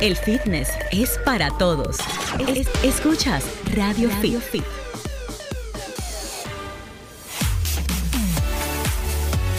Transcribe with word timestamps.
El 0.00 0.16
fitness 0.16 0.68
es 0.90 1.18
para 1.24 1.50
todos. 1.58 1.96
Es- 2.48 2.68
escuchas 2.82 3.44
Radio, 3.74 4.10
Fit. 4.20 4.64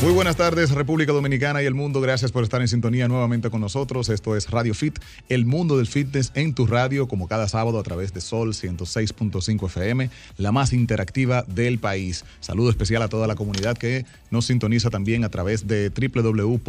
Muy 0.01 0.13
buenas 0.13 0.37
tardes, 0.37 0.71
República 0.71 1.11
Dominicana 1.11 1.61
y 1.61 1.65
el 1.65 1.73
mundo. 1.73 1.99
Gracias 1.99 2.31
por 2.31 2.45
estar 2.45 2.61
en 2.61 2.69
sintonía 2.69 3.09
nuevamente 3.09 3.49
con 3.49 3.59
nosotros. 3.59 4.07
Esto 4.07 4.37
es 4.37 4.49
Radio 4.49 4.73
Fit, 4.73 4.97
el 5.27 5.45
mundo 5.45 5.75
del 5.75 5.87
fitness 5.87 6.31
en 6.35 6.53
tu 6.53 6.67
radio, 6.67 7.09
como 7.09 7.27
cada 7.27 7.49
sábado 7.49 7.77
a 7.77 7.83
través 7.83 8.13
de 8.13 8.21
Sol 8.21 8.53
106.5 8.53 9.65
FM, 9.65 10.09
la 10.37 10.53
más 10.53 10.71
interactiva 10.71 11.43
del 11.47 11.79
país. 11.79 12.23
Saludo 12.39 12.69
especial 12.69 13.01
a 13.01 13.09
toda 13.09 13.27
la 13.27 13.35
comunidad 13.35 13.77
que 13.77 14.05
nos 14.31 14.45
sintoniza 14.45 14.89
también 14.89 15.25
a 15.25 15.29
través 15.29 15.67
de 15.67 15.89
www.solfm.com 15.89 16.61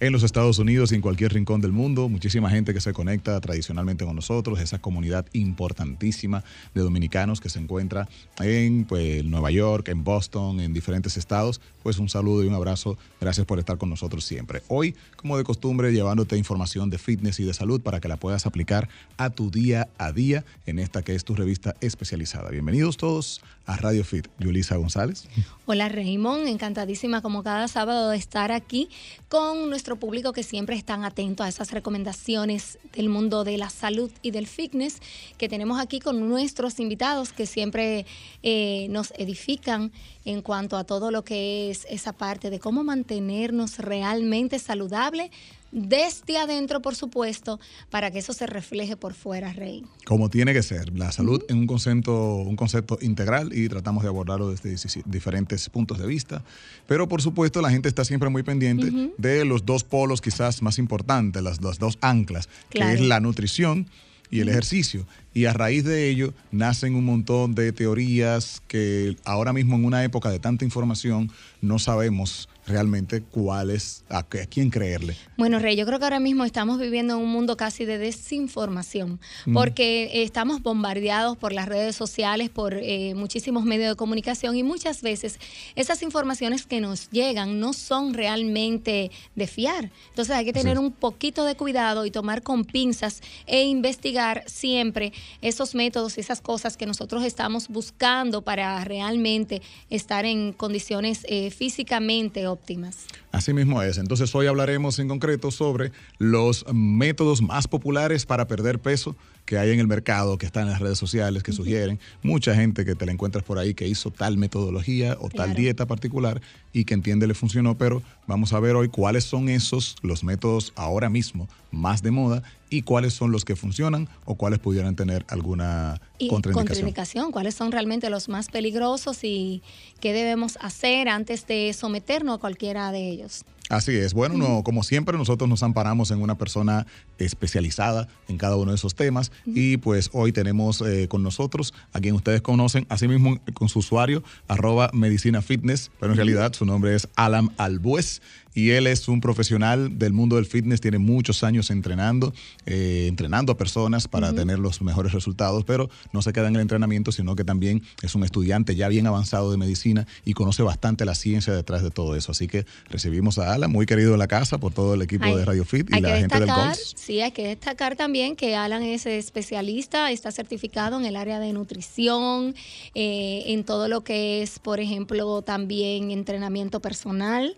en 0.00 0.12
los 0.12 0.22
Estados 0.22 0.58
Unidos 0.58 0.92
y 0.92 0.94
en 0.94 1.02
cualquier 1.02 1.34
rincón 1.34 1.60
del 1.60 1.72
mundo. 1.72 2.08
Muchísima 2.08 2.48
gente 2.48 2.72
que 2.72 2.80
se 2.80 2.94
conecta 2.94 3.38
tradicionalmente 3.42 4.06
con 4.06 4.16
nosotros, 4.16 4.60
esa 4.60 4.78
comunidad 4.78 5.26
importantísima 5.34 6.42
de 6.74 6.80
dominicanos 6.80 7.42
que 7.42 7.50
se 7.50 7.58
encuentra 7.58 8.08
en 8.40 8.86
pues, 8.86 9.22
Nueva 9.26 9.50
York, 9.50 9.88
en 9.88 10.04
Boston, 10.04 10.60
en 10.60 10.72
diferentes 10.72 11.18
estados. 11.18 11.33
Pues 11.82 11.98
un 11.98 12.08
saludo 12.08 12.44
y 12.44 12.46
un 12.46 12.54
abrazo. 12.54 12.96
Gracias 13.20 13.46
por 13.46 13.58
estar 13.58 13.76
con 13.76 13.90
nosotros 13.90 14.24
siempre. 14.24 14.62
Hoy, 14.68 14.94
como 15.16 15.36
de 15.36 15.44
costumbre, 15.44 15.92
llevándote 15.92 16.36
información 16.36 16.90
de 16.90 16.98
fitness 16.98 17.40
y 17.40 17.44
de 17.44 17.52
salud 17.52 17.80
para 17.80 18.00
que 18.00 18.08
la 18.08 18.16
puedas 18.16 18.46
aplicar 18.46 18.88
a 19.16 19.30
tu 19.30 19.50
día 19.50 19.88
a 19.98 20.12
día 20.12 20.44
en 20.66 20.78
esta 20.78 21.02
que 21.02 21.14
es 21.14 21.24
tu 21.24 21.34
revista 21.34 21.74
especializada. 21.80 22.50
Bienvenidos 22.50 22.96
todos 22.96 23.42
a 23.66 23.76
Radio 23.76 24.04
Fit. 24.04 24.28
Yulisa 24.38 24.76
González. 24.76 25.26
Hola 25.66 25.88
Raymond, 25.88 26.46
encantadísima 26.48 27.22
como 27.22 27.42
cada 27.42 27.68
sábado 27.68 28.10
de 28.10 28.16
estar 28.18 28.52
aquí 28.52 28.88
con 29.28 29.70
nuestro 29.70 29.96
público 29.96 30.32
que 30.32 30.42
siempre 30.42 30.76
están 30.76 31.04
atentos 31.04 31.46
a 31.46 31.48
esas 31.48 31.70
recomendaciones 31.70 32.78
del 32.92 33.08
mundo 33.08 33.44
de 33.44 33.56
la 33.56 33.70
salud 33.70 34.10
y 34.22 34.30
del 34.30 34.46
fitness 34.46 35.00
que 35.38 35.48
tenemos 35.48 35.80
aquí 35.80 36.00
con 36.00 36.28
nuestros 36.28 36.78
invitados 36.80 37.32
que 37.32 37.46
siempre 37.46 38.04
eh, 38.42 38.86
nos 38.90 39.12
edifican 39.16 39.92
en 40.24 40.42
cuanto 40.42 40.76
a 40.76 40.84
todo 40.84 41.10
lo 41.10 41.24
que 41.24 41.70
es 41.70 41.86
esa 41.88 42.12
parte 42.12 42.50
de 42.50 42.60
cómo 42.60 42.84
mantenernos 42.84 43.78
realmente 43.78 44.58
saludable 44.58 45.30
desde 45.74 46.38
adentro, 46.38 46.80
por 46.80 46.94
supuesto, 46.94 47.58
para 47.90 48.10
que 48.12 48.20
eso 48.20 48.32
se 48.32 48.46
refleje 48.46 48.96
por 48.96 49.12
fuera, 49.12 49.52
Rey. 49.52 49.84
Como 50.06 50.30
tiene 50.30 50.52
que 50.52 50.62
ser, 50.62 50.96
la 50.96 51.10
salud 51.10 51.42
en 51.48 51.58
un 51.58 51.66
concepto, 51.66 52.36
un 52.36 52.54
concepto 52.54 52.96
integral 53.02 53.52
y 53.52 53.68
tratamos 53.68 54.04
de 54.04 54.08
abordarlo 54.08 54.50
desde 54.50 54.76
diferentes 55.04 55.68
puntos 55.68 55.98
de 55.98 56.06
vista. 56.06 56.44
Pero 56.86 57.08
por 57.08 57.20
supuesto 57.20 57.60
la 57.60 57.70
gente 57.70 57.88
está 57.88 58.04
siempre 58.04 58.28
muy 58.30 58.44
pendiente 58.44 58.86
Ujú. 58.88 59.12
de 59.18 59.44
los 59.44 59.66
dos 59.66 59.82
polos 59.82 60.20
quizás 60.20 60.62
más 60.62 60.78
importantes, 60.78 61.42
las, 61.42 61.60
las 61.60 61.78
dos 61.80 61.98
anclas, 62.00 62.48
que 62.70 62.78
Claro. 62.78 62.92
es 62.94 63.00
la 63.00 63.18
nutrición 63.18 63.88
y 64.30 64.40
el 64.40 64.48
ejercicio. 64.48 65.06
Y 65.32 65.46
a 65.46 65.52
raíz 65.52 65.82
de 65.84 66.08
ello 66.08 66.32
nacen 66.52 66.94
un 66.94 67.04
montón 67.04 67.54
de 67.56 67.72
teorías 67.72 68.62
que 68.68 69.16
ahora 69.24 69.52
mismo 69.52 69.74
en 69.74 69.84
una 69.84 70.04
época 70.04 70.30
de 70.30 70.38
tanta 70.38 70.64
información 70.64 71.30
no 71.60 71.78
sabemos 71.80 72.48
realmente 72.66 73.22
cuál 73.22 73.70
es, 73.70 74.04
a, 74.08 74.18
a 74.18 74.24
quién 74.24 74.70
creerle. 74.70 75.16
Bueno, 75.36 75.58
Rey, 75.58 75.76
yo 75.76 75.84
creo 75.86 75.98
que 75.98 76.04
ahora 76.04 76.20
mismo 76.20 76.44
estamos 76.44 76.78
viviendo 76.78 77.14
en 77.14 77.20
un 77.20 77.30
mundo 77.30 77.56
casi 77.56 77.84
de 77.84 77.98
desinformación, 77.98 79.20
Mm. 79.46 79.54
porque 79.54 80.04
eh, 80.04 80.22
estamos 80.22 80.62
bombardeados 80.62 81.36
por 81.36 81.52
las 81.52 81.68
redes 81.68 81.96
sociales, 81.96 82.50
por 82.50 82.74
eh, 82.74 83.14
muchísimos 83.14 83.64
medios 83.64 83.90
de 83.90 83.96
comunicación 83.96 84.56
y 84.56 84.62
muchas 84.62 85.02
veces 85.02 85.38
esas 85.76 86.02
informaciones 86.02 86.66
que 86.66 86.80
nos 86.80 87.10
llegan 87.10 87.60
no 87.60 87.72
son 87.72 88.14
realmente 88.14 89.10
de 89.34 89.46
fiar. 89.46 89.90
Entonces 90.08 90.34
hay 90.34 90.44
que 90.44 90.52
tener 90.52 90.78
un 90.78 90.92
poquito 90.92 91.44
de 91.44 91.54
cuidado 91.56 92.06
y 92.06 92.10
tomar 92.10 92.42
con 92.42 92.64
pinzas 92.64 93.20
e 93.46 93.64
investigar 93.64 94.44
siempre 94.46 95.12
esos 95.42 95.74
métodos 95.74 96.16
y 96.16 96.20
esas 96.20 96.40
cosas 96.40 96.76
que 96.76 96.86
nosotros 96.86 97.24
estamos 97.24 97.68
buscando 97.68 98.42
para 98.42 98.82
realmente 98.84 99.62
estar 99.90 100.24
en 100.24 100.52
condiciones 100.52 101.26
eh, 101.28 101.50
físicamente 101.50 102.46
óptimas. 102.54 103.06
Así 103.32 103.52
mismo 103.52 103.82
es. 103.82 103.98
Entonces 103.98 104.34
hoy 104.34 104.46
hablaremos 104.46 104.98
en 104.98 105.08
concreto 105.08 105.50
sobre 105.50 105.92
los 106.18 106.64
métodos 106.72 107.42
más 107.42 107.68
populares 107.68 108.24
para 108.24 108.46
perder 108.46 108.78
peso 108.78 109.14
que 109.44 109.58
hay 109.58 109.70
en 109.70 109.80
el 109.80 109.86
mercado, 109.86 110.38
que 110.38 110.46
están 110.46 110.64
en 110.64 110.70
las 110.70 110.80
redes 110.80 110.98
sociales, 110.98 111.42
que 111.42 111.52
sugieren. 111.52 112.00
Mucha 112.22 112.54
gente 112.54 112.84
que 112.84 112.94
te 112.94 113.06
la 113.06 113.12
encuentras 113.12 113.44
por 113.44 113.58
ahí 113.58 113.74
que 113.74 113.86
hizo 113.86 114.10
tal 114.10 114.38
metodología 114.38 115.16
o 115.20 115.28
tal 115.28 115.54
dieta 115.54 115.86
particular 115.86 116.40
y 116.72 116.84
que 116.84 116.94
entiende 116.94 117.26
le 117.26 117.34
funcionó, 117.34 117.76
pero 117.76 118.02
vamos 118.26 118.52
a 118.52 118.60
ver 118.60 118.74
hoy 118.76 118.88
cuáles 118.88 119.24
son 119.24 119.48
esos, 119.48 119.96
los 120.02 120.24
métodos 120.24 120.72
ahora 120.76 121.10
mismo 121.10 121.48
más 121.70 122.02
de 122.02 122.10
moda 122.10 122.42
y 122.70 122.82
cuáles 122.82 123.12
son 123.12 123.30
los 123.32 123.44
que 123.44 123.56
funcionan 123.56 124.08
o 124.24 124.36
cuáles 124.36 124.58
pudieran 124.58 124.96
tener 124.96 125.24
alguna 125.28 126.00
Y 126.18 126.28
contraindicación. 126.28 126.54
contraindicación, 126.54 127.32
cuáles 127.32 127.54
son 127.54 127.72
realmente 127.72 128.10
los 128.10 128.28
más 128.28 128.48
peligrosos 128.48 129.22
y 129.22 129.62
qué 130.00 130.12
debemos 130.12 130.56
hacer 130.60 131.08
antes 131.08 131.46
de 131.46 131.72
someternos 131.72 132.36
a 132.36 132.40
cualquiera 132.40 132.90
de 132.92 133.08
ellos. 133.08 133.44
Así 133.70 133.92
es. 133.96 134.12
Bueno, 134.12 134.36
no, 134.36 134.62
como 134.62 134.82
siempre, 134.82 135.16
nosotros 135.16 135.48
nos 135.48 135.62
amparamos 135.62 136.10
en 136.10 136.20
una 136.20 136.36
persona 136.36 136.86
especializada 137.18 138.08
en 138.28 138.36
cada 138.36 138.56
uno 138.56 138.72
de 138.72 138.76
esos 138.76 138.94
temas. 138.94 139.32
Y 139.46 139.78
pues 139.78 140.10
hoy 140.12 140.32
tenemos 140.32 140.82
eh, 140.82 141.08
con 141.08 141.22
nosotros 141.22 141.72
a 141.94 142.00
quien 142.00 142.14
ustedes 142.14 142.42
conocen, 142.42 142.86
asimismo 142.90 143.40
con 143.54 143.70
su 143.70 143.78
usuario, 143.78 144.22
arroba 144.48 144.90
medicina 144.92 145.40
fitness, 145.40 145.90
pero 145.98 146.12
en 146.12 146.16
realidad 146.16 146.52
su 146.52 146.66
nombre 146.66 146.94
es 146.94 147.08
Alan 147.16 147.52
Albuez. 147.56 148.20
Y 148.54 148.70
él 148.70 148.86
es 148.86 149.08
un 149.08 149.20
profesional 149.20 149.98
del 149.98 150.12
mundo 150.12 150.36
del 150.36 150.46
fitness, 150.46 150.80
tiene 150.80 150.98
muchos 150.98 151.42
años 151.42 151.70
entrenando, 151.70 152.32
eh, 152.66 153.06
entrenando 153.08 153.52
a 153.52 153.56
personas 153.56 154.06
para 154.06 154.32
tener 154.32 154.58
los 154.60 154.80
mejores 154.80 155.12
resultados, 155.12 155.64
pero 155.64 155.90
no 156.12 156.22
se 156.22 156.32
queda 156.32 156.48
en 156.48 156.54
el 156.54 156.60
entrenamiento, 156.62 157.10
sino 157.12 157.34
que 157.34 157.44
también 157.44 157.82
es 158.02 158.14
un 158.14 158.22
estudiante 158.24 158.76
ya 158.76 158.88
bien 158.88 159.06
avanzado 159.06 159.50
de 159.50 159.56
medicina 159.56 160.06
y 160.24 160.34
conoce 160.34 160.62
bastante 160.62 161.04
la 161.04 161.14
ciencia 161.14 161.52
detrás 161.52 161.82
de 161.82 161.90
todo 161.90 162.14
eso. 162.16 162.32
Así 162.32 162.46
que 162.46 162.64
recibimos 162.90 163.38
a 163.38 163.52
Alan, 163.54 163.70
muy 163.72 163.86
querido 163.86 164.12
en 164.12 164.18
la 164.20 164.28
casa 164.28 164.58
por 164.58 164.72
todo 164.72 164.94
el 164.94 165.02
equipo 165.02 165.24
Hay- 165.24 165.34
de 165.36 165.44
Radio 165.44 165.64
Fit 165.64 165.88
y 165.94 166.00
la 166.00 166.16
gente 166.18 166.38
del 166.38 166.46
Golf. 166.48 166.78
sí, 166.94 167.20
hay 167.20 167.32
que 167.32 167.48
destacar 167.48 167.96
también 167.96 168.36
que 168.36 168.54
Alan 168.54 168.82
es 168.82 169.06
especialista, 169.06 170.10
está 170.12 170.30
certificado 170.30 170.98
en 170.98 171.06
el 171.06 171.16
área 171.16 171.40
de 171.40 171.52
nutrición, 171.52 172.54
eh, 172.94 173.42
en 173.46 173.64
todo 173.64 173.88
lo 173.88 174.02
que 174.04 174.42
es, 174.42 174.58
por 174.58 174.78
ejemplo, 174.80 175.42
también 175.42 176.10
entrenamiento 176.10 176.80
personal. 176.80 177.56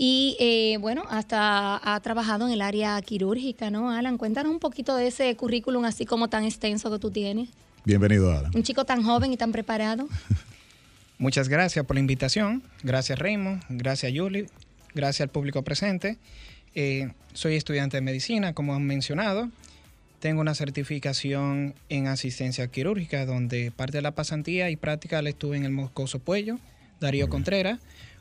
Y 0.00 0.36
eh, 0.38 0.78
bueno, 0.80 1.02
hasta 1.10 1.80
ha 1.82 1.98
trabajado 2.00 2.46
en 2.46 2.52
el 2.52 2.62
área 2.62 3.02
quirúrgica, 3.02 3.68
¿no? 3.68 3.90
Alan, 3.90 4.16
cuéntanos 4.16 4.52
un 4.52 4.60
poquito 4.60 4.94
de 4.94 5.08
ese 5.08 5.34
currículum 5.34 5.84
así 5.84 6.06
como 6.06 6.28
tan 6.28 6.44
extenso 6.44 6.88
que 6.88 7.00
tú 7.00 7.10
tienes. 7.10 7.48
Bienvenido, 7.84 8.30
Alan. 8.30 8.52
Un 8.54 8.62
chico 8.62 8.84
tan 8.84 9.02
joven 9.02 9.32
y 9.32 9.36
tan 9.36 9.50
preparado. 9.50 10.08
Muchas 11.18 11.48
gracias 11.48 11.84
por 11.84 11.96
la 11.96 12.00
invitación. 12.00 12.62
Gracias 12.84 13.18
Raymond, 13.18 13.60
gracias 13.70 14.12
Yuli, 14.12 14.46
gracias 14.94 15.22
al 15.22 15.30
público 15.30 15.62
presente. 15.62 16.16
Eh, 16.76 17.10
soy 17.32 17.56
estudiante 17.56 17.96
de 17.96 18.00
medicina, 18.02 18.54
como 18.54 18.76
han 18.76 18.84
mencionado. 18.84 19.50
Tengo 20.20 20.40
una 20.40 20.54
certificación 20.54 21.74
en 21.88 22.06
asistencia 22.06 22.68
quirúrgica, 22.68 23.26
donde 23.26 23.72
parte 23.72 23.98
de 23.98 24.02
la 24.02 24.12
pasantía 24.12 24.70
y 24.70 24.76
práctica 24.76 25.20
la 25.22 25.30
estuve 25.30 25.56
en 25.56 25.64
el 25.64 25.72
Moscoso 25.72 26.20
Puello, 26.20 26.60
Darío 27.00 27.28
Contreras. 27.28 27.80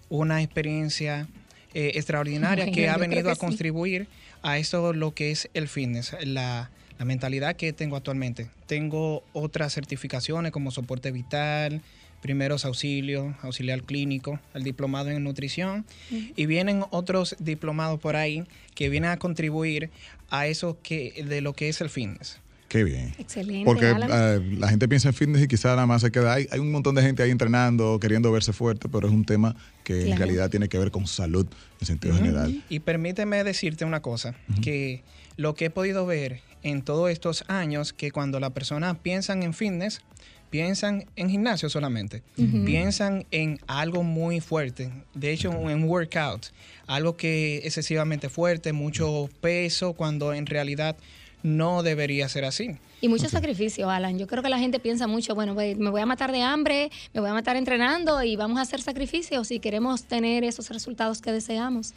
Una 0.10 0.42
experiencia 0.42 1.28
eh, 1.74 1.92
extraordinaria 1.96 2.72
que 2.72 2.90
ha 2.90 2.98
venido 2.98 3.26
que 3.26 3.32
a 3.32 3.36
sí. 3.36 3.42
contribuir 3.42 4.08
a 4.42 4.58
eso 4.58 4.94
lo 4.94 5.14
que 5.14 5.32
es 5.32 5.50
el 5.54 5.68
fitness, 5.68 6.16
la, 6.24 6.70
la 7.00 7.06
mentalidad 7.06 7.56
que 7.56 7.74
tengo 7.74 7.96
actualmente. 7.96 8.50
Tengo 8.66 9.24
otras 9.34 9.74
certificaciones 9.74 10.52
como 10.52 10.72
soporte 10.72 11.12
vital, 11.12 11.82
primeros 12.22 12.66
auxilios, 12.66 13.36
auxiliar 13.42 13.84
clínico, 13.84 14.40
el 14.54 14.64
diplomado 14.64 15.10
en 15.10 15.24
nutrición 15.24 15.86
y 16.10 16.46
vienen 16.46 16.84
otros 16.90 17.36
diplomados 17.40 18.00
por 18.00 18.16
ahí 18.16 18.44
que 18.76 18.90
vienen 18.90 19.12
a 19.12 19.18
contribuir 19.18 19.90
a 20.30 20.48
eso 20.48 20.78
que 20.82 21.24
de 21.28 21.42
lo 21.42 21.54
que 21.54 21.70
es 21.70 21.82
el 21.82 21.90
fitness. 21.90 22.40
Qué 22.68 22.84
bien. 22.84 23.14
Excelente. 23.18 23.66
Porque 23.66 23.86
Alan. 23.86 24.10
eh, 24.12 24.58
la 24.58 24.68
gente 24.70 24.88
piensa 24.88 25.08
en 25.08 25.14
fitness 25.14 25.44
y 25.44 25.48
quizá 25.48 25.70
nada 25.70 25.86
más 25.86 26.02
se 26.02 26.12
queda. 26.12 26.34
Hay 26.34 26.60
un 26.60 26.72
montón 26.72 26.96
de 26.96 27.02
gente 27.02 27.24
ahí 27.24 27.32
entrenando, 27.32 28.00
queriendo 28.00 28.32
verse 28.32 28.52
fuerte, 28.52 28.90
pero 28.90 29.08
es 29.08 29.14
un 29.14 29.24
tema 29.26 29.56
que 29.84 30.10
en 30.12 30.18
realidad 30.18 30.50
tiene 30.50 30.68
que 30.68 30.78
ver 30.78 30.92
con 30.92 31.08
salud 31.08 31.48
en 31.80 31.88
sentido 31.88 32.16
general. 32.16 32.64
Y 32.70 32.80
permíteme 32.80 33.44
decirte 33.44 33.86
una 33.86 34.02
cosa, 34.02 34.36
que 34.62 35.04
lo 35.38 35.56
que 35.56 35.66
he 35.66 35.70
podido 35.70 36.06
ver 36.06 36.42
en 36.64 36.82
todos 36.82 37.10
estos 37.10 37.46
años, 37.48 37.94
que 37.94 38.12
cuando 38.12 38.40
la 38.40 38.50
persona 38.50 38.96
piensan 38.96 39.44
en 39.44 39.54
fitness, 39.54 40.02
piensan 40.50 41.06
en 41.16 41.30
gimnasio 41.30 41.70
solamente, 41.70 42.24
piensan 42.66 43.26
en 43.32 43.60
algo 43.68 44.04
muy 44.04 44.42
fuerte, 44.42 44.92
de 45.14 45.32
hecho 45.32 45.52
en 45.70 45.84
workout, 45.84 46.48
algo 46.88 47.16
que 47.16 47.60
es 47.60 47.66
excesivamente 47.66 48.30
fuerte, 48.30 48.74
mucho 48.74 49.30
peso, 49.42 49.94
cuando 49.94 50.34
en 50.34 50.46
realidad 50.46 50.98
no 51.44 51.84
debería 51.84 52.28
ser 52.30 52.46
así. 52.46 52.78
Y 53.00 53.10
mucho 53.10 53.30
sacrificio, 53.30 53.90
Alan. 53.90 54.18
Yo 54.18 54.26
creo 54.28 54.42
que 54.42 54.50
la 54.50 54.58
gente 54.58 54.80
piensa 54.80 55.08
mucho, 55.08 55.36
bueno, 55.36 55.54
pues, 55.54 55.78
me 55.78 55.90
voy 55.90 56.02
a 56.02 56.06
matar 56.06 56.32
de 56.32 56.42
hambre, 56.42 56.90
me 57.14 57.22
voy 57.22 57.30
a 57.30 57.34
matar 57.34 57.56
entrenando 57.56 58.24
y 58.24 58.36
vamos 58.36 58.58
a 58.58 58.62
hacer 58.62 58.82
sacrificios 58.82 59.48
si 59.48 59.60
queremos 59.60 60.04
tener 60.06 60.44
esos 60.44 60.70
resultados 60.70 61.22
que 61.22 61.32
deseamos. 61.32 61.94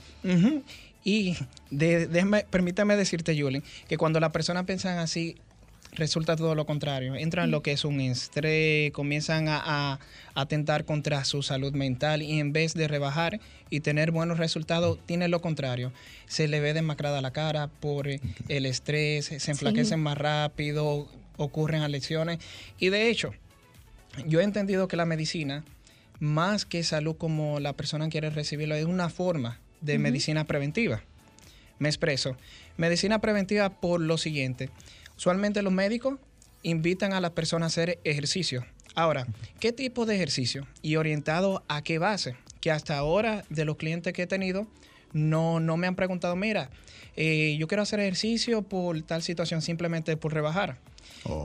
Y 1.02 1.37
de, 1.70 2.44
permítame 2.50 2.96
decirte, 2.96 3.40
Julie, 3.40 3.62
que 3.88 3.96
cuando 3.96 4.20
las 4.20 4.31
personas 4.31 4.66
piensan 4.66 4.98
así, 4.98 5.37
resulta 5.92 6.37
todo 6.37 6.54
lo 6.54 6.66
contrario. 6.66 7.14
Entran 7.14 7.46
en 7.46 7.50
lo 7.50 7.62
que 7.62 7.72
es 7.72 7.84
un 7.84 8.00
estrés, 8.00 8.92
comienzan 8.92 9.46
a, 9.48 9.98
atentar 10.34 10.84
contra 10.84 11.25
su 11.25 11.42
salud 11.42 11.72
mental 11.75 12.22
y 12.22 12.38
en 12.38 12.52
vez 12.52 12.75
de 12.75 12.88
rebajar 12.88 13.40
y 13.69 13.81
tener 13.81 14.10
buenos 14.10 14.38
resultados, 14.38 14.98
tiene 15.04 15.28
lo 15.28 15.40
contrario. 15.40 15.92
Se 16.26 16.48
le 16.48 16.60
ve 16.60 16.72
demacrada 16.72 17.20
la 17.20 17.32
cara 17.32 17.69
por 17.69 18.08
el 18.08 18.66
estrés, 18.66 19.26
se 19.26 19.50
enflaquecen 19.50 20.00
más 20.00 20.16
rápido, 20.16 21.08
ocurren 21.37 21.90
lesiones. 21.90 22.38
Y 22.78 22.88
de 22.88 23.10
hecho, 23.10 23.32
yo 24.26 24.40
he 24.40 24.44
entendido 24.44 24.88
que 24.88 24.96
la 24.96 25.04
medicina, 25.04 25.64
más 26.20 26.64
que 26.64 26.82
salud 26.84 27.16
como 27.16 27.60
la 27.60 27.72
persona 27.72 28.08
quiere 28.08 28.31
recibirlo, 28.31 28.75
es 28.75 28.84
una 28.84 29.08
forma 29.08 29.60
de 29.81 29.98
medicina 29.98 30.44
preventiva. 30.44 31.02
Me 31.78 31.88
expreso. 31.88 32.37
Medicina 32.76 33.20
preventiva 33.20 33.81
por 33.81 34.00
lo 34.00 34.19
siguiente. 34.19 34.70
Usualmente 35.20 35.61
los 35.61 35.70
médicos 35.70 36.19
invitan 36.62 37.12
a 37.12 37.20
las 37.20 37.32
personas 37.32 37.76
a 37.76 37.82
hacer 37.82 38.00
ejercicio. 38.05 38.64
Ahora, 38.94 39.26
¿qué 39.61 39.70
tipo 39.70 40.06
de 40.06 40.14
ejercicio? 40.14 40.67
Y 40.81 40.96
orientado 40.96 41.62
a 41.69 41.82
qué 41.82 41.99
base? 41.99 42.37
Que 42.62 42.70
hasta 42.70 42.96
ahora 42.96 43.44
de 43.50 43.67
los 43.67 43.76
clientes 43.76 44.14
que 44.14 44.22
he 44.22 44.26
tenido 44.26 44.67
no, 45.12 45.61
no 45.61 45.76
me 45.76 45.87
han 45.87 45.94
preguntado, 45.94 46.37
mira, 46.37 46.70
eh, 47.17 47.55
yo 47.61 47.69
quiero 47.69 47.82
hacer 47.82 48.00
ejercicio 48.00 48.62
por 48.62 49.02
tal 49.02 49.22
situación, 49.22 49.61
simplemente 49.61 50.17
por 50.17 50.32
rebajar. 50.32 50.78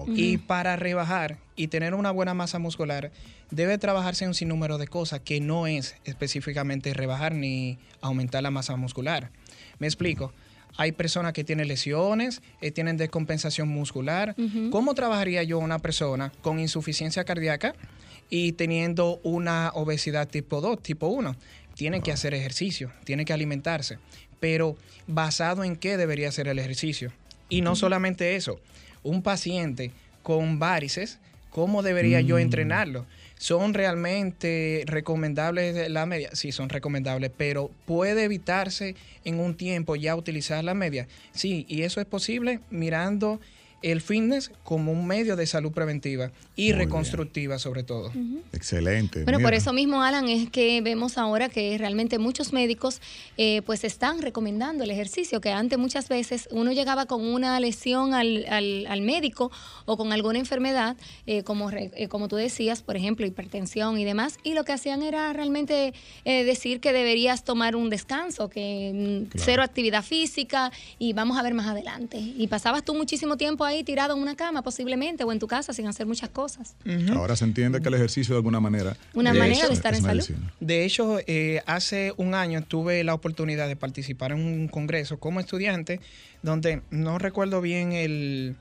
Y 0.07 0.37
para 0.37 0.77
rebajar 0.77 1.39
y 1.57 1.67
tener 1.67 1.95
una 1.95 2.11
buena 2.11 2.33
masa 2.33 2.59
muscular, 2.59 3.11
debe 3.51 3.77
trabajarse 3.77 4.25
un 4.25 4.35
sinnúmero 4.35 4.77
de 4.77 4.87
cosas 4.87 5.19
que 5.19 5.41
no 5.41 5.67
es 5.67 5.97
específicamente 6.05 6.93
rebajar 6.93 7.35
ni 7.35 7.77
aumentar 7.99 8.41
la 8.41 8.51
masa 8.51 8.77
muscular. 8.77 9.31
Me 9.79 9.87
explico. 9.87 10.31
Hay 10.77 10.91
personas 10.91 11.33
que 11.33 11.43
tienen 11.43 11.67
lesiones, 11.67 12.41
eh, 12.61 12.71
tienen 12.71 12.97
descompensación 12.97 13.67
muscular. 13.69 14.35
¿Cómo 14.71 14.93
trabajaría 14.93 15.43
yo 15.43 15.59
una 15.59 15.79
persona 15.79 16.31
con 16.41 16.59
insuficiencia 16.59 17.23
cardíaca 17.23 17.75
y 18.29 18.53
teniendo 18.53 19.19
una 19.23 19.71
obesidad 19.73 20.27
tipo 20.27 20.61
2, 20.61 20.81
tipo 20.81 21.07
1? 21.07 21.35
Tiene 21.75 22.01
que 22.01 22.11
hacer 22.11 22.33
ejercicio, 22.33 22.91
tiene 23.03 23.25
que 23.25 23.33
alimentarse, 23.33 23.99
pero 24.39 24.75
basado 25.07 25.63
en 25.63 25.75
qué 25.75 25.97
debería 25.97 26.31
ser 26.31 26.47
el 26.47 26.59
ejercicio. 26.59 27.11
Y 27.49 27.61
no 27.61 27.75
solamente 27.75 28.35
eso, 28.35 28.59
un 29.03 29.21
paciente 29.21 29.91
con 30.23 30.59
varices, 30.59 31.19
¿cómo 31.51 31.83
debería 31.83 32.19
yo 32.21 32.35
mm. 32.35 32.39
entrenarlo? 32.39 33.05
¿Son 33.37 33.73
realmente 33.73 34.83
recomendables 34.87 35.89
la 35.89 36.05
media? 36.05 36.29
Sí, 36.33 36.51
son 36.51 36.69
recomendables, 36.69 37.31
pero 37.35 37.69
¿puede 37.85 38.23
evitarse 38.23 38.95
en 39.23 39.39
un 39.39 39.55
tiempo 39.55 39.95
ya 39.95 40.15
utilizar 40.15 40.63
la 40.63 40.73
media? 40.73 41.07
Sí, 41.31 41.65
y 41.67 41.81
eso 41.81 41.99
es 41.99 42.07
posible 42.07 42.61
mirando 42.69 43.41
el 43.91 44.01
fitness 44.01 44.51
como 44.63 44.91
un 44.91 45.05
medio 45.05 45.35
de 45.35 45.45
salud 45.45 45.71
preventiva 45.71 46.31
y 46.55 46.71
reconstructiva 46.71 47.59
sobre 47.59 47.83
todo. 47.83 48.11
Excelente. 48.51 49.23
Bueno, 49.23 49.39
por 49.39 49.53
eso 49.53 49.73
mismo, 49.73 50.01
Alan, 50.01 50.27
es 50.27 50.49
que 50.49 50.81
vemos 50.81 51.19
ahora 51.19 51.49
que 51.49 51.77
realmente 51.77 52.17
muchos 52.17 52.51
médicos 52.51 52.99
eh, 53.37 53.61
pues 53.63 53.83
están 53.83 54.23
recomendando 54.23 54.83
el 54.83 54.89
ejercicio, 54.89 55.39
que 55.39 55.51
antes 55.51 55.77
muchas 55.77 56.09
veces 56.09 56.49
uno 56.49 56.71
llegaba 56.71 57.05
con 57.05 57.23
una 57.23 57.59
lesión 57.59 58.15
al, 58.15 58.45
al, 58.49 59.01
médico 59.01 59.51
o 59.85 59.97
con 59.97 60.11
alguna 60.11 60.39
enfermedad, 60.39 60.97
eh, 61.27 61.43
como, 61.43 61.69
eh, 61.69 62.07
como 62.09 62.27
tú 62.27 62.37
decías, 62.37 62.81
por 62.81 62.95
ejemplo, 62.95 63.27
hipertensión 63.27 63.99
y 63.99 64.05
demás, 64.05 64.39
y 64.43 64.55
lo 64.55 64.63
que 64.63 64.73
hacían 64.73 65.03
era 65.03 65.31
realmente 65.31 65.93
decir 66.23 66.79
que 66.79 66.91
deberías 66.91 67.43
tomar 67.43 67.75
un 67.75 67.91
descanso, 67.91 68.49
que 68.49 69.27
mm, 69.31 69.37
cero 69.37 69.61
actividad 69.61 70.03
física 70.03 70.71
y 70.97 71.13
vamos 71.13 71.37
a 71.37 71.43
ver 71.43 71.53
más 71.53 71.67
adelante. 71.67 72.17
Y 72.17 72.47
pasabas 72.47 72.83
tú 72.83 72.95
muchísimo 72.95 73.37
tiempo 73.37 73.63
ahí 73.63 73.74
tirado 73.83 74.15
en 74.15 74.21
una 74.21 74.35
cama 74.35 74.61
posiblemente 74.61 75.23
o 75.23 75.31
en 75.31 75.39
tu 75.39 75.47
casa 75.47 75.73
sin 75.73 75.87
hacer 75.87 76.05
muchas 76.05 76.29
cosas. 76.29 76.75
Ahora 77.13 77.35
se 77.35 77.45
entiende 77.45 77.81
que 77.81 77.87
el 77.87 77.95
ejercicio 77.95 78.35
de 78.35 78.37
alguna 78.37 78.59
manera... 78.59 78.95
Una 79.13 79.33
manera 79.33 79.67
de 79.67 79.73
estar 79.73 79.93
en 79.93 80.01
salud. 80.01 80.25
De 80.59 80.85
hecho, 80.85 81.19
eh, 81.27 81.61
hace 81.65 82.13
un 82.17 82.33
año 82.33 82.63
tuve 82.63 83.03
la 83.03 83.13
oportunidad 83.13 83.67
de 83.67 83.75
participar 83.75 84.31
en 84.31 84.39
un 84.39 84.67
congreso 84.67 85.19
como 85.19 85.39
estudiante 85.39 85.99
donde 86.41 86.81
no 86.91 87.17
recuerdo 87.17 87.61
bien 87.61 87.91
el, 87.91 88.55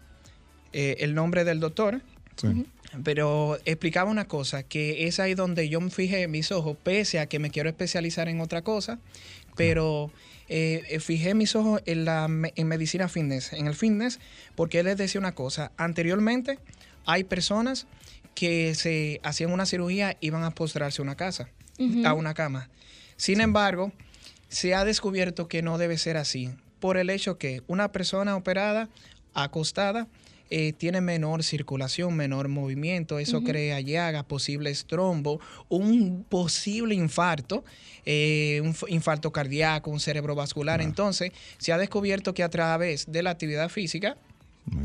eh, 0.73 0.97
el 1.01 1.15
nombre 1.15 1.45
del 1.45 1.61
doctor. 1.61 2.01
Pero 3.03 3.59
explicaba 3.65 4.11
una 4.11 4.27
cosa, 4.27 4.63
que 4.63 5.07
es 5.07 5.19
ahí 5.19 5.35
donde 5.35 5.69
yo 5.69 5.81
me 5.81 5.91
fijé 5.91 6.29
mis 6.29 6.53
ojos, 6.53 6.77
pese 6.81 7.19
a 7.19 7.27
que 7.27 7.39
me 7.39 7.51
quiero 7.51 7.69
especializar 7.69 8.29
en 8.29 8.41
otra 8.41 8.63
cosa, 8.63 9.01
pero 9.57 10.11
eh, 10.49 10.83
eh, 10.89 11.01
fijé 11.01 11.35
mis 11.35 11.57
ojos 11.57 11.83
en, 11.87 12.05
la, 12.05 12.25
en 12.27 12.67
medicina 12.67 13.09
fitness, 13.09 13.53
en 13.53 13.67
el 13.67 13.75
fitness, 13.75 14.21
porque 14.55 14.81
él 14.81 14.87
les 14.87 14.97
decía 14.97 15.21
una 15.21 15.35
cosa. 15.35 15.73
Anteriormente 15.77 16.59
hay 17.07 17.25
personas 17.25 17.87
que 18.35 18.75
se 18.75 19.21
hacían 19.23 19.53
una 19.53 19.67
cirugía 19.67 20.17
y 20.21 20.29
iban 20.29 20.45
a 20.45 20.51
postrarse 20.51 21.01
a 21.01 21.05
una 21.05 21.17
casa, 21.17 21.49
a 22.05 22.15
una 22.15 22.35
cama. 22.35 22.69
Sin 23.17 23.41
embargo, 23.41 23.93
se 24.49 24.75
ha 24.75 24.85
descubierto 24.85 25.49
que 25.49 25.63
no 25.63 25.79
debe 25.79 25.99
ser 25.99 26.17
así, 26.17 26.51
por 26.81 26.97
el 26.97 27.11
hecho 27.11 27.39
que 27.39 27.63
una 27.67 27.93
persona 27.93 28.37
operada, 28.37 28.89
acostada, 29.33 30.09
eh, 30.57 30.73
tiene 30.73 31.01
menor 31.01 31.43
circulación, 31.43 32.15
menor 32.15 32.47
movimiento, 32.47 33.19
eso 33.19 33.43
crea 33.43 33.81
llaga, 33.81 34.23
posibles 34.23 34.85
trombo, 34.85 35.41
un 35.69 36.25
posible 36.29 36.95
infarto, 36.95 37.65
eh, 38.07 38.61
un 38.63 38.73
infarto 38.87 39.33
cardíaco, 39.33 39.91
un 39.91 39.99
cerebrovascular. 39.99 40.81
Entonces, 40.81 41.33
se 41.59 41.73
ha 41.73 41.77
descubierto 41.77 42.35
que 42.35 42.45
a 42.45 42.51
través 42.51 43.11
de 43.11 43.25
la 43.25 43.31
actividad 43.31 43.69
física, 43.69 44.17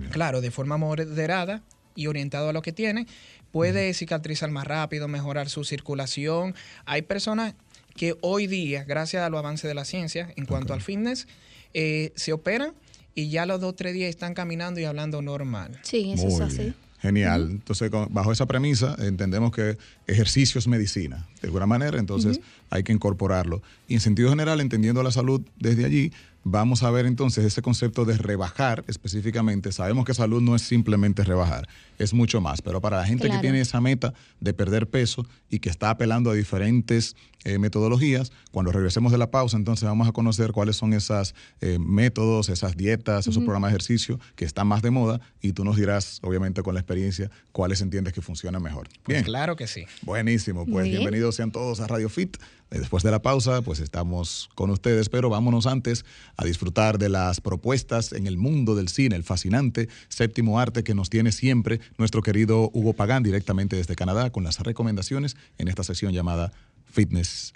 claro, 0.10 0.42
de 0.42 0.50
forma 0.50 0.78
moderada 0.78 1.62
y 1.94 2.08
orientado 2.08 2.50
a 2.50 2.54
lo 2.54 2.64
que 2.64 2.72
tiene, 2.72 3.06
puede 3.52 3.94
cicatrizar 3.94 4.50
más 4.50 4.66
rápido, 4.66 5.08
mejorar 5.08 5.50
su 5.50 5.66
circulación. 5.66 6.56
Hay 6.86 7.04
personas 7.04 7.54
que 7.96 8.16
hoy 8.22 8.48
día, 8.48 8.86
gracias 8.86 9.22
a 9.22 9.30
los 9.30 9.38
avances 9.38 9.68
de 9.68 9.76
la 9.76 9.86
ciencia 9.86 10.34
en 10.36 10.48
cuanto 10.48 10.74
al 10.74 10.82
fitness, 10.82 11.28
eh, 11.76 12.12
se 12.16 12.34
operan 12.34 12.74
y 13.16 13.30
ya 13.30 13.46
los 13.46 13.62
dos 13.62 13.72
o 13.72 13.76
tres 13.76 13.94
días 13.94 14.10
están 14.10 14.34
caminando 14.34 14.80
y 14.80 14.86
hablando 14.86 15.22
normal. 15.22 15.80
Sí, 15.84 16.12
eso 16.12 16.28
es 16.28 16.40
así. 16.40 16.74
Genial. 17.02 17.48
Entonces, 17.52 17.90
bajo 18.10 18.32
esa 18.32 18.46
premisa, 18.46 18.96
entendemos 19.00 19.52
que 19.52 19.78
ejercicio 20.06 20.60
es 20.60 20.68
medicina, 20.68 21.28
de 21.42 21.48
alguna 21.48 21.66
manera, 21.66 21.98
entonces 21.98 22.42
hay 22.70 22.84
que 22.84 22.92
incorporarlo. 22.92 23.62
Y 23.88 23.94
en 23.94 24.02
sentido 24.02 24.30
general, 24.30 24.60
entendiendo 24.60 25.02
la 25.02 25.12
salud 25.12 25.42
desde 25.58 25.86
allí, 25.86 26.12
vamos 26.44 26.84
a 26.84 26.92
ver 26.92 27.06
entonces 27.06 27.46
ese 27.46 27.62
concepto 27.62 28.04
de 28.04 28.18
rebajar 28.18 28.84
específicamente. 28.88 29.72
Sabemos 29.72 30.04
que 30.04 30.14
salud 30.14 30.42
no 30.42 30.56
es 30.56 30.62
simplemente 30.62 31.24
rebajar, 31.24 31.70
es 32.00 32.14
mucho 32.14 32.42
más, 32.42 32.62
pero 32.62 32.82
para 32.82 32.98
la 32.98 33.06
gente 33.06 33.30
que 33.30 33.38
tiene 33.38 33.62
esa 33.62 33.80
meta 33.82 34.14
de 34.40 34.54
perder 34.54 34.90
peso 34.90 35.28
y 35.50 35.60
que 35.60 35.70
está 35.70 35.90
apelando 35.92 36.32
a 36.32 36.34
diferentes 36.34 37.16
eh, 37.44 37.58
metodologías, 37.58 38.32
cuando 38.52 38.72
regresemos 38.72 39.12
de 39.12 39.18
la 39.18 39.32
pausa, 39.32 39.58
entonces 39.58 39.88
vamos 39.88 40.08
a 40.08 40.12
conocer 40.12 40.52
cuáles 40.52 40.78
son 40.78 40.94
esos 40.94 41.36
eh, 41.62 41.78
métodos, 41.80 42.50
esas 42.50 42.76
dietas, 42.76 43.28
esos 43.28 43.44
programas 43.44 43.72
de 43.72 43.76
ejercicio 43.76 44.20
que 44.36 44.46
están 44.46 44.68
más 44.68 44.82
de 44.82 44.92
moda 44.92 45.22
y 45.42 45.54
tú 45.54 45.64
nos 45.64 45.76
dirás, 45.76 46.20
obviamente 46.24 46.64
con 46.64 46.74
la 46.74 46.80
experiencia, 46.80 47.30
cuáles 47.52 47.82
entiendes 47.82 48.14
que 48.14 48.22
funcionan 48.22 48.64
mejor. 48.64 48.88
Pues 49.04 49.18
Bien. 49.18 49.24
claro 49.24 49.56
que 49.56 49.68
sí. 49.68 49.86
Buenísimo, 50.02 50.66
pues 50.66 50.86
bienvenidos 50.86 51.36
sean 51.36 51.52
todos 51.52 51.80
a 51.82 51.88
Radio 51.88 52.10
Fit. 52.10 52.38
Después 52.70 53.02
de 53.02 53.10
la 53.10 53.20
pausa, 53.20 53.64
pues 53.64 53.80
estamos 53.80 54.50
con 54.54 54.70
ustedes, 54.70 55.10
pero 55.10 55.30
vámonos 55.30 55.66
antes 55.66 56.06
a 56.38 56.46
disfrutar 56.46 57.00
de 57.00 57.10
las 57.10 57.42
propuestas 57.42 58.14
en 58.14 58.28
el 58.28 58.38
mundo 58.38 58.76
del 58.76 58.90
cine, 58.90 59.16
el 59.16 59.24
fascinante 59.24 59.90
séptimo 60.08 60.60
arte 60.60 60.84
que 60.84 60.94
nos 60.94 61.10
tiene 61.10 61.32
siempre 61.32 61.80
nuestro 61.98 62.22
querido 62.22 62.70
Hugo 62.74 62.94
Pagán 62.94 63.24
directamente 63.24 63.76
desde 63.76 63.96
Canadá 63.96 64.32
con 64.32 64.44
las 64.44 64.60
recomendaciones 64.60 65.36
en 65.58 65.68
esta 65.68 65.84
sesión 65.84 66.14
llamada 66.14 66.52
Fitness 66.86 67.54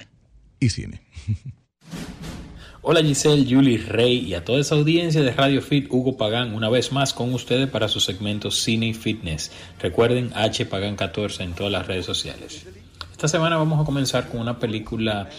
y 0.59 0.69
Cine. 0.69 1.01
Hola 2.85 3.01
Giselle, 3.01 3.45
Julie 3.49 3.77
Rey 3.77 4.17
y 4.17 4.33
a 4.33 4.43
toda 4.43 4.59
esa 4.59 4.75
audiencia 4.75 5.21
de 5.21 5.31
Radio 5.31 5.61
Fit, 5.61 5.87
Hugo 5.89 6.17
Pagán, 6.17 6.53
una 6.53 6.69
vez 6.69 6.91
más 6.91 7.13
con 7.13 7.33
ustedes 7.33 7.69
para 7.69 7.87
su 7.87 8.01
segmento 8.01 8.51
Cine 8.51 8.87
y 8.87 8.93
Fitness. 8.93 9.51
Recuerden 9.79 10.31
H 10.35 10.65
Pagán 10.65 10.97
14 10.97 11.43
en 11.43 11.53
todas 11.53 11.71
las 11.71 11.87
redes 11.87 12.05
sociales. 12.05 12.65
Esta 13.09 13.29
semana 13.29 13.55
vamos 13.55 13.79
a 13.79 13.85
comenzar 13.85 14.27
con 14.27 14.41
una 14.41 14.59
película 14.59 15.29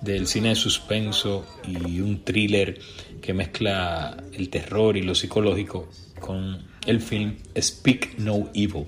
del 0.00 0.26
cine 0.26 0.50
de 0.50 0.54
suspenso 0.54 1.44
y 1.66 2.00
un 2.00 2.24
thriller 2.24 2.78
que 3.20 3.34
mezcla 3.34 4.16
el 4.32 4.48
terror 4.48 4.96
y 4.96 5.02
lo 5.02 5.14
psicológico 5.14 5.90
con 6.20 6.66
el 6.88 7.00
film 7.00 7.36
Speak 7.60 8.18
No 8.18 8.48
Evil, 8.54 8.86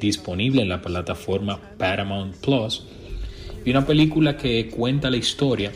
disponible 0.00 0.62
en 0.62 0.70
la 0.70 0.80
plataforma 0.80 1.60
Paramount 1.78 2.34
Plus, 2.36 2.86
y 3.64 3.70
una 3.70 3.86
película 3.86 4.36
que 4.38 4.70
cuenta 4.70 5.10
la 5.10 5.18
historia 5.18 5.72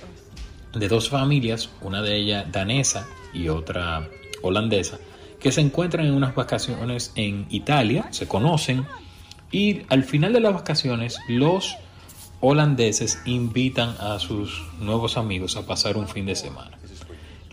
de 0.74 0.88
dos 0.88 1.10
familias, 1.10 1.68
una 1.82 2.00
de 2.00 2.16
ellas 2.16 2.50
danesa 2.50 3.06
y 3.34 3.48
otra 3.48 4.08
holandesa, 4.42 4.98
que 5.38 5.52
se 5.52 5.60
encuentran 5.60 6.06
en 6.06 6.14
unas 6.14 6.34
vacaciones 6.34 7.12
en 7.16 7.46
Italia, 7.50 8.06
se 8.12 8.26
conocen, 8.26 8.86
y 9.52 9.82
al 9.90 10.04
final 10.04 10.32
de 10.32 10.40
las 10.40 10.54
vacaciones 10.54 11.18
los 11.28 11.76
holandeses 12.40 13.20
invitan 13.26 13.94
a 13.98 14.18
sus 14.18 14.62
nuevos 14.80 15.18
amigos 15.18 15.56
a 15.56 15.66
pasar 15.66 15.98
un 15.98 16.08
fin 16.08 16.24
de 16.24 16.34
semana. 16.34 16.77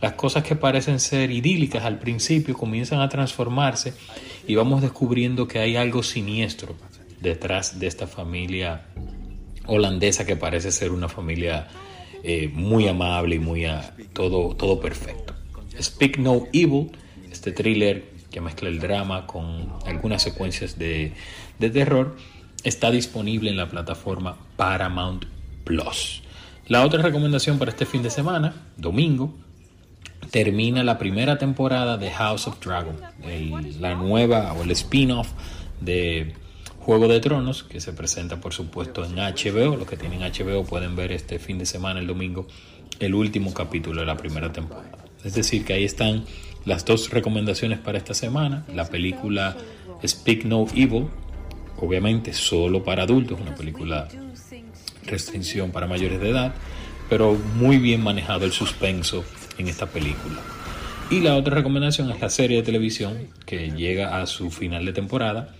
Las 0.02 0.14
cosas 0.14 0.44
que 0.44 0.56
parecen 0.56 1.00
ser 1.00 1.32
idílicas 1.32 1.84
al 1.84 2.00
principio 2.00 2.54
comienzan 2.54 3.02
a 3.02 3.10
transformarse 3.10 3.94
y 4.48 4.56
vamos 4.56 4.82
descubriendo 4.82 5.48
que 5.48 5.60
hay 5.60 5.75
algo 5.75 6.04
siniestro 6.04 6.75
detrás 7.22 7.80
de 7.80 7.88
esta 7.88 8.08
familia 8.08 8.86
holandesa 9.68 10.25
que 10.25 10.36
parece 10.36 10.72
ser 10.72 10.92
una 10.92 11.10
familia 11.10 11.68
eh, 12.24 12.50
muy 12.54 12.88
amable 12.88 13.36
y 13.36 13.40
muy 13.40 13.66
todo, 14.14 14.56
todo 14.56 14.80
perfecto. 14.80 15.34
Speak 15.82 16.18
No 16.18 16.48
Evil, 16.54 16.92
este 17.32 17.52
thriller 17.52 18.16
que 18.32 18.42
mezcla 18.42 18.70
el 18.70 18.80
drama 18.80 19.25
con 19.25 19.74
algunas 19.86 20.22
secuencias 20.22 20.78
de, 20.78 21.14
de 21.58 21.70
terror, 21.70 22.18
está 22.64 22.92
disponible 22.92 23.50
en 23.50 23.58
la 23.58 23.70
plataforma 23.70 24.38
Paramount 24.58 25.25
Plus. 25.64 26.22
La 26.68 26.84
otra 26.84 27.02
recomendación 27.02 27.60
para 27.60 27.72
este 27.72 27.86
fin 27.86 28.04
de 28.04 28.10
semana, 28.10 28.56
domingo, 28.75 29.34
termina 30.32 30.84
la 30.84 30.98
primera 30.98 31.38
temporada 31.38 31.98
de 31.98 32.12
House 32.12 32.48
of 32.48 32.60
Dragon, 32.60 32.98
la 33.79 33.96
nueva 33.96 34.53
o 34.53 34.63
el 34.63 34.72
spin-off 34.72 35.29
de 35.82 36.34
Juego 36.79 37.08
de 37.08 37.20
Tronos, 37.20 37.63
que 37.63 37.82
se 37.82 37.94
presenta 37.94 38.39
por 38.39 38.53
supuesto 38.53 39.03
en 39.03 39.15
HBO. 39.15 39.75
Los 39.75 39.88
que 39.88 39.98
tienen 39.98 40.22
HBO 40.22 40.63
pueden 40.65 40.96
ver 40.96 41.12
este 41.12 41.39
fin 41.39 41.58
de 41.58 41.65
semana, 41.65 42.00
el 42.00 42.08
domingo, 42.08 42.48
el 43.00 43.15
último 43.15 43.53
capítulo 43.53 44.01
de 44.01 44.05
la 44.05 44.17
primera 44.17 44.51
temporada. 44.51 45.05
Es 45.24 45.34
decir, 45.34 45.65
que 45.65 45.74
ahí 45.74 45.84
están 45.84 46.25
las 46.65 46.86
dos 46.86 47.10
recomendaciones 47.10 47.79
para 47.79 47.98
esta 47.98 48.13
semana. 48.13 48.65
La 48.74 48.86
película 48.86 49.58
Speak 50.05 50.46
No 50.46 50.67
Evil, 50.75 51.08
obviamente 51.79 52.34
solo 52.34 52.84
para 52.84 53.03
adultos, 53.03 53.39
una 53.41 53.55
película 53.55 54.08
restricción 55.05 55.72
para 55.72 55.88
mayores 55.88 56.20
de 56.20 56.29
edad, 56.29 56.53
pero 57.10 57.34
muy 57.55 57.77
bien 57.77 58.03
manejado 58.03 58.46
el 58.46 58.51
suspenso 58.51 59.24
en 59.58 59.68
esta 59.68 59.86
película. 59.86 60.42
Y 61.10 61.20
la 61.20 61.36
otra 61.36 61.56
recomendación 61.56 62.10
es 62.12 62.20
la 62.20 62.30
serie 62.30 62.58
de 62.58 62.64
televisión 62.64 63.28
que 63.46 63.72
llega 63.72 64.20
a 64.22 64.26
su 64.26 64.50
final 64.50 64.86
de 64.86 64.94
temporada, 64.94 65.56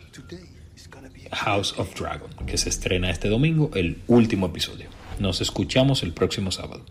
House 1.32 1.76
of 1.78 1.94
Dragon, 2.00 2.30
que 2.48 2.58
se 2.58 2.70
estrena 2.70 3.12
este 3.12 3.30
domingo, 3.30 3.70
el 3.76 4.00
último 4.08 4.48
episodio. 4.48 4.88
Nos 5.20 5.42
escuchamos 5.42 6.04
el 6.04 6.14
próximo 6.14 6.52
sábado. 6.52 6.84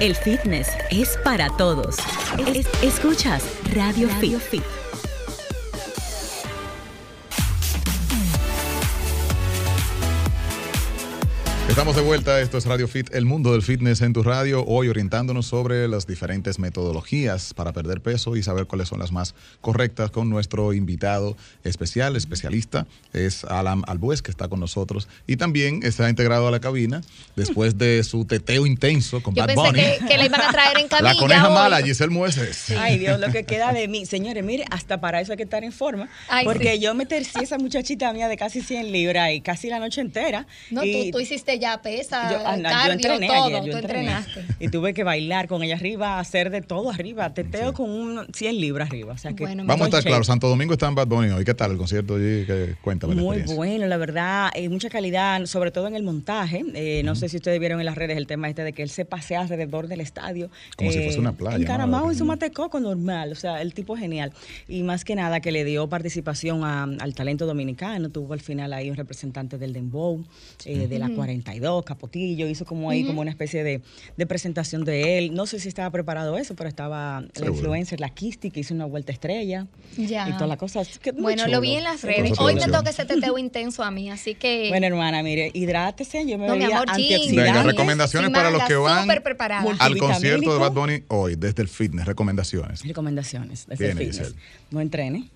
El 0.00 0.14
fitness 0.14 0.68
es 0.90 1.18
para 1.24 1.48
todos. 1.56 1.96
escuchas 2.82 3.42
Radio, 3.74 4.08
Radio 4.08 4.38
Fit. 4.38 4.87
Estamos 11.78 11.94
de 11.94 12.02
vuelta, 12.02 12.40
esto 12.40 12.58
es 12.58 12.66
Radio 12.66 12.88
Fit, 12.88 13.14
el 13.14 13.24
mundo 13.24 13.52
del 13.52 13.62
fitness 13.62 14.00
en 14.00 14.12
tu 14.12 14.24
radio, 14.24 14.64
hoy 14.66 14.88
orientándonos 14.88 15.46
sobre 15.46 15.86
las 15.86 16.08
diferentes 16.08 16.58
metodologías 16.58 17.54
para 17.54 17.72
perder 17.72 18.00
peso 18.00 18.34
y 18.34 18.42
saber 18.42 18.66
cuáles 18.66 18.88
son 18.88 18.98
las 18.98 19.12
más 19.12 19.36
correctas 19.60 20.10
con 20.10 20.28
nuestro 20.28 20.72
invitado 20.72 21.36
especial, 21.62 22.16
especialista, 22.16 22.88
es 23.12 23.44
Alan 23.44 23.84
Albuez, 23.86 24.22
que 24.22 24.32
está 24.32 24.48
con 24.48 24.58
nosotros 24.58 25.06
y 25.28 25.36
también 25.36 25.84
está 25.84 26.10
integrado 26.10 26.48
a 26.48 26.50
la 26.50 26.58
cabina 26.58 27.00
después 27.36 27.78
de 27.78 28.02
su 28.02 28.24
teteo 28.24 28.66
intenso 28.66 29.22
con 29.22 29.36
Yo 29.36 29.42
Bad 29.42 29.54
pensé 29.54 29.62
Bunny. 29.68 29.80
Que, 29.80 30.06
que 30.08 30.18
le 30.18 30.26
iban 30.26 30.40
a 30.40 30.50
traer 30.50 30.78
en 30.78 30.88
camilla 30.88 31.14
La 31.14 31.20
coneja 31.20 31.48
hoy. 31.48 31.54
mala, 31.54 31.80
Giselle 31.80 32.10
Mueces. 32.10 32.70
Ay, 32.76 32.98
Dios, 32.98 33.20
lo 33.20 33.30
que 33.30 33.44
queda 33.44 33.72
de 33.72 33.86
mí. 33.86 34.04
Señores, 34.04 34.42
mire, 34.42 34.64
hasta 34.72 35.00
para 35.00 35.20
eso 35.20 35.30
hay 35.30 35.36
que 35.36 35.44
estar 35.44 35.62
en 35.62 35.70
forma. 35.70 36.08
Ay, 36.28 36.44
porque 36.44 36.72
sí. 36.72 36.80
yo 36.80 36.92
me 36.96 37.06
tercí 37.06 37.38
esa 37.40 37.56
muchachita 37.56 38.12
mía 38.12 38.26
de 38.26 38.36
casi 38.36 38.62
100 38.62 38.90
libras 38.90 39.30
y 39.32 39.42
casi 39.42 39.68
la 39.68 39.78
noche 39.78 40.00
entera. 40.00 40.48
No, 40.72 40.82
y 40.82 41.12
tú, 41.12 41.18
tú 41.18 41.20
hiciste 41.20 41.56
ya 41.60 41.67
pesa, 41.76 42.30
yo, 42.32 42.38
ah, 42.46 42.56
no, 42.56 42.70
yo 42.86 42.92
entrené 42.92 43.26
todo, 43.28 43.44
ayer, 43.44 43.64
yo 43.64 43.72
tú 43.72 43.78
entrené. 43.78 44.10
entrenaste. 44.12 44.44
Y 44.58 44.68
tuve 44.68 44.94
que 44.94 45.04
bailar 45.04 45.46
con 45.48 45.62
ella 45.62 45.74
arriba, 45.76 46.18
hacer 46.18 46.48
de 46.50 46.62
todo 46.62 46.90
arriba. 46.90 47.34
Teteo 47.34 47.74
con 47.74 47.90
un 47.90 48.26
100 48.32 48.58
libras 48.60 48.88
arriba. 48.88 49.12
O 49.12 49.18
sea 49.18 49.34
que 49.34 49.44
Bueno, 49.44 49.64
Vamos 49.66 49.82
a 49.82 49.88
estar 49.88 50.02
claros, 50.02 50.26
Santo 50.26 50.48
Domingo 50.48 50.72
está 50.72 50.88
en 50.88 50.94
Bad 50.94 51.06
Bunny 51.08 51.30
hoy. 51.30 51.44
¿Qué 51.44 51.52
tal 51.54 51.72
el 51.72 51.76
concierto 51.76 52.14
allí? 52.16 52.44
¿Qué- 52.46 52.74
Cuéntame 52.80 53.14
la 53.14 53.20
Muy 53.22 53.42
bueno, 53.42 53.86
la 53.86 53.96
verdad, 53.98 54.48
eh, 54.54 54.68
mucha 54.70 54.88
calidad, 54.88 55.44
sobre 55.46 55.70
todo 55.70 55.86
en 55.88 55.94
el 55.96 56.02
montaje. 56.02 56.64
Eh, 56.74 57.02
no 57.04 57.14
sé 57.14 57.28
si 57.28 57.36
ustedes 57.36 57.60
vieron 57.60 57.78
en 57.80 57.86
las 57.86 57.96
redes 57.96 58.16
el 58.16 58.26
tema 58.26 58.48
este 58.48 58.62
de 58.64 58.72
que 58.72 58.82
él 58.82 58.88
se 58.90 59.04
pasea 59.04 59.40
alrededor 59.42 59.86
del 59.88 60.00
estadio. 60.00 60.46
eh, 60.46 60.50
Como 60.76 60.92
si 60.92 61.02
fuese 61.02 61.18
una 61.18 61.32
playa, 61.32 61.58
¿no? 61.58 61.62
Encaramado 61.64 62.10
en 62.10 62.16
su 62.16 62.24
matecoco 62.24 62.80
normal, 62.80 63.32
o 63.32 63.34
sea, 63.34 63.60
el 63.60 63.74
tipo 63.74 63.96
genial. 63.96 64.32
Y 64.68 64.82
más 64.82 65.04
que 65.04 65.14
nada 65.14 65.40
que 65.40 65.52
le 65.52 65.64
dio 65.64 65.88
participación 65.88 66.64
a- 66.64 66.84
al 66.84 67.14
talento 67.14 67.44
dominicano, 67.46 68.08
tuvo 68.10 68.32
al 68.32 68.40
final 68.40 68.72
ahí 68.72 68.88
un 68.90 68.96
representante 68.96 69.58
del 69.58 69.72
Dembow, 69.72 70.24
eh, 70.64 70.86
de 70.86 70.98
la 70.98 71.08
42, 71.48 71.84
Capotillo, 71.84 72.46
hizo 72.46 72.64
como 72.64 72.90
ahí 72.90 73.04
como 73.04 73.20
una 73.20 73.30
especie 73.30 73.64
de, 73.64 73.80
de 74.16 74.26
presentación 74.26 74.84
de 74.84 75.18
él. 75.18 75.34
No 75.34 75.46
sé 75.46 75.58
si 75.60 75.68
estaba 75.68 75.90
preparado 75.90 76.36
eso, 76.36 76.54
pero 76.54 76.68
estaba 76.68 77.22
la 77.34 77.46
influencer, 77.46 78.00
la 78.00 78.10
Kisti, 78.10 78.50
que 78.50 78.60
hizo 78.60 78.74
una 78.74 78.84
vuelta 78.84 79.12
estrella. 79.12 79.66
Ya. 79.96 80.28
Y 80.28 80.32
todas 80.32 80.48
las 80.48 80.58
cosas. 80.58 81.00
Bueno, 81.18 81.46
lo 81.46 81.60
vi 81.60 81.74
en 81.74 81.84
las 81.84 82.02
redes. 82.02 82.38
Hoy 82.38 82.54
me 82.54 82.66
toca 82.66 82.90
ese 82.90 83.04
teteo 83.06 83.38
intenso 83.38 83.82
a 83.82 83.90
mí, 83.90 84.10
así 84.10 84.34
que. 84.34 84.68
Bueno, 84.68 84.86
hermana, 84.86 85.22
mire, 85.22 85.50
hidrátese, 85.54 86.26
yo 86.26 86.38
me 86.38 86.46
No, 86.46 86.54
mi 86.54 86.60
bebía 86.60 86.76
amor, 86.76 86.86
jean. 86.88 86.96
antioxidantes. 87.00 87.54
Venga, 87.54 87.62
recomendaciones 87.62 88.30
para 88.30 88.50
los 88.50 88.62
que 88.64 88.76
van 88.76 89.08
al 89.78 89.98
concierto 89.98 90.52
de. 90.52 90.58
Bad 90.58 90.72
Bunny 90.72 91.02
hoy, 91.08 91.36
desde 91.36 91.62
el 91.62 91.68
fitness. 91.68 92.06
Recomendaciones. 92.06 92.84
Recomendaciones 92.84 93.66
desde 93.66 93.90
el 93.90 93.94
Viene, 93.96 94.10
fitness. 94.10 94.28
Giselle. 94.28 94.42
No 94.70 94.80
entrene. 94.80 95.30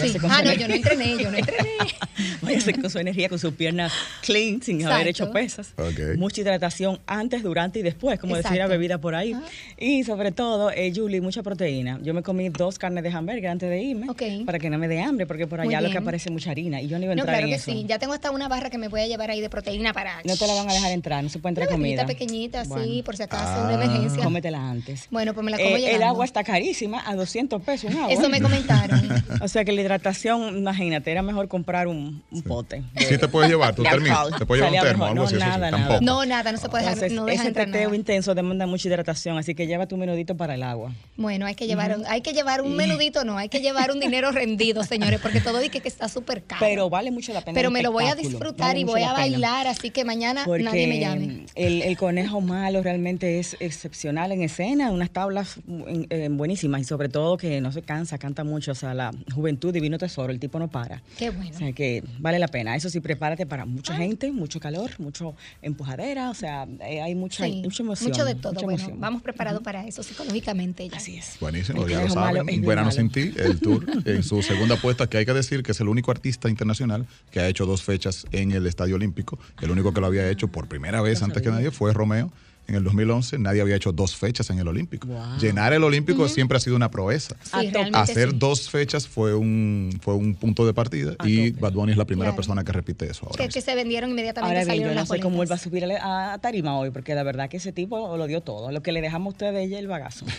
Sí. 0.00 0.18
Con 0.18 0.30
Ah, 0.30 0.38
su 0.38 0.44
no, 0.44 0.52
yo 0.54 0.68
no 0.68 0.74
entrené, 0.74 1.16
yo 1.18 1.30
no 1.30 1.38
entrené. 1.38 1.70
Váyase 2.42 2.72
con 2.74 2.90
su 2.90 2.98
energía, 2.98 3.28
con 3.28 3.38
sus 3.38 3.54
piernas 3.54 3.92
clean, 4.22 4.60
sin 4.62 4.76
Exacto. 4.76 4.94
haber 4.94 5.08
hecho 5.08 5.30
pesas. 5.32 5.74
Mucha 6.16 6.40
hidratación 6.40 7.00
antes, 7.06 7.42
durante 7.42 7.78
y 7.78 7.82
después, 7.82 8.18
como 8.18 8.36
decía 8.36 8.66
bebida 8.66 8.98
por 8.98 9.14
ahí. 9.14 9.34
Y 9.78 10.04
sobre 10.04 10.32
todo, 10.32 10.70
eh, 10.70 10.92
Julie, 10.94 11.20
mucha 11.20 11.42
proteína. 11.42 11.98
Yo 12.02 12.14
me 12.14 12.22
comí 12.22 12.48
dos 12.48 12.78
carnes 12.78 13.02
de 13.04 13.10
hamburger 13.10 13.48
antes 13.48 13.68
de 13.70 13.82
irme 13.82 14.10
Ok. 14.10 14.22
para 14.46 14.58
que 14.58 14.70
no 14.70 14.78
me 14.78 14.88
dé 14.88 15.00
hambre, 15.00 15.26
porque 15.26 15.46
por 15.46 15.60
allá 15.60 15.80
lo 15.80 15.90
que 15.90 15.98
aparece 15.98 16.28
es 16.28 16.32
mucha 16.32 16.50
harina. 16.50 16.80
Y 16.80 16.88
yo 16.88 16.98
no 16.98 17.04
iba 17.04 17.12
a 17.12 17.16
No, 17.16 17.22
entrar 17.22 17.36
claro 17.36 17.46
en 17.46 17.52
que 17.52 17.56
eso. 17.56 17.70
sí. 17.70 17.84
Ya 17.88 17.98
tengo 17.98 18.12
hasta 18.12 18.30
una 18.30 18.48
barra 18.48 18.70
que 18.70 18.78
me 18.78 18.88
voy 18.88 19.00
a 19.00 19.06
llevar 19.06 19.30
ahí 19.30 19.40
de 19.40 19.48
proteína 19.50 19.92
para. 19.92 20.16
No 20.24 20.36
te 20.36 20.46
la 20.46 20.54
van 20.54 20.68
a 20.70 20.72
dejar 20.74 20.92
entrar, 20.92 21.22
no 21.22 21.28
se 21.30 21.38
puede 21.38 21.52
entrar 21.52 21.68
Una 21.68 21.76
comida. 21.76 22.06
pequeñita, 22.06 22.62
sí, 22.64 22.68
Bueno. 22.70 23.04
por 23.04 23.16
si 23.16 23.22
acaso, 23.22 23.44
Ah. 23.46 23.62
una 23.64 23.74
emergencia. 23.84 24.22
Cómetela 24.24 24.70
antes. 24.70 25.06
Bueno, 25.10 25.34
pues 25.34 25.44
me 25.44 25.50
la 25.50 25.58
como 25.58 25.76
Eh, 25.76 25.94
el 25.94 26.02
agua 26.02 26.24
está 26.24 26.44
carísima, 26.44 27.02
a 27.06 27.14
200 27.14 27.62
pesos 27.62 27.90
un 27.92 27.98
agua. 28.00 28.12
Eso 28.12 28.28
me 28.28 28.40
comentaron. 28.42 29.24
O 29.40 29.48
sea 29.48 29.64
que 29.64 29.72
la 29.74 29.82
hidratación, 29.82 30.56
imagínate, 30.58 31.10
era 31.10 31.22
mejor 31.22 31.48
comprar 31.48 31.86
un, 31.88 32.22
un 32.30 32.42
pote. 32.42 32.82
de- 32.94 33.04
Sí 33.04 33.18
te 33.18 33.28
puedes 33.28 33.50
llevar, 33.50 33.74
tu 33.74 33.82
termo. 33.82 34.06
Te 34.38 34.46
puedes 34.46 34.64
llevar 34.64 34.72
un 34.72 34.78
Salía 34.78 34.82
termo, 34.82 35.04
mejor. 35.04 35.08
algo 35.08 35.14
No, 35.14 35.22
así. 35.26 35.36
eso 35.36 35.44
sí, 35.44 35.50
nada, 35.50 35.70
nada. 35.70 36.00
No, 36.00 36.24
nada, 36.24 36.52
no 36.52 36.58
se 36.58 36.68
puede 36.68 36.84
dejar, 36.84 36.94
Entonces, 36.98 37.16
no 37.16 37.24
deja 37.26 37.40
ese 37.42 37.48
entrar 37.48 37.66
teteo 37.66 37.82
nada. 37.84 37.96
intenso 37.96 38.34
demanda 38.34 38.66
mucha 38.66 38.88
hidratación, 38.88 39.38
así 39.38 39.54
que 39.54 39.66
lleva 39.66 39.86
tu 39.86 39.96
menudito 39.96 40.36
para 40.36 40.54
el 40.54 40.62
agua. 40.62 40.92
Bueno, 41.16 41.46
hay 41.46 41.54
que 41.54 41.66
llevar, 41.66 41.96
un- 41.98 42.06
hay 42.06 42.20
que 42.22 42.32
llevar 42.32 42.62
un 42.62 42.74
menudito, 42.76 43.24
no, 43.24 43.36
hay 43.38 43.48
que 43.48 43.60
llevar 43.60 43.90
un 43.90 44.00
dinero 44.00 44.30
rendido, 44.32 44.82
señores, 44.84 45.20
porque 45.20 45.40
todo 45.40 45.58
dice 45.58 45.80
que 45.80 45.88
está 45.88 46.08
súper 46.08 46.42
caro. 46.42 46.60
Pero 46.60 46.90
vale 46.90 47.10
mucho 47.10 47.32
la 47.32 47.40
pena. 47.42 47.54
Pero 47.54 47.70
me 47.70 47.82
lo 47.82 47.92
voy 47.92 48.04
a 48.06 48.14
disfrutar 48.14 48.68
vale 48.68 48.80
y 48.80 48.84
voy 48.84 49.02
a 49.02 49.12
bailar, 49.12 49.66
así 49.66 49.90
que 49.90 50.04
mañana 50.04 50.42
Porque 50.44 50.62
nadie 50.64 50.86
me 50.86 50.98
llame. 50.98 51.46
El, 51.54 51.82
el 51.82 51.96
conejo 51.96 52.40
malo 52.40 52.82
realmente 52.82 53.38
es 53.38 53.56
excepcional 53.60 54.32
en 54.32 54.42
escena, 54.42 54.90
unas 54.90 55.10
tablas 55.10 55.56
mm, 55.66 56.36
buenísimas 56.36 56.80
y 56.80 56.84
sobre 56.84 57.08
todo 57.08 57.36
que 57.36 57.60
no 57.60 57.72
se 57.72 57.82
cansa, 57.82 58.18
canta 58.18 58.44
mucho, 58.44 58.72
o 58.72 58.74
sea, 58.74 58.94
la 58.94 59.10
juventud 59.34 59.53
divino 59.58 59.98
tesoro, 59.98 60.32
el 60.32 60.38
tipo 60.40 60.58
no 60.58 60.68
para. 60.68 61.02
Qué 61.18 61.30
bueno. 61.30 61.50
O 61.54 61.58
sea 61.58 61.72
que 61.72 62.02
vale 62.18 62.38
la 62.38 62.48
pena. 62.48 62.76
Eso 62.76 62.88
sí, 62.90 63.00
prepárate 63.00 63.46
para 63.46 63.64
mucha 63.66 63.94
gente, 63.96 64.30
mucho 64.32 64.60
calor, 64.60 64.90
mucho 64.98 65.34
empujadera, 65.62 66.30
o 66.30 66.34
sea, 66.34 66.66
eh, 66.86 67.00
hay 67.02 67.14
mucha, 67.14 67.44
Sí, 67.44 67.60
mucha 67.64 67.82
emoción. 67.82 68.10
mucho 68.10 68.24
de 68.24 68.34
todo. 68.34 68.52
mucha 68.52 68.64
Bueno, 68.66 68.78
emoción. 68.80 69.00
vamos 69.00 69.22
preparados 69.22 69.62
para 69.62 69.86
eso 69.86 70.02
psicológicamente. 70.02 70.88
ya. 70.88 70.96
Así 70.96 71.16
es. 71.16 71.36
Buenísimo, 71.40 71.86
ya 71.88 72.02
lo 72.02 72.10
saben. 72.10 72.46
bien 72.46 72.62
Verano 72.62 72.90
sin 72.90 73.10
ti, 73.10 73.32
el 73.36 73.60
tour 73.60 73.84
en 74.04 74.22
su 74.22 74.42
segunda 74.42 74.74
apuesta, 74.76 75.06
que 75.06 75.18
hay 75.18 75.26
que 75.26 75.32
decir 75.34 75.62
que 75.62 75.72
es 75.72 75.80
el 75.80 75.88
único 75.88 76.10
artista 76.10 76.48
internacional 76.48 77.06
que 77.30 77.40
ha 77.40 77.48
hecho 77.48 77.66
dos 77.66 77.82
fechas 77.82 78.26
en 78.32 78.52
el 78.52 78.66
Estadio 78.66 78.96
Olímpico. 78.96 79.38
El 79.60 79.70
único 79.70 79.92
que 79.92 80.00
lo 80.00 80.06
había 80.06 80.28
hecho 80.30 80.48
por 80.48 80.68
primera 80.68 81.00
vez 81.02 81.22
antes 81.22 81.42
que 81.42 81.50
nadie 81.50 81.70
fue 81.70 81.92
Romeo. 81.92 82.32
En 82.66 82.74
el 82.76 82.84
2011 82.84 83.38
nadie 83.38 83.60
había 83.60 83.76
hecho 83.76 83.92
dos 83.92 84.16
fechas 84.16 84.48
en 84.50 84.58
el 84.58 84.66
Olímpico. 84.68 85.06
Wow. 85.08 85.38
Llenar 85.40 85.72
el 85.72 85.84
Olímpico 85.84 86.28
siempre 86.28 86.56
ha 86.56 86.60
sido 86.60 86.76
una 86.76 86.90
proeza. 86.90 87.36
Sí, 87.42 87.70
Hacer 87.92 88.30
sí. 88.30 88.36
dos 88.38 88.70
fechas 88.70 89.06
fue 89.06 89.34
un, 89.34 89.98
fue 90.00 90.14
un 90.14 90.34
punto 90.34 90.66
de 90.66 90.72
partida 90.72 91.14
A 91.18 91.28
y 91.28 91.50
tope. 91.52 91.60
Bad 91.62 91.72
Bunny 91.72 91.92
es 91.92 91.98
la 91.98 92.04
primera 92.06 92.24
Claro. 92.30 92.36
persona 92.36 92.64
que 92.64 92.72
repite 92.72 93.06
eso 93.10 93.26
ahora. 93.26 93.44
Que, 93.44 93.50
que 93.50 93.60
se 93.60 93.74
vendieron 93.74 94.10
inmediatamente 94.10 94.58
Ahora 94.60 94.72
bien, 94.72 94.88
yo 94.88 94.94
no 94.94 95.04
sé 95.04 95.20
cómo 95.20 95.42
él 95.42 95.50
va 95.50 95.56
a 95.56 95.58
subir 95.58 95.84
a, 95.84 96.32
a 96.32 96.38
tarima 96.38 96.78
hoy, 96.78 96.90
porque 96.90 97.14
la 97.14 97.22
verdad 97.22 97.48
que 97.50 97.58
ese 97.58 97.72
tipo 97.72 98.16
lo 98.16 98.26
dio 98.26 98.40
todo. 98.40 98.72
Lo 98.72 98.82
que 98.82 98.92
le 98.92 99.00
dejamos 99.02 99.32
a 99.32 99.34
ustedes 99.34 99.66
ella 99.66 99.78
el 99.78 99.88
bagazo. 99.88 100.24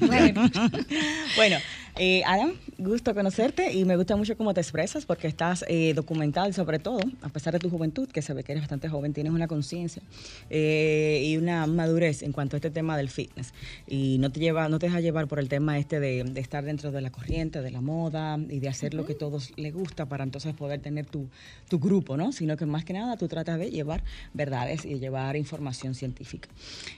Bueno, 0.00 0.50
bueno, 1.36 1.56
eh, 1.96 2.22
Adam, 2.26 2.52
gusto 2.78 3.14
conocerte 3.14 3.72
y 3.72 3.84
me 3.84 3.96
gusta 3.96 4.16
mucho 4.16 4.36
cómo 4.36 4.54
te 4.54 4.60
expresas 4.60 5.04
porque 5.04 5.26
estás 5.28 5.64
eh, 5.68 5.92
documental 5.94 6.52
sobre 6.54 6.78
todo, 6.78 7.00
a 7.22 7.28
pesar 7.28 7.52
de 7.52 7.58
tu 7.58 7.70
juventud, 7.70 8.08
que 8.08 8.22
se 8.22 8.32
ve 8.34 8.42
que 8.42 8.52
eres 8.52 8.62
bastante 8.62 8.88
joven, 8.88 9.12
tienes 9.12 9.32
una 9.32 9.46
conciencia 9.46 10.02
eh, 10.48 11.22
y 11.24 11.36
una 11.36 11.59
una 11.64 11.82
madurez 11.82 12.22
en 12.22 12.32
cuanto 12.32 12.56
a 12.56 12.58
este 12.58 12.70
tema 12.70 12.96
del 12.96 13.08
fitness 13.08 13.52
y 13.86 14.18
no 14.18 14.30
te 14.30 14.40
lleva, 14.40 14.68
no 14.68 14.78
te 14.78 14.86
deja 14.86 15.00
llevar 15.00 15.28
por 15.28 15.38
el 15.38 15.48
tema 15.48 15.78
este 15.78 16.00
de, 16.00 16.20
estar 16.36 16.64
dentro 16.64 16.90
de 16.90 17.00
la 17.00 17.10
corriente, 17.10 17.62
de 17.62 17.70
la 17.70 17.80
moda 17.80 18.38
y 18.48 18.60
de 18.60 18.68
hacer 18.68 18.94
lo 18.94 19.06
que 19.06 19.12
a 19.12 19.18
todos 19.18 19.52
les 19.56 19.72
gusta 19.74 20.06
para 20.06 20.24
entonces 20.24 20.54
poder 20.54 20.80
tener 20.80 21.06
tu, 21.06 21.28
tu 21.68 21.78
grupo, 21.78 22.16
¿no? 22.16 22.32
Sino 22.32 22.56
que 22.56 22.66
más 22.66 22.84
que 22.84 22.92
nada 22.92 23.16
tú 23.16 23.28
tratas 23.28 23.58
de 23.58 23.70
llevar 23.70 24.02
verdades 24.32 24.84
y 24.84 24.98
llevar 24.98 25.36
información 25.36 25.94
científica. 25.94 26.48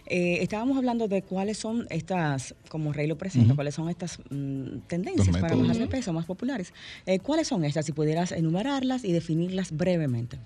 Eh, 0.06 0.38
estábamos 0.42 0.76
hablando 0.76 1.08
de 1.08 1.22
cuáles 1.22 1.58
son 1.58 1.86
estas, 1.90 2.54
como 2.68 2.92
Rey 2.92 3.06
lo 3.06 3.16
presenta, 3.16 3.54
cuáles 3.54 3.74
son 3.74 3.88
estas 3.88 4.18
mm, 4.30 4.78
tendencias 4.86 5.36
para 5.38 5.54
bajar 5.54 5.76
de 5.76 5.86
peso 5.86 6.12
más 6.12 6.26
populares. 6.26 6.72
Eh, 7.06 7.18
¿Cuáles 7.18 7.48
son 7.48 7.64
estas? 7.64 7.86
Si 7.86 7.92
pudieras 7.92 8.32
enumerarlas 8.32 9.04
y 9.04 9.12
definirlas 9.12 9.72
brevemente. 9.72 10.38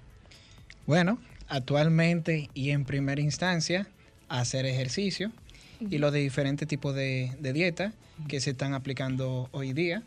Bueno, 0.87 1.19
actualmente 1.49 2.51
y 2.55 2.71
en 2.71 2.85
primera 2.85 3.21
instancia, 3.21 3.89
hacer 4.28 4.66
ejercicio 4.66 5.33
y 5.80 5.99
los 5.99 6.12
de 6.12 6.21
diferentes 6.21 6.66
tipos 6.66 6.95
de, 6.95 7.37
dieta 7.40 7.92
que 8.28 8.40
se 8.40 8.50
están 8.50 8.75
aplicando 8.75 9.49
hoy 9.52 9.73
día. 9.73 10.02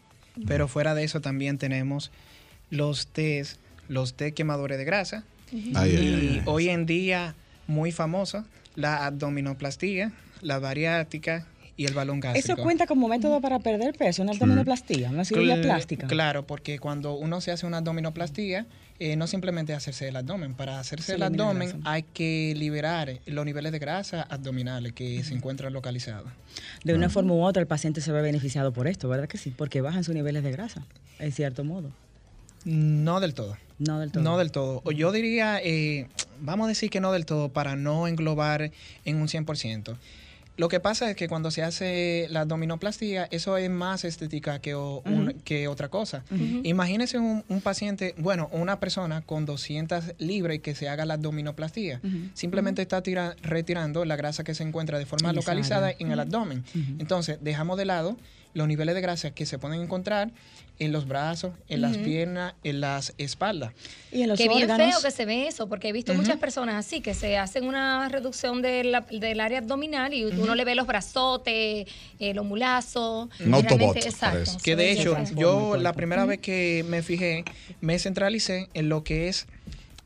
Pero 0.48 0.68
fuera 0.68 0.96
de 0.96 1.04
eso 1.04 1.20
también 1.20 1.58
tenemos 1.58 2.12
los 2.70 3.08
test, 3.08 3.60
los 3.88 4.14
test 4.14 4.36
quemadores 4.36 4.78
de 4.78 4.86
grasa. 4.86 5.24
y 5.52 6.42
hoy 6.46 6.70
en 6.70 6.86
día 6.86 7.36
muy 7.68 7.92
famosa, 7.92 8.46
la 8.76 9.06
abdominoplastía, 9.06 10.12
la 10.42 10.60
bariátrica 10.60 11.46
y 11.80 11.86
el 11.86 11.94
balón 11.94 12.20
gástrico. 12.20 12.54
¿Eso 12.54 12.62
cuenta 12.62 12.86
como 12.86 13.08
método 13.08 13.40
para 13.40 13.58
perder 13.60 13.96
peso, 13.96 14.22
una 14.22 14.34
abdominoplastía, 14.34 15.12
una 15.12 15.24
cirugía 15.24 15.62
plástica? 15.62 16.08
Claro, 16.08 16.46
porque 16.46 16.78
cuando 16.78 17.14
uno 17.14 17.40
se 17.40 17.52
hace 17.52 17.66
una 17.66 17.78
abdominoplastía, 17.78 18.66
eh, 19.00 19.16
no 19.16 19.28
simplemente 19.28 19.74
hacerse 19.74 20.10
el 20.10 20.18
abdomen. 20.18 20.56
Para 20.56 20.82
hacerse 20.82 21.16
el 21.16 21.24
abdomen 21.24 21.80
hay 21.86 22.04
que 22.04 22.54
liberar 22.58 23.22
los 23.26 23.46
niveles 23.46 23.72
de 23.72 23.80
grasa 23.80 24.24
abdominales 24.24 24.92
que 24.92 25.24
se 25.24 25.34
encuentran 25.34 25.72
localizados. 25.72 26.30
De 26.84 26.94
una 26.94 27.08
forma 27.08 27.32
u 27.32 27.44
otra 27.44 27.62
el 27.62 27.68
paciente 27.68 28.02
se 28.02 28.12
ve 28.12 28.22
beneficiado 28.22 28.74
por 28.74 28.86
esto, 28.90 29.08
¿verdad 29.08 29.30
que 29.30 29.38
sí? 29.38 29.50
Porque 29.50 29.80
bajan 29.80 30.04
sus 30.04 30.14
niveles 30.14 30.44
de 30.44 30.52
grasa, 30.52 30.84
en 31.18 31.32
cierto 31.32 31.64
modo. 31.64 31.92
No 32.66 33.22
del 33.22 33.34
todo. 33.34 33.56
No 33.78 34.02
del 34.02 34.12
todo. 34.12 34.22
No 34.22 34.38
del 34.38 34.52
todo. 34.52 34.84
Yo 34.92 35.14
diría, 35.14 35.62
eh, 35.64 36.10
vamos 36.42 36.66
a 36.66 36.68
decir 36.68 36.90
que 36.90 37.00
no 37.00 37.14
del 37.14 37.26
todo 37.26 37.48
para 37.48 37.78
no 37.78 38.06
englobar 38.06 38.70
en 39.06 39.16
un 39.16 39.30
100%. 39.30 39.96
Lo 40.60 40.68
que 40.68 40.82
pasa 40.82 41.10
es 41.10 41.16
que 41.16 41.30
cuando 41.30 41.52
se 41.52 41.64
hace 41.64 42.28
la 42.32 42.42
abdominoplastía, 42.42 43.30
eso 43.32 43.56
es 43.56 43.70
más 43.70 44.04
estética 44.04 44.60
que, 44.60 44.76
que 45.46 45.70
otra 45.70 45.88
cosa. 45.88 46.26
Imagínese 46.64 47.18
un, 47.18 47.62
paciente, 47.64 48.14
bueno, 48.18 48.50
una 48.52 48.78
persona 48.78 49.22
con 49.22 49.46
200 49.46 50.16
libras 50.18 50.58
y 50.58 50.60
que 50.60 50.76
se 50.76 50.90
haga 50.90 51.06
la 51.06 51.14
abdominoplastía. 51.14 52.02
Simplemente 52.34 52.82
está 52.82 53.02
retirando 53.42 54.04
la 54.04 54.18
grasa 54.18 54.44
que 54.44 54.54
se 54.54 54.64
encuentra 54.64 55.00
de 55.00 55.06
forma 55.06 55.32
localizada 55.32 55.94
en 55.98 56.12
el 56.12 56.20
abdomen. 56.20 56.66
Entonces, 57.00 57.38
dejamos 57.40 57.78
de 57.78 57.86
lado 57.86 58.18
los 58.54 58.68
niveles 58.68 58.96
de 58.96 59.02
grasa 59.02 59.32
que 59.32 59.46
se 59.46 59.60
pueden 59.60 59.82
encontrar 59.82 60.32
en 60.80 60.94
los 60.94 61.08
brazos, 61.08 61.52
en 61.68 61.82
las 61.82 61.98
piernas, 61.98 62.54
en 62.64 62.80
las 62.80 63.14
espaldas. 63.18 63.74
Y 64.14 64.22
en 64.22 64.30
los 64.30 64.38
Qué 64.38 64.48
bien 64.48 64.70
feo 64.70 65.02
que 65.04 65.12
se 65.12 65.26
ve 65.26 65.48
eso, 65.48 65.68
porque 65.68 65.90
he 65.90 65.92
visto 65.92 66.14
muchas 66.14 66.38
personas 66.38 66.76
así, 66.76 67.02
que 67.02 67.14
se 67.14 67.38
hacen 67.38 67.66
una 67.66 68.08
reducción 68.08 68.62
del 68.62 68.96
área 69.42 69.60
abdominal 69.60 70.14
y 70.14 70.24
uno 70.24 70.56
le 70.56 70.64
ve 70.64 70.76
los 70.76 70.88
brazotes, 70.88 71.86
los 72.20 72.46
mulazos. 72.46 73.30
Un 73.46 73.54
autobot. 73.54 73.98
Exacto. 73.98 74.52
Que 74.64 74.76
de 74.76 74.92
hecho, 74.92 75.18
yo 75.36 75.76
la 75.78 75.94
primera 75.94 76.26
vez 76.26 76.40
que 76.40 76.86
me 76.88 77.04
fijé, 77.04 77.44
me 77.82 78.00
centralicé 78.00 78.70
en 78.74 78.88
lo 78.88 79.04
que 79.04 79.28
es 79.28 79.48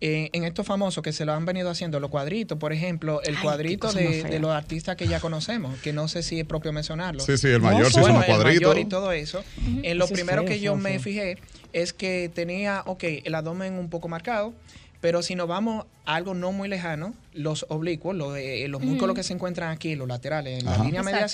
en 0.05 0.43
estos 0.43 0.67
famosos 0.67 1.01
que 1.01 1.13
se 1.13 1.23
lo 1.23 1.31
han 1.31 1.45
venido 1.45 1.69
haciendo, 1.69 2.01
los 2.01 2.09
cuadritos, 2.09 2.57
por 2.57 2.73
ejemplo, 2.73 3.21
el 3.23 3.39
cuadrito 3.39 3.89
de, 3.93 4.37
los 4.39 4.51
artistas 4.51 4.97
que 4.97 5.07
ya 5.07 5.21
conocemos, 5.21 5.79
que 5.79 5.93
no 5.93 6.09
sé 6.09 6.23
si 6.23 6.41
es 6.41 6.45
propio 6.45 6.73
mencionarlo. 6.73 7.21
Sí, 7.21 7.37
sí, 7.37 7.47
el 7.47 7.61
mayor 7.61 7.85
sí 7.85 7.93
son 7.93 8.15
los 8.15 8.25
cuadritos. 8.25 8.53
El 8.53 8.61
mayor 8.61 8.79
y 8.79 8.85
todo 8.85 9.13
eso. 9.13 9.45
En 9.81 9.97
lo 9.97 10.07
primero 10.07 10.43
que 10.43 10.59
yo 10.59 10.75
me 10.75 10.99
fijé 10.99 11.37
es 11.71 11.93
que 11.93 12.29
tenía, 12.33 12.83
ok, 12.85 13.03
el 13.23 13.33
abdomen 13.33 13.75
un 13.75 13.89
poco 13.89 14.09
marcado, 14.09 14.53
pero 14.99 15.21
si 15.21 15.35
nos 15.35 15.47
vamos 15.47 15.85
a 16.05 16.15
algo 16.15 16.33
no 16.33 16.51
muy 16.51 16.67
lejano, 16.67 17.13
los 17.33 17.65
oblicuos, 17.69 18.13
los, 18.13 18.37
eh, 18.37 18.67
los 18.67 18.81
músculos 18.81 19.15
que 19.15 19.23
se 19.23 19.33
encuentran 19.33 19.69
aquí, 19.69 19.95
los 19.95 20.09
laterales, 20.09 20.59
en 20.59 20.65
la 20.65 20.77
línea 20.79 21.01
media 21.01 21.29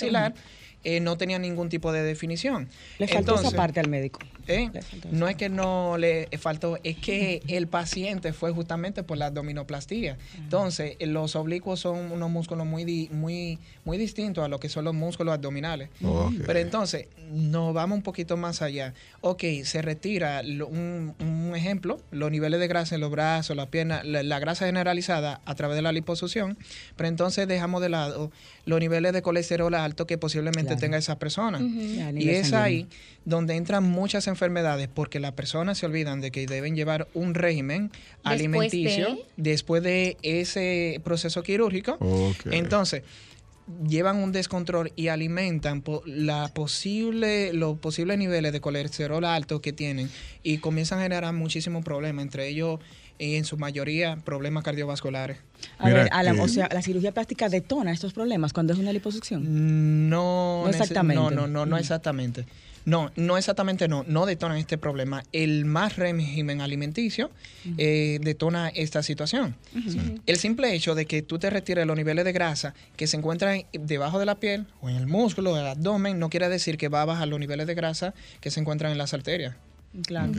eh, 0.84 1.00
no 1.00 1.16
tenía 1.16 1.38
ningún 1.38 1.68
tipo 1.68 1.92
de 1.92 2.02
definición. 2.02 2.68
Le 2.98 3.08
faltó 3.08 3.34
esa 3.34 3.50
parte 3.50 3.80
al 3.80 3.88
médico. 3.88 4.20
¿eh? 4.46 4.70
No 5.10 5.28
es 5.28 5.36
que 5.36 5.48
no 5.48 5.98
le 5.98 6.28
faltó, 6.38 6.78
es 6.82 6.96
que 6.96 7.42
el 7.48 7.66
paciente 7.66 8.32
fue 8.32 8.50
justamente 8.52 9.02
por 9.02 9.18
la 9.18 9.26
abdominoplastía. 9.26 10.16
Entonces, 10.38 10.96
los 11.00 11.36
oblicuos 11.36 11.80
son 11.80 12.12
unos 12.12 12.30
músculos 12.30 12.66
muy, 12.66 13.08
muy, 13.12 13.58
muy 13.84 13.98
distintos 13.98 14.44
a 14.44 14.48
lo 14.48 14.58
que 14.58 14.68
son 14.68 14.84
los 14.84 14.94
músculos 14.94 15.34
abdominales. 15.34 15.88
Pero 16.46 16.58
entonces, 16.58 17.06
nos 17.30 17.74
vamos 17.74 17.96
un 17.96 18.02
poquito 18.02 18.36
más 18.36 18.62
allá. 18.62 18.94
Ok, 19.20 19.44
se 19.64 19.82
retira 19.82 20.42
un, 20.42 21.52
ejemplo, 21.54 22.00
los 22.10 22.30
niveles 22.30 22.60
de 22.60 22.68
grasa 22.68 22.94
en 22.94 23.00
los 23.00 23.10
brazos, 23.10 23.56
las 23.56 23.68
piernas, 23.68 24.04
la, 24.04 24.38
grasa 24.38 24.66
generalizada 24.66 25.40
a 25.44 25.54
través 25.54 25.76
de 25.76 25.82
la 25.82 25.92
liposucción, 25.92 26.56
pero 26.96 27.08
entonces 27.08 27.46
dejamos 27.46 27.82
de 27.82 27.88
lado 27.88 28.30
los 28.64 28.80
niveles 28.80 29.12
de 29.12 29.22
colesterol 29.22 29.74
alto 29.74 30.06
que 30.06 30.18
posiblemente 30.18 30.76
tenga 30.76 30.98
esa 30.98 31.18
persona. 31.18 31.60
Y 32.14 32.30
es 32.30 32.52
ahí 32.52 32.86
donde 33.24 33.56
entran 33.56 33.84
muchas 33.84 34.26
enfermedades 34.26 34.88
porque 34.92 35.20
las 35.20 35.32
personas 35.32 35.78
se 35.78 35.86
olvidan 35.86 36.20
de 36.20 36.30
que 36.30 36.46
deben 36.46 36.76
llevar 36.76 37.08
un 37.14 37.34
régimen 37.34 37.90
alimenticio 38.22 39.18
después 39.36 39.82
de 39.82 40.16
ese 40.22 41.00
proceso 41.04 41.42
quirúrgico. 41.42 41.98
Entonces, 42.50 43.02
llevan 43.86 44.16
un 44.16 44.32
descontrol 44.32 44.92
y 44.96 45.08
alimentan 45.08 45.82
la 46.04 46.48
posible, 46.48 47.52
los 47.52 47.78
posibles 47.78 48.18
niveles 48.18 48.52
de 48.52 48.60
colesterol 48.60 49.24
alto 49.24 49.60
que 49.60 49.72
tienen 49.72 50.10
y 50.42 50.58
comienzan 50.58 50.98
a 51.00 51.02
generar 51.02 51.32
muchísimos 51.32 51.84
problemas, 51.84 52.24
entre 52.24 52.48
ellos 52.48 52.80
y 53.20 53.36
en 53.36 53.44
su 53.44 53.56
mayoría 53.58 54.16
problemas 54.24 54.64
cardiovasculares. 54.64 55.38
A 55.78 55.88
ver, 55.90 56.10
o 56.40 56.48
sea, 56.48 56.68
la 56.72 56.82
cirugía 56.82 57.12
plástica 57.12 57.48
detona 57.48 57.92
estos 57.92 58.12
problemas 58.12 58.52
cuando 58.52 58.72
es 58.72 58.78
una 58.78 58.92
liposucción. 58.92 60.08
No, 60.08 60.62
no 60.64 60.70
exactamente. 60.70 61.22
No, 61.22 61.30
no, 61.30 61.46
no, 61.46 61.66
no 61.66 61.76
mm. 61.76 61.78
exactamente. 61.78 62.46
No, 62.86 63.12
no 63.14 63.36
exactamente 63.36 63.88
no, 63.88 64.04
no 64.08 64.24
detonan 64.24 64.56
este 64.56 64.78
problema. 64.78 65.22
El 65.32 65.66
más 65.66 65.96
régimen 65.96 66.62
alimenticio 66.62 67.30
eh, 67.76 68.18
detona 68.22 68.68
esta 68.70 69.02
situación. 69.02 69.54
El 70.24 70.36
simple 70.38 70.74
hecho 70.74 70.94
de 70.94 71.04
que 71.04 71.20
tú 71.20 71.38
te 71.38 71.50
retires 71.50 71.86
los 71.86 71.96
niveles 71.96 72.24
de 72.24 72.32
grasa 72.32 72.74
que 72.96 73.06
se 73.06 73.18
encuentran 73.18 73.64
debajo 73.72 74.18
de 74.18 74.24
la 74.24 74.36
piel 74.36 74.66
o 74.80 74.88
en 74.88 74.96
el 74.96 75.06
músculo, 75.06 75.58
el 75.58 75.66
abdomen, 75.66 76.18
no 76.18 76.30
quiere 76.30 76.48
decir 76.48 76.78
que 76.78 76.88
va 76.88 77.02
a 77.02 77.04
bajar 77.04 77.28
los 77.28 77.38
niveles 77.38 77.66
de 77.66 77.74
grasa 77.74 78.14
que 78.40 78.50
se 78.50 78.60
encuentran 78.60 78.92
en 78.92 78.98
las 78.98 79.12
arterias. 79.12 79.56
Claro. 80.06 80.32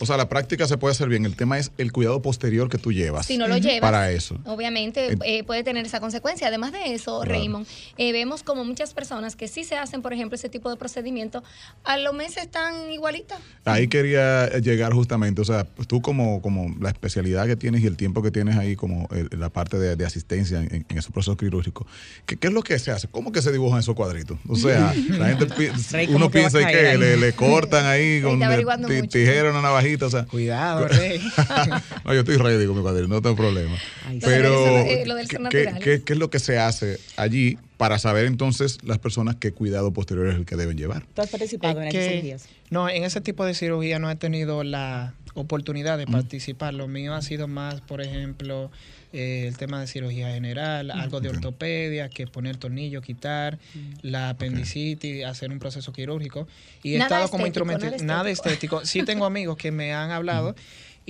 O 0.00 0.06
sea, 0.06 0.18
la 0.18 0.28
práctica 0.28 0.66
se 0.66 0.76
puede 0.76 0.92
hacer 0.92 1.08
bien. 1.08 1.24
El 1.24 1.34
tema 1.34 1.58
es 1.58 1.72
el 1.78 1.92
cuidado 1.92 2.20
posterior 2.20 2.68
que 2.68 2.76
tú 2.76 2.92
llevas. 2.92 3.24
Si 3.24 3.38
no 3.38 3.48
lo 3.48 3.56
llevas. 3.56 3.80
Para 3.80 4.10
eso. 4.10 4.38
Obviamente 4.44 5.16
eh, 5.24 5.44
puede 5.44 5.64
tener 5.64 5.86
esa 5.86 5.98
consecuencia. 5.98 6.48
Además 6.48 6.72
de 6.72 6.92
eso, 6.92 7.24
Raymond, 7.24 7.66
eh, 7.96 8.12
vemos 8.12 8.42
como 8.42 8.66
muchas 8.66 8.92
personas 8.92 9.34
que 9.34 9.48
sí 9.48 9.64
se 9.64 9.76
hacen, 9.76 10.02
por 10.02 10.12
ejemplo, 10.12 10.36
ese 10.36 10.50
tipo 10.50 10.68
de 10.68 10.76
procedimiento, 10.76 11.42
a 11.84 11.96
los 11.96 12.12
meses 12.12 12.44
están 12.44 12.92
igualitas. 12.92 13.38
Ahí 13.64 13.88
quería 13.88 14.50
llegar 14.58 14.92
justamente. 14.92 15.40
O 15.40 15.44
sea, 15.44 15.64
tú 15.64 16.02
como, 16.02 16.42
como 16.42 16.76
la 16.78 16.90
especialidad 16.90 17.46
que 17.46 17.56
tienes 17.56 17.82
y 17.82 17.86
el 17.86 17.96
tiempo 17.96 18.22
que 18.22 18.30
tienes 18.30 18.58
ahí, 18.58 18.76
como 18.76 19.08
la 19.30 19.48
parte 19.48 19.78
de, 19.78 20.04
asistencia 20.04 20.58
en, 20.58 20.86
en, 20.88 20.98
esos 20.98 21.12
procesos 21.12 21.36
quirúrgicos, 21.36 21.86
¿qué, 22.26 22.38
es 22.40 22.52
lo 22.52 22.62
que 22.62 22.78
se 22.78 22.90
hace? 22.90 23.08
¿Cómo 23.08 23.32
que 23.32 23.40
se 23.40 23.52
dibujan 23.52 23.80
esos 23.80 23.94
cuadritos? 23.94 24.38
O 24.48 24.56
sea, 24.56 24.94
la 25.10 25.28
gente, 25.28 25.72
uno 26.10 26.30
piensa 26.30 26.66
que 26.66 26.98
le, 26.98 27.16
le, 27.16 27.32
cortan 27.32 27.86
ahí 27.86 28.20
con 28.20 28.38
tijera, 29.02 29.50
una 29.50 29.62
navajita, 29.62 30.06
o 30.06 30.10
sea. 30.10 30.24
Cuidado, 30.24 30.88
rey. 30.88 31.20
no, 32.04 32.14
yo 32.14 32.20
estoy 32.20 32.36
ready 32.36 32.66
con 32.66 32.76
mi 32.76 32.82
cuadrito, 32.82 33.08
no 33.08 33.22
tengo 33.22 33.36
problema. 33.36 33.76
Pero, 34.20 34.78
eh, 34.78 35.04
¿qué, 35.82 36.02
es 36.06 36.18
lo 36.18 36.30
que 36.30 36.38
se 36.38 36.58
hace 36.58 36.98
allí 37.16 37.58
para 37.76 37.98
saber 37.98 38.26
entonces 38.26 38.78
las 38.82 38.98
personas 38.98 39.36
qué 39.36 39.52
cuidado 39.52 39.92
posterior 39.92 40.28
es 40.28 40.36
el 40.36 40.46
que 40.46 40.56
deben 40.56 40.76
llevar? 40.76 41.04
¿Tú 41.14 41.22
has 41.22 41.28
participado 41.28 41.80
en 41.80 41.88
esas 41.88 42.04
cirugías? 42.04 42.48
No, 42.70 42.88
en 42.88 43.04
ese 43.04 43.20
tipo 43.20 43.44
de 43.44 43.54
cirugía 43.54 43.98
no 43.98 44.10
he 44.10 44.16
tenido 44.16 44.64
la 44.64 45.14
oportunidad 45.34 45.98
de 45.98 46.06
participar. 46.06 46.74
Lo 46.74 46.88
mío 46.88 47.14
ha 47.14 47.22
sido 47.22 47.48
más, 47.48 47.80
por 47.80 48.00
ejemplo, 48.00 48.70
eh, 49.12 49.46
el 49.48 49.56
tema 49.56 49.80
de 49.80 49.86
cirugía 49.86 50.32
general, 50.32 50.90
algo 50.90 51.20
de 51.20 51.30
ortopedia, 51.30 52.08
que 52.08 52.26
poner 52.26 52.56
tornillo, 52.56 53.00
quitar, 53.00 53.58
la 54.02 54.30
apendicitis, 54.30 55.24
hacer 55.24 55.50
un 55.50 55.58
proceso 55.58 55.92
quirúrgico. 55.92 56.46
Y 56.82 56.94
he 56.94 56.98
estado 56.98 57.28
como 57.30 57.46
instrumento, 57.46 57.86
nada 58.02 58.30
estético. 58.30 58.82
Sí 58.88 59.02
tengo 59.02 59.26
amigos 59.26 59.56
que 59.56 59.70
me 59.70 59.92
han 59.92 60.10
hablado 60.10 60.54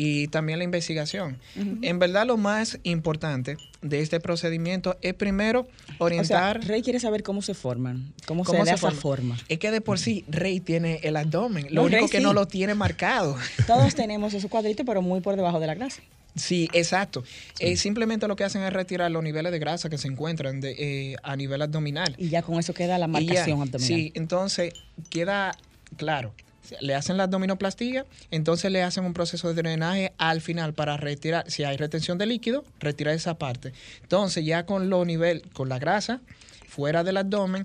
y 0.01 0.29
también 0.29 0.59
la 0.59 0.65
investigación. 0.65 1.39
En 1.83 1.99
verdad 1.99 2.25
lo 2.25 2.37
más 2.37 2.79
importante 2.85 3.57
de 3.83 4.01
este 4.01 4.21
procedimiento 4.21 4.97
es 5.03 5.13
primero 5.15 5.67
orientar... 5.99 6.65
Rey 6.65 6.83
quiere 6.83 7.01
saber 7.01 7.25
cómo 7.25 7.43
se 7.43 7.53
forman, 7.53 8.13
cómo, 8.25 8.45
se 8.45 8.57
da 8.59 8.75
esa 8.75 8.93
forma. 8.93 9.37
Es 9.49 9.59
que 9.59 9.73
de 9.73 9.81
por 9.81 9.99
sí 9.99 10.25
Rey 10.29 10.61
tiene 10.61 11.01
el 11.03 11.17
abdomen, 11.17 11.67
lo 11.71 11.83
único 11.83 12.09
que 12.09 12.21
no 12.21 12.33
lo 12.33 12.47
tiene 12.47 12.77
marcado. 12.77 13.37
Todos 13.67 13.97
tenemos 13.97 14.35
esos 14.35 14.49
cuadritos, 14.49 14.87
pero 14.87 15.03
muy 15.03 15.21
por 15.21 15.35
debajo 15.35 15.59
de 15.59 15.67
la 15.67 15.75
clase. 15.75 16.03
Sí, 16.35 16.69
exacto. 16.73 17.25
Eh, 17.59 17.77
simplemente 17.77 18.29
lo 18.29 18.37
que 18.37 18.45
hacen 18.45 18.62
es 18.62 18.73
retirar 18.73 19.11
los 19.11 19.23
niveles 19.23 19.51
de 19.53 19.59
grasa 19.59 19.88
que 19.88 19.99
se 19.99 20.09
encuentran 20.09 20.61
de, 20.61 20.77
eh, 20.79 21.17
a 21.23 21.37
nivel 21.37 21.62
abdominal. 21.62 22.14
Y 22.17 22.29
ya 22.29 22.43
con 22.43 22.59
eso 22.59 22.75
queda 22.75 22.99
la 22.99 23.09
marcación 23.09 23.61
abdominal. 23.61 23.81
Sí, 23.81 24.12
entonces 24.14 24.73
queda 25.11 25.57
claro. 25.97 26.33
Le 26.81 26.95
hacen 26.95 27.17
la 27.17 27.25
abdominoplastía, 27.25 28.05
entonces 28.31 28.71
le 28.71 28.83
hacen 28.83 29.05
un 29.05 29.14
proceso 29.14 29.49
de 29.49 29.55
drenaje 29.55 30.12
al 30.19 30.43
final 30.43 30.75
para 30.75 30.99
retirar, 30.99 31.51
si 31.51 31.64
hay 31.64 31.79
retención 31.79 32.19
de 32.19 32.27
líquido, 32.27 32.62
retirar 32.79 33.14
esa 33.14 33.38
parte. 33.38 33.73
Entonces 34.03 34.45
ya 34.45 34.67
con 34.67 34.91
lo 34.91 35.05
nivel, 35.07 35.43
con 35.55 35.71
la 35.71 35.79
grasa 35.79 36.21
fuera 36.69 37.05
del 37.05 37.17
abdomen, 37.17 37.64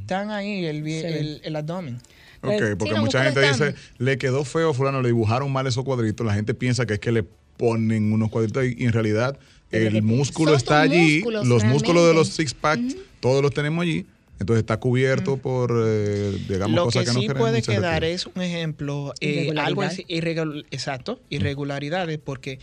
están 0.00 0.30
ahí 0.30 0.64
el, 0.64 0.86
el, 0.88 1.40
el 1.44 1.56
abdomen. 1.56 2.00
Ok, 2.42 2.78
porque 2.78 2.94
mucha 2.94 3.22
gente 3.24 3.40
dice, 3.40 3.74
le 3.98 4.16
quedó 4.16 4.44
feo, 4.44 4.72
fulano, 4.72 5.02
le 5.02 5.08
dibujaron 5.08 5.52
mal 5.52 5.66
esos 5.66 5.84
cuadritos. 5.84 6.26
La 6.26 6.34
gente 6.34 6.54
piensa 6.54 6.86
que 6.86 6.94
es 6.94 7.00
que 7.00 7.12
le 7.12 7.26
ponen 7.58 8.10
unos 8.12 8.30
cuadritos 8.30 8.64
y 8.64 8.84
en 8.84 8.92
realidad 8.92 9.38
el 9.70 10.02
músculo 10.02 10.54
está 10.54 10.80
allí, 10.80 11.22
los 11.22 11.64
músculos 11.64 12.06
de 12.06 12.14
los 12.14 12.28
six 12.28 12.54
pack, 12.54 12.80
todos 13.20 13.42
los 13.42 13.52
tenemos 13.52 13.82
allí. 13.82 14.06
Entonces 14.40 14.60
está 14.60 14.76
cubierto 14.78 15.36
por, 15.36 15.72
eh, 15.84 16.38
digamos, 16.48 16.76
Lo 16.76 16.84
cosas 16.84 17.02
que, 17.02 17.10
que 17.10 17.14
no 17.14 17.20
sí 17.20 17.28
puede 17.28 17.60
quedar 17.60 18.04
es 18.04 18.24
un 18.26 18.40
ejemplo, 18.40 19.12
eh, 19.20 19.52
algo 19.56 19.82
irregular, 20.06 20.64
exacto, 20.70 21.20
irregularidades, 21.28 22.18
porque 22.18 22.60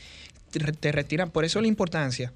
te 0.79 0.91
retiran, 0.93 1.31
por 1.31 1.43
eso 1.43 1.59
la 1.59 1.67
importancia 1.67 2.31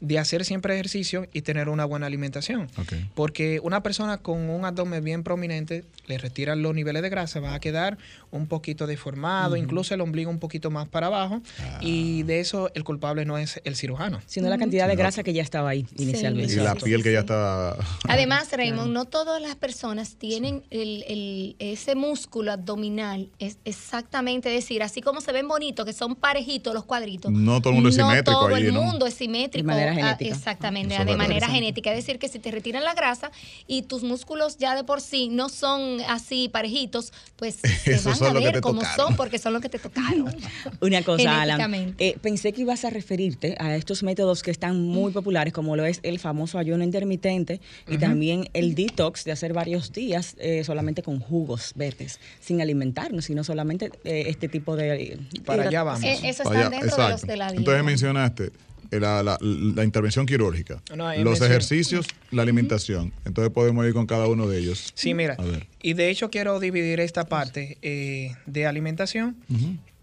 de 0.00 0.18
hacer 0.18 0.44
siempre 0.44 0.74
ejercicio 0.74 1.26
y 1.32 1.42
tener 1.42 1.68
una 1.68 1.84
buena 1.84 2.06
alimentación. 2.06 2.68
Porque 3.14 3.60
una 3.62 3.82
persona 3.82 4.18
con 4.18 4.48
un 4.48 4.64
abdomen 4.64 5.02
bien 5.02 5.22
prominente, 5.24 5.84
le 6.06 6.18
retiran 6.18 6.62
los 6.62 6.74
niveles 6.74 7.02
de 7.02 7.08
grasa, 7.08 7.40
va 7.40 7.54
a 7.54 7.60
quedar 7.60 7.98
un 8.30 8.46
poquito 8.46 8.86
deformado, 8.86 9.56
incluso 9.56 9.94
el 9.94 10.00
ombligo 10.00 10.30
un 10.30 10.38
poquito 10.38 10.70
más 10.70 10.88
para 10.88 11.08
abajo. 11.08 11.42
Y 11.80 12.22
de 12.24 12.40
eso 12.40 12.70
el 12.74 12.84
culpable 12.84 13.24
no 13.24 13.38
es 13.38 13.60
el 13.64 13.76
cirujano. 13.76 14.20
Sino 14.26 14.48
la 14.48 14.58
cantidad 14.58 14.86
de 14.86 14.96
grasa 14.96 15.22
que 15.22 15.32
ya 15.32 15.42
estaba 15.42 15.70
ahí 15.70 15.86
inicialmente. 15.96 16.52
y 16.52 16.56
la 16.56 16.74
piel 16.74 17.02
que 17.02 17.12
ya 17.12 17.20
estaba... 17.20 17.76
Además, 18.08 18.48
Raymond, 18.52 18.92
no 18.92 19.04
todas 19.04 19.42
las 19.42 19.56
personas 19.56 20.16
tienen 20.16 20.62
el, 20.70 21.56
ese 21.58 21.94
músculo 21.94 22.52
abdominal. 22.52 23.30
Es 23.38 23.58
exactamente 23.64 24.48
decir, 24.48 24.82
así 24.82 25.00
como 25.00 25.20
se 25.20 25.32
ven 25.32 25.48
bonitos, 25.48 25.84
que 25.84 25.92
son 25.92 26.14
parejitos 26.14 26.72
los 26.74 26.84
cuadritos. 26.84 27.32
No 27.32 27.60
todo 27.60 27.70
el 27.70 27.74
mundo 27.76 27.88
es 27.88 27.96
simétrico. 27.96 28.30
No 28.30 28.46
todo 28.46 28.56
el 28.56 28.72
mundo 28.72 29.06
es 29.06 29.14
simétrico. 29.14 29.68
Ah, 29.88 30.16
exactamente, 30.20 31.04
de 31.04 31.16
manera 31.16 31.48
genética. 31.48 31.90
Es 31.90 31.96
decir, 31.96 32.18
que 32.18 32.28
si 32.28 32.38
te 32.38 32.50
retiran 32.50 32.84
la 32.84 32.94
grasa 32.94 33.30
y 33.66 33.82
tus 33.82 34.02
músculos 34.02 34.58
ya 34.58 34.74
de 34.74 34.84
por 34.84 35.00
sí 35.00 35.28
no 35.28 35.48
son 35.48 36.00
así 36.08 36.48
parejitos, 36.48 37.12
pues 37.36 37.56
se 37.84 37.98
van 37.98 38.36
a 38.36 38.40
ver 38.40 38.60
como 38.60 38.82
son 38.96 39.16
porque 39.16 39.38
son 39.38 39.52
los 39.52 39.62
que 39.62 39.68
te 39.68 39.78
tocaron. 39.78 40.34
Una 40.80 41.02
cosa, 41.02 41.42
Alan. 41.42 41.94
Eh, 41.98 42.16
pensé 42.20 42.52
que 42.52 42.62
ibas 42.62 42.84
a 42.84 42.90
referirte 42.90 43.56
a 43.58 43.76
estos 43.76 44.02
métodos 44.02 44.42
que 44.42 44.50
están 44.50 44.80
muy 44.80 45.12
populares, 45.12 45.52
como 45.52 45.76
lo 45.76 45.84
es 45.84 46.00
el 46.02 46.18
famoso 46.18 46.58
ayuno 46.58 46.84
intermitente 46.84 47.60
y 47.86 47.98
también 47.98 48.48
el 48.52 48.74
detox 48.74 49.24
de 49.24 49.32
hacer 49.32 49.52
varios 49.52 49.92
días 49.92 50.36
eh, 50.38 50.64
solamente 50.64 51.02
con 51.02 51.20
jugos 51.20 51.72
verdes, 51.74 52.20
sin 52.40 52.60
alimentarnos, 52.60 53.24
sino 53.24 53.44
solamente 53.44 53.90
eh, 54.04 54.24
este 54.26 54.48
tipo 54.48 54.76
de... 54.76 55.18
Para 55.44 55.64
allá 55.64 55.82
vamos. 55.82 56.04
eso 56.04 56.42
está 56.42 56.70
dentro 56.70 56.96
de 56.96 57.08
los 57.10 57.22
de 57.22 57.36
la 57.36 57.46
dieta. 57.46 57.60
Entonces 57.60 57.84
mencionaste 57.84 58.67
la, 58.90 59.22
la, 59.40 59.84
intervención 59.84 60.26
quirúrgica, 60.26 60.82
los 61.18 61.40
ejercicios, 61.40 62.06
la 62.30 62.42
alimentación. 62.42 63.12
Entonces 63.24 63.52
podemos 63.52 63.86
ir 63.86 63.92
con 63.92 64.06
cada 64.06 64.26
uno 64.26 64.48
de 64.48 64.58
ellos. 64.58 64.92
Sí, 64.94 65.14
mira. 65.14 65.36
Y 65.82 65.94
de 65.94 66.10
hecho 66.10 66.30
quiero 66.30 66.60
dividir 66.60 67.00
esta 67.00 67.26
parte 67.26 67.78
eh, 67.82 68.34
de 68.46 68.66
alimentación 68.66 69.36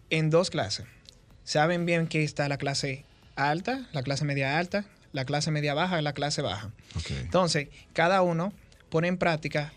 en 0.09 0.29
dos 0.29 0.49
clases. 0.49 0.85
Saben 1.43 1.85
bien 1.85 2.07
que 2.07 2.23
está 2.23 2.49
la 2.49 2.57
clase 2.57 3.05
alta, 3.35 3.87
la 3.93 4.03
clase 4.03 4.25
media 4.25 4.57
alta, 4.57 4.85
la 5.11 5.25
clase 5.25 5.51
media 5.51 5.73
baja 5.73 5.99
y 5.99 6.03
la 6.03 6.13
clase 6.13 6.41
baja. 6.41 6.71
Entonces, 7.21 7.69
cada 7.93 8.21
uno 8.21 8.53
pone 8.89 9.07
en 9.07 9.17
práctica 9.17 9.73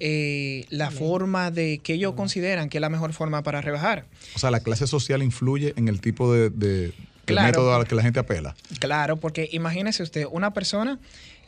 eh, 0.00 0.66
la 0.70 0.90
forma 0.90 1.50
de 1.50 1.78
que 1.78 1.94
ellos 1.94 2.14
consideran 2.14 2.68
que 2.68 2.78
es 2.78 2.82
la 2.82 2.88
mejor 2.88 3.12
forma 3.12 3.42
para 3.42 3.60
rebajar. 3.60 4.06
O 4.34 4.38
sea, 4.38 4.50
la 4.50 4.60
clase 4.60 4.86
social 4.86 5.22
influye 5.22 5.74
en 5.76 5.88
el 5.88 6.00
tipo 6.00 6.32
de 6.32 6.92
claro, 7.24 7.48
método 7.48 7.74
al 7.74 7.86
que 7.86 7.94
la 7.94 8.02
gente 8.02 8.20
apela. 8.20 8.54
Claro, 8.78 9.16
porque 9.18 9.48
imagínese 9.52 10.02
usted, 10.02 10.26
una 10.30 10.52
persona 10.52 10.98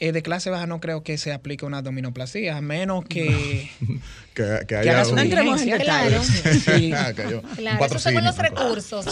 eh, 0.00 0.12
de 0.12 0.22
clase 0.22 0.50
baja 0.50 0.66
no 0.66 0.80
creo 0.80 1.02
que 1.02 1.18
se 1.18 1.32
aplique 1.32 1.64
una 1.64 1.78
abdominoplastía, 1.78 2.56
a 2.56 2.60
menos 2.60 3.04
que, 3.04 3.70
que, 4.34 4.66
que, 4.66 4.76
haya 4.76 5.02
que 5.02 5.10
un... 5.10 5.78
Claro, 5.78 6.22
sí. 6.24 6.92
ah, 6.92 7.12
claro 7.14 7.42
esos 7.84 8.02
son 8.02 8.24
los 8.24 8.38
recursos. 8.38 9.06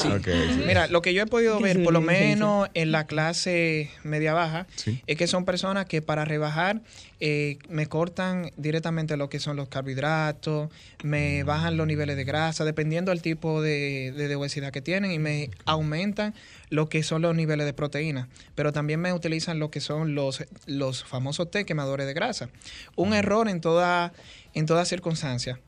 Mira, 0.67 0.87
lo 0.89 1.03
que 1.03 1.15
yo 1.15 1.23
he 1.23 1.27
podido 1.27 1.61
ver, 1.61 1.83
por 1.83 1.93
lo 1.93 2.01
menos 2.01 2.69
en 2.75 2.93
la 2.93 3.07
clase 3.07 3.91
media 4.03 4.33
baja, 4.33 4.67
es 5.07 5.17
que 5.17 5.27
son 5.27 5.45
personas 5.45 5.87
que 5.87 6.03
para 6.03 6.25
rebajar 6.25 6.81
eh, 7.21 7.59
me 7.69 7.87
cortan 7.87 8.51
directamente 8.57 9.17
lo 9.17 9.29
que 9.29 9.39
son 9.39 9.57
los 9.57 9.69
carbohidratos, 9.69 10.71
me 11.05 11.45
bajan 11.45 11.77
los 11.77 11.87
niveles 11.87 12.17
de 12.17 12.25
grasa, 12.25 12.65
dependiendo 12.65 13.13
del 13.13 13.23
tipo 13.23 13.63
de, 13.63 14.11
de, 14.11 14.35
obesidad 14.35 14.73
que 14.73 14.81
tienen, 14.81 15.13
y 15.13 15.21
me 15.21 15.51
aumentan 15.65 16.35
lo 16.69 16.89
que 16.89 17.05
son 17.05 17.23
los 17.23 17.37
niveles 17.37 17.65
de 17.67 17.75
proteína. 17.75 18.29
Pero 18.57 18.73
también 18.73 18.99
me 18.99 19.13
utilizan 19.13 19.61
lo 19.61 19.71
que 19.71 19.81
son 19.81 20.17
los, 20.17 20.43
los 20.67 21.05
famosos 21.05 21.49
té 21.49 21.65
quemadores 21.65 22.07
de 22.07 22.15
grasa. 22.15 22.49
Un 22.97 23.15
error 23.15 23.49
en 23.49 23.61
toda, 23.61 24.13
en 24.55 24.67
toda 24.67 24.85
circunstancia. 24.85 25.59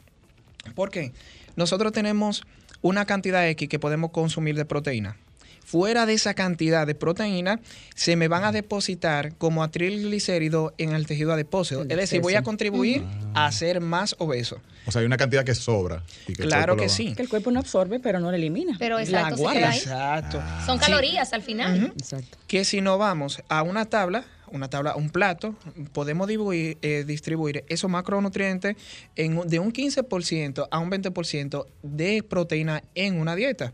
¿Por 0.74 0.90
qué? 0.90 1.12
Nosotros 1.56 1.92
tenemos 1.92 2.42
una 2.82 3.04
cantidad 3.04 3.48
X 3.48 3.68
que 3.68 3.78
podemos 3.78 4.10
consumir 4.10 4.56
de 4.56 4.64
proteína 4.64 5.16
fuera 5.64 6.06
de 6.06 6.12
esa 6.12 6.34
cantidad 6.34 6.86
de 6.86 6.94
proteína, 6.94 7.58
se 7.94 8.16
me 8.16 8.28
van 8.28 8.44
a 8.44 8.52
depositar 8.52 9.34
como 9.36 9.68
triglicéridos 9.70 10.72
en 10.78 10.94
el 10.94 11.06
tejido 11.06 11.32
adiposo. 11.32 11.82
Es 11.82 11.96
decir, 11.96 12.20
voy 12.20 12.34
a 12.34 12.42
contribuir 12.42 13.04
a 13.34 13.50
ser 13.50 13.80
más 13.80 14.14
obeso. 14.18 14.60
O 14.86 14.92
sea, 14.92 15.00
hay 15.00 15.06
una 15.06 15.16
cantidad 15.16 15.44
que 15.44 15.54
sobra. 15.54 16.02
claro 16.36 16.76
que 16.76 16.88
sí. 16.88 17.14
Que 17.14 17.22
el 17.22 17.28
cuerpo 17.28 17.50
no 17.50 17.60
absorbe, 17.60 17.98
pero 17.98 18.20
no 18.20 18.30
la 18.30 18.36
elimina. 18.36 18.76
Pero 18.78 18.98
exacto, 18.98 19.52
la 19.52 19.74
Exacto. 19.74 20.42
Son 20.66 20.78
calorías 20.78 21.32
al 21.32 21.42
final. 21.42 21.92
Exacto. 21.96 22.38
Que 22.46 22.64
si 22.64 22.80
no 22.80 22.98
vamos 22.98 23.42
a 23.48 23.62
una 23.62 23.86
tabla, 23.86 24.24
una 24.48 24.68
tabla, 24.68 24.96
un 24.96 25.10
plato, 25.10 25.54
podemos 25.92 26.28
distribuir, 26.28 26.78
eh, 26.82 27.04
distribuir 27.06 27.64
esos 27.68 27.90
macronutrientes 27.90 28.76
en, 29.16 29.46
de 29.48 29.58
un 29.58 29.72
15% 29.72 30.68
a 30.70 30.78
un 30.78 30.90
20% 30.90 31.66
de 31.82 32.22
proteína 32.22 32.82
en 32.94 33.20
una 33.20 33.34
dieta 33.34 33.72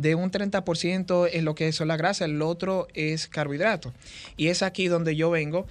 de 0.00 0.14
un 0.14 0.30
30% 0.30 1.28
en 1.30 1.44
lo 1.44 1.54
que 1.54 1.72
son 1.72 1.88
la 1.88 1.98
grasa, 1.98 2.24
el 2.24 2.40
otro 2.40 2.88
es 2.94 3.28
carbohidrato. 3.28 3.92
Y 4.38 4.46
es 4.46 4.62
aquí 4.62 4.88
donde 4.88 5.14
yo 5.14 5.28
vengo 5.30 5.66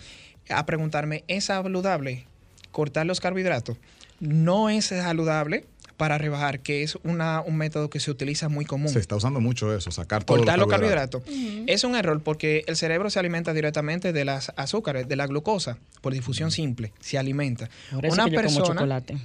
a 0.49 0.67
preguntarme, 0.67 1.23
¿es 1.27 1.45
saludable 1.45 2.27
cortar 2.71 3.07
los 3.07 3.19
carbohidratos? 3.19 3.77
No 4.19 4.69
es 4.69 4.85
saludable 4.85 5.65
para 5.99 6.17
rebajar, 6.17 6.62
que 6.62 6.81
es 6.81 6.97
una, 7.03 7.41
un 7.41 7.57
método 7.57 7.89
que 7.89 7.99
se 7.99 8.09
utiliza 8.09 8.47
muy 8.47 8.63
común. 8.63 8.88
Se 8.88 8.99
está 8.99 9.17
usando 9.17 9.41
mucho 9.41 9.75
eso, 9.75 9.91
sacar 9.91 10.23
todos 10.23 10.39
Cortar 10.39 10.57
los 10.57 10.69
carbohidratos. 10.69 11.23
Es 11.67 11.83
un 11.83 11.93
error 11.93 12.23
porque 12.23 12.63
el 12.67 12.77
cerebro 12.77 13.09
se 13.09 13.19
alimenta 13.19 13.53
directamente 13.53 14.13
de 14.13 14.23
las 14.23 14.53
azúcares, 14.55 15.09
de 15.09 15.17
la 15.17 15.27
glucosa, 15.27 15.77
por 15.99 16.13
difusión 16.13 16.51
simple, 16.51 16.93
se 17.01 17.17
alimenta. 17.17 17.69
una 17.91 18.27
persona, 18.27 18.65
chocolate. 18.65 19.17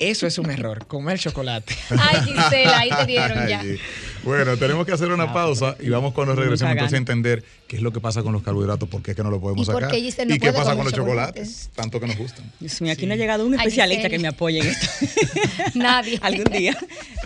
Eso 0.00 0.26
es 0.26 0.38
un 0.38 0.50
error, 0.50 0.86
comer 0.86 1.18
chocolate. 1.18 1.76
Ay, 1.90 2.20
Gisela, 2.24 2.78
ahí 2.78 2.90
te 2.90 3.06
dieron 3.06 3.46
ya. 3.46 3.62
Bueno, 4.22 4.56
tenemos 4.56 4.84
que 4.84 4.92
hacer 4.92 5.10
una 5.12 5.24
ah, 5.24 5.32
pausa 5.32 5.76
y 5.80 5.88
vamos 5.88 6.12
cuando 6.12 6.34
regresemos 6.34 6.72
entonces 6.72 6.94
a 6.94 6.98
entender 6.98 7.44
qué 7.68 7.76
es 7.76 7.82
lo 7.82 7.92
que 7.92 8.00
pasa 8.00 8.22
con 8.22 8.32
los 8.32 8.42
carbohidratos, 8.42 8.88
por 8.88 9.02
qué 9.02 9.12
es 9.12 9.16
que 9.16 9.22
no 9.22 9.30
lo 9.30 9.40
podemos 9.40 9.66
sacar. 9.66 9.94
¿Y 9.94 10.38
qué 10.38 10.52
pasa 10.52 10.74
con 10.74 10.84
los 10.84 10.92
chocolates? 10.92 11.70
Tanto 11.74 12.00
que 12.00 12.06
nos 12.06 12.16
gustan. 12.16 12.50
Dios 12.60 12.80
mío, 12.82 12.92
aquí 12.92 13.06
no 13.06 13.14
ha 13.14 13.16
llegado 13.16 13.46
un 13.46 13.54
especialista 13.54 14.08
que 14.08 14.18
me 14.18 14.28
apoye 14.28 14.60
en 14.60 14.66
esto. 14.68 14.86
Nadie. 15.74 16.18
Algún 16.22 16.52
día. 16.52 16.76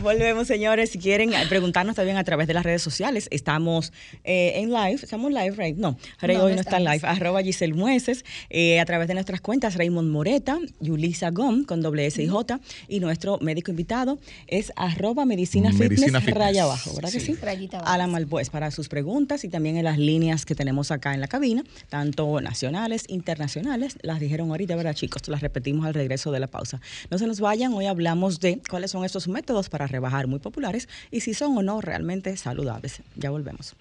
Volvemos, 0.01 0.47
señores. 0.47 0.91
Si 0.91 0.99
quieren 0.99 1.33
preguntarnos 1.49 1.97
también 1.97 2.17
a 2.17 2.25
través 2.25 2.47
de 2.47 2.55
las 2.55 2.65
redes 2.65 2.83
sociales, 2.83 3.29
estamos 3.31 3.93
eh, 4.25 4.53
en 4.57 4.73
live. 4.73 5.01
¿Estamos 5.03 5.33
live, 5.33 5.53
Ray? 5.53 5.75
No, 5.75 5.99
Ray 6.21 6.37
hoy 6.37 6.55
no 6.55 6.61
está 6.61 6.77
en 6.77 6.85
live. 6.85 7.01
Arroba 7.03 7.43
Giselle 7.43 7.75
Mueces. 7.75 8.25
Eh, 8.51 8.81
a 8.81 8.85
través 8.85 9.09
de 9.09 9.15
nuestras 9.15 9.41
cuentas, 9.41 9.77
Raymond 9.77 10.11
Moreta, 10.11 10.59
Yulisa 10.81 11.31
Gom, 11.31 11.65
con 11.65 11.83
doble 11.83 12.07
S 12.07 12.23
y 12.23 12.29
J. 12.29 12.61
Y 12.89 13.01
nuestro 13.01 13.39
médico 13.39 13.71
invitado 13.71 14.19
es 14.47 14.73
arroba 14.77 15.25
medicina, 15.25 15.73
fitness, 15.73 16.25
raya 16.27 16.65
abajo. 16.65 16.95
¿verdad 16.95 17.13
que 17.13 17.21
sí? 17.21 17.37
Alan 17.85 18.11
Malbues 18.11 18.51
para 18.51 18.71
sus 18.71 18.89
preguntas 18.89 19.45
y 19.45 19.49
también 19.49 19.77
en 19.77 19.85
las 19.85 19.99
líneas 19.99 20.45
que 20.45 20.55
tenemos 20.55 20.91
acá 20.91 21.15
en 21.15 21.21
la 21.21 21.29
cabina, 21.29 21.65
tanto 21.89 22.41
nacionales, 22.41 23.05
internacionales, 23.09 23.97
las 24.03 24.21
dijeron 24.21 24.51
ahorita, 24.51 24.77
¿verdad 24.77 24.95
chicos? 24.95 25.27
Las 25.29 25.41
repetimos 25.41 25.87
al 25.87 25.95
regreso 25.95 26.33
de 26.33 26.41
la 26.41 26.47
pausa. 26.47 26.81
No 27.11 27.19
se 27.19 27.27
nos 27.27 27.41
vayan, 27.41 27.73
hoy 27.73 27.87
hablamos 27.87 28.41
de 28.41 28.61
cuáles 28.69 28.91
son 28.91 29.05
estos 29.05 29.29
métodos 29.29 29.69
para 29.69 29.87
rebajar 29.87 30.27
muy 30.27 30.39
populares 30.39 30.89
y 31.11 31.21
si 31.21 31.35
son 31.35 31.57
o 31.57 31.63
no 31.63 31.81
realmente 31.81 32.37
saludables. 32.37 33.03
Ya 33.17 33.31
volvemos. 33.31 33.75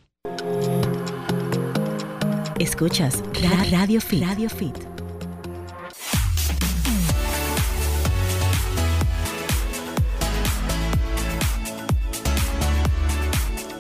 Escuchas 2.60 3.22
Radio 3.72 4.00
Fit. 4.00 4.24
Radio 4.24 4.50
Fit. 4.50 5.03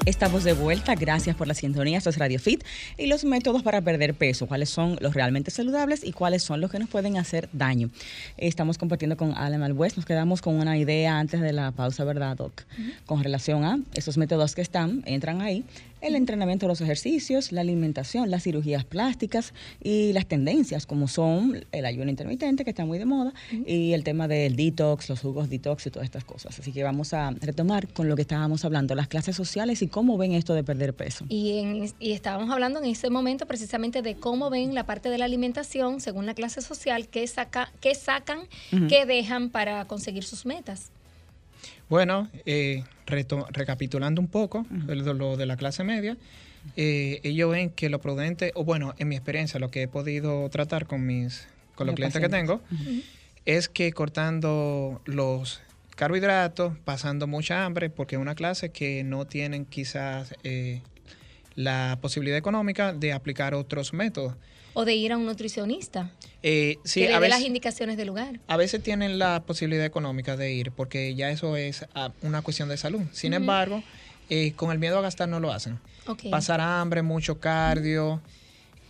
Estamos 0.05 0.43
de 0.43 0.51
vuelta, 0.51 0.95
gracias 0.95 1.33
por 1.33 1.47
la 1.47 1.53
sintonía, 1.53 1.97
esto 1.97 2.09
es 2.09 2.17
Radio 2.17 2.37
Fit. 2.37 2.61
Y 2.97 3.07
los 3.07 3.23
métodos 3.23 3.63
para 3.63 3.79
perder 3.79 4.13
peso, 4.13 4.47
cuáles 4.47 4.69
son 4.69 4.97
los 4.99 5.13
realmente 5.13 5.49
saludables 5.49 6.03
y 6.03 6.11
cuáles 6.11 6.43
son 6.43 6.59
los 6.59 6.69
que 6.69 6.77
nos 6.77 6.89
pueden 6.89 7.15
hacer 7.15 7.47
daño. 7.53 7.89
Estamos 8.35 8.77
compartiendo 8.77 9.15
con 9.15 9.33
Alan 9.37 9.63
Albues, 9.63 9.95
nos 9.95 10.05
quedamos 10.05 10.41
con 10.41 10.55
una 10.55 10.77
idea 10.77 11.17
antes 11.17 11.39
de 11.39 11.53
la 11.53 11.71
pausa, 11.71 12.03
¿verdad, 12.03 12.35
Doc? 12.35 12.63
Con 13.05 13.23
relación 13.23 13.63
a 13.63 13.79
esos 13.93 14.17
métodos 14.17 14.55
que 14.55 14.61
están, 14.61 15.03
entran 15.05 15.41
ahí 15.41 15.63
el 16.03 16.15
entrenamiento 16.15 16.65
de 16.65 16.67
los 16.69 16.81
ejercicios, 16.81 17.51
la 17.51 17.61
alimentación, 17.61 18.29
las 18.29 18.43
cirugías 18.43 18.83
plásticas 18.83 19.53
y 19.81 20.13
las 20.13 20.25
tendencias 20.25 20.85
como 20.85 21.07
son 21.07 21.65
el 21.71 21.85
ayuno 21.85 22.09
intermitente 22.09 22.63
que 22.63 22.69
está 22.71 22.85
muy 22.85 22.99
de 22.99 23.05
moda 23.05 23.33
y 23.65 23.93
el 23.93 24.03
tema 24.03 24.27
del 24.27 24.55
detox, 24.55 25.09
los 25.09 25.21
jugos 25.21 25.49
detox 25.49 25.87
y 25.87 25.91
todas 25.91 26.05
estas 26.05 26.25
cosas. 26.25 26.59
Así 26.59 26.71
que 26.71 26.83
vamos 26.83 27.13
a 27.13 27.31
retomar 27.31 27.87
con 27.87 28.09
lo 28.09 28.15
que 28.15 28.23
estábamos 28.23 28.65
hablando, 28.65 28.95
las 28.95 29.07
clases 29.07 29.35
sociales 29.35 29.81
y 29.81 29.87
cómo 29.87 30.17
ven 30.17 30.33
esto 30.33 30.53
de 30.53 30.63
perder 30.63 30.93
peso. 30.93 31.25
Y, 31.29 31.63
estábamos 31.99 32.49
hablando 32.51 32.79
en 32.79 32.85
ese 32.85 33.09
momento 33.09 33.45
precisamente 33.45 34.01
de 34.01 34.15
cómo 34.15 34.49
ven 34.49 34.75
la 34.75 34.85
parte 34.85 35.09
de 35.09 35.17
la 35.17 35.25
alimentación 35.25 36.01
según 36.01 36.25
la 36.25 36.33
clase 36.33 36.61
social, 36.61 37.07
qué, 37.07 37.25
saca, 37.27 37.71
qué 37.79 37.95
sacan, 37.95 38.41
qué 38.89 39.05
dejan 39.05 39.49
para 39.49 39.85
conseguir 39.85 40.23
sus 40.23 40.45
metas. 40.45 40.91
Bueno, 41.89 42.29
eh, 42.45 42.83
recapitulando 43.05 44.21
un 44.21 44.27
poco 44.27 44.65
lo 44.87 45.37
de 45.37 45.45
la 45.45 45.57
clase 45.57 45.83
media, 45.83 46.17
eh, 46.75 47.19
ellos 47.23 47.51
ven 47.51 47.69
que 47.69 47.89
lo 47.89 47.99
prudente, 47.99 48.51
o 48.55 48.63
bueno, 48.63 48.93
en 48.97 49.09
mi 49.09 49.15
experiencia, 49.15 49.59
lo 49.59 49.69
que 49.69 49.83
he 49.83 49.87
podido 49.87 50.49
tratar 50.49 50.85
con 50.87 51.05
mis 51.05 51.47
con 51.75 51.87
los 51.87 51.95
clientes 51.95 52.21
que 52.21 52.29
tengo, 52.29 52.61
es 53.45 53.67
que 53.67 53.91
cortando 53.93 55.01
los 55.05 55.61
carbohidratos, 55.95 56.77
pasando 56.85 57.27
mucha 57.27 57.65
hambre, 57.65 57.89
porque 57.89 58.15
es 58.15 58.21
una 58.21 58.35
clase 58.35 58.69
que 58.69 59.03
no 59.03 59.25
tienen 59.25 59.65
quizás 59.65 60.35
eh, 60.43 60.81
la 61.55 61.97
posibilidad 62.01 62.37
económica 62.37 62.93
de 62.93 63.13
aplicar 63.13 63.53
otros 63.53 63.93
métodos 63.93 64.35
o 64.73 64.85
de 64.85 64.95
ir 64.95 65.11
a 65.11 65.17
un 65.17 65.25
nutricionista. 65.25 66.11
Eh, 66.41 66.77
sí, 66.83 67.01
que 67.01 67.09
le 67.09 67.19
dé 67.19 67.29
las 67.29 67.41
indicaciones 67.41 67.97
del 67.97 68.07
lugar. 68.07 68.39
A 68.47 68.57
veces 68.57 68.83
tienen 68.83 69.19
la 69.19 69.43
posibilidad 69.45 69.85
económica 69.85 70.35
de 70.35 70.53
ir 70.53 70.71
porque 70.71 71.15
ya 71.15 71.29
eso 71.29 71.55
es 71.55 71.85
ah, 71.95 72.11
una 72.21 72.41
cuestión 72.41 72.69
de 72.69 72.77
salud. 72.77 73.01
Sin 73.11 73.33
embargo, 73.33 73.83
eh, 74.29 74.53
con 74.55 74.71
el 74.71 74.79
miedo 74.79 74.97
a 74.97 75.01
gastar 75.01 75.29
no 75.29 75.39
lo 75.39 75.51
hacen. 75.51 75.79
Pasar 76.29 76.59
hambre, 76.59 77.01
mucho 77.01 77.39
cardio. 77.39 78.21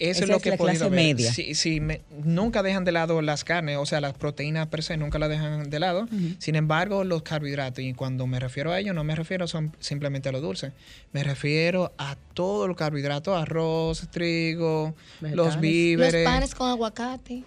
Eso 0.09 0.23
es 0.23 0.29
lo 0.29 0.39
que 0.39 0.49
he 0.49 0.57
podido 0.57 0.89
ver. 0.89 0.99
Media. 0.99 1.31
Sí, 1.31 1.55
sí 1.55 1.81
nunca 2.23 2.63
dejan 2.63 2.83
de 2.83 2.91
lado 2.91 3.21
las 3.21 3.43
carnes, 3.43 3.77
o 3.77 3.85
sea, 3.85 4.01
las 4.01 4.13
proteínas 4.13 4.67
per 4.67 4.83
se 4.83 4.97
nunca 4.97 5.19
las 5.19 5.29
dejan 5.29 5.69
de 5.69 5.79
lado. 5.79 6.07
Sin 6.39 6.55
embargo, 6.55 7.03
los 7.03 7.23
carbohidratos, 7.23 7.83
y 7.83 7.93
cuando 7.93 8.27
me 8.27 8.39
refiero 8.39 8.71
a 8.71 8.79
ello, 8.79 8.93
no 8.93 9.03
me 9.03 9.15
refiero 9.15 9.47
son 9.47 9.75
simplemente 9.79 10.29
a 10.29 10.31
lo 10.31 10.41
dulce. 10.41 10.71
Me 11.11 11.23
refiero 11.23 11.93
a 11.97 12.15
todo 12.33 12.65
el 12.65 12.75
carbohidrato, 12.75 13.35
arroz, 13.35 14.07
trigo, 14.11 14.95
los 15.21 15.59
víveres. 15.59 16.23
Los 16.23 16.33
panes 16.33 16.55
con 16.55 16.69
aguacate. 16.69 17.43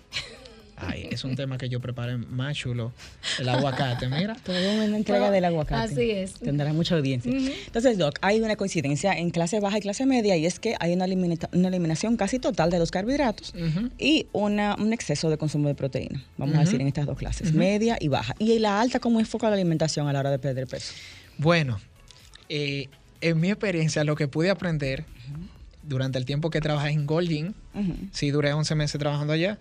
Ay, 0.77 1.09
es 1.11 1.25
un 1.25 1.37
tema 1.37 1.57
que 1.57 1.69
yo 1.69 1.81
preparé 1.81 2.19
más 2.19 2.57
chulo. 2.57 2.93
El 3.39 3.49
aguacate, 3.49 4.09
mira. 4.09 4.37
Todo 4.45 4.57
una 4.85 4.97
entrega 4.97 5.31
del 5.31 5.45
aguacate. 5.45 5.95
Así 5.95 6.11
es. 6.11 6.35
Tendrá 6.35 6.73
mucha 6.73 6.97
audiencia. 6.97 7.33
Entonces, 7.33 7.97
Doc, 7.97 8.19
hay 8.21 8.41
una 8.41 8.57
coincidencia 8.57 9.13
en 9.15 9.31
clase 9.31 9.59
baja 9.61 9.79
y 9.79 9.81
clase 9.81 10.05
media 10.05 10.37
y 10.37 10.45
es 10.45 10.59
que 10.59 10.77
hay 10.79 10.93
una, 10.93 11.07
una 11.53 11.69
eliminación 11.69 12.17
casi 12.17 12.39
total 12.39 12.71
de 12.71 12.79
los 12.79 12.91
carbohidratos 12.91 13.55
y 13.99 14.27
una, 14.33 14.77
un 14.79 14.93
exceso 14.93 15.31
de 15.31 15.39
consumo 15.39 15.69
de 15.69 15.75
proteína, 15.75 16.23
vamos 16.37 16.57
a 16.57 16.61
decir, 16.61 16.81
en 16.81 16.89
estas 16.89 17.07
dos 17.07 17.17
clases, 17.17 17.53
media 17.53 17.97
y 17.99 18.09
baja. 18.09 18.35
¿Y 18.39 18.59
la 18.59 18.81
alta 18.81 19.01
cómo 19.01 19.19
enfoca 19.19 19.49
la 19.49 19.55
alimentación 19.55 20.09
a 20.09 20.13
la 20.13 20.21
hora 20.21 20.31
de 20.31 20.39
perder 20.39 20.67
peso? 20.67 20.93
Bueno, 21.39 21.81
eh, 22.49 22.89
en 23.21 23.41
mi 23.41 23.49
experiencia, 23.49 24.05
lo 24.05 24.15
que 24.15 24.29
pude 24.29 24.51
aprender 24.51 25.05
durante 25.83 26.19
el 26.19 26.25
tiempo 26.25 26.51
que 26.51 26.61
trabajé 26.61 26.91
en 26.91 27.07
Golding, 27.07 27.55
sí 28.13 28.31
duré 28.31 28.53
11 28.53 28.75
meses 28.75 28.99
trabajando 28.99 29.33
allá, 29.33 29.59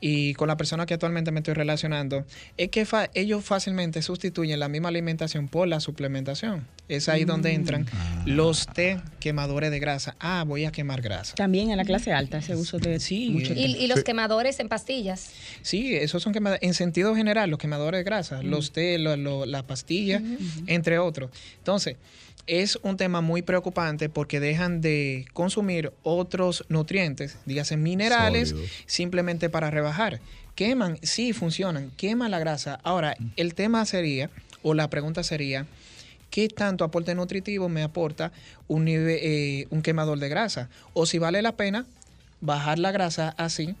y 0.00 0.34
con 0.34 0.48
la 0.48 0.56
persona 0.56 0.86
que 0.86 0.94
actualmente 0.94 1.30
me 1.30 1.40
estoy 1.40 1.54
relacionando, 1.54 2.24
es 2.56 2.70
que 2.70 2.86
ellos 3.14 3.44
fácilmente 3.44 4.02
sustituyen 4.02 4.58
la 4.58 4.68
misma 4.68 4.88
alimentación 4.88 5.48
por 5.48 5.68
la 5.68 5.80
suplementación. 5.80 6.66
Es 6.88 7.08
ahí 7.08 7.24
donde 7.24 7.50
mm. 7.50 7.54
entran 7.54 7.86
ah. 7.92 8.22
los 8.26 8.66
té 8.66 9.00
quemadores 9.20 9.70
de 9.70 9.78
grasa. 9.78 10.16
Ah, 10.18 10.44
voy 10.46 10.64
a 10.64 10.72
quemar 10.72 11.02
grasa. 11.02 11.34
También 11.34 11.70
en 11.70 11.76
la 11.76 11.84
clase 11.84 12.12
alta 12.12 12.38
ese 12.38 12.56
uso 12.56 12.78
de 12.78 12.98
sí, 12.98 13.30
mucho 13.30 13.52
y, 13.54 13.86
los 13.86 14.02
quemadores 14.02 14.58
en 14.60 14.68
pastillas. 14.68 15.30
Sí, 15.62 15.94
esos 15.94 16.22
son 16.22 16.32
quemadores, 16.32 16.62
en 16.62 16.74
sentido 16.74 17.14
general, 17.14 17.50
los 17.50 17.58
quemadores 17.58 17.98
de 17.98 18.04
grasa, 18.04 18.42
los 18.42 18.72
té, 18.72 18.98
la 18.98 19.66
pastilla, 19.66 20.22
entre 20.66 20.98
otros. 20.98 21.30
Entonces, 21.58 21.96
es 22.46 22.78
un 22.82 22.96
tema 22.96 23.20
muy 23.20 23.42
preocupante 23.42 24.08
porque 24.08 24.40
dejan 24.40 24.80
de 24.80 25.26
consumir 25.32 25.92
otros 26.02 26.64
nutrientes, 26.68 27.38
dígase 27.46 27.76
minerales, 27.76 28.54
simplemente 28.86 29.48
para 29.48 29.70
rebajar. 29.70 30.20
Queman, 30.54 30.98
sí, 31.02 31.32
funcionan, 31.32 31.90
queman 31.96 32.30
la 32.30 32.38
grasa. 32.38 32.80
Ahora, 32.82 33.16
el 33.36 33.54
tema 33.54 33.84
sería, 33.86 34.30
o 34.62 34.74
la 34.74 34.90
pregunta 34.90 35.22
sería, 35.22 35.66
¿qué 36.30 36.48
tanto 36.48 36.84
aporte 36.84 37.14
nutritivo 37.14 37.68
me 37.68 37.82
aporta 37.82 38.32
un, 38.68 38.86
eh, 38.88 39.66
un 39.70 39.82
quemador 39.82 40.18
de 40.18 40.28
grasa? 40.28 40.68
O 40.92 41.06
si 41.06 41.18
vale 41.18 41.42
la 41.42 41.56
pena 41.56 41.86
bajar 42.40 42.78
la 42.78 42.92
grasa 42.92 43.34
así, 43.36 43.74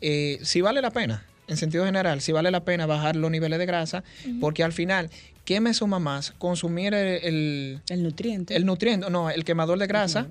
eh, 0.00 0.38
si 0.42 0.60
vale 0.60 0.80
la 0.80 0.90
pena, 0.90 1.24
en 1.48 1.56
sentido 1.56 1.84
general, 1.84 2.20
si 2.20 2.32
vale 2.32 2.50
la 2.50 2.64
pena 2.64 2.86
bajar 2.86 3.16
los 3.16 3.30
niveles 3.30 3.58
de 3.58 3.66
grasa, 3.66 4.04
porque 4.40 4.62
al 4.64 4.72
final 4.72 5.10
¿qué 5.44 5.60
me 5.60 5.74
suma 5.74 5.98
más? 5.98 6.32
¿Consumir 6.38 6.94
el, 6.94 7.80
el, 7.88 8.02
nutriente? 8.02 8.56
El 8.56 8.66
nutriente, 8.66 9.10
no, 9.10 9.30
el 9.30 9.44
quemador 9.44 9.78
de 9.78 9.86
grasa. 9.86 10.28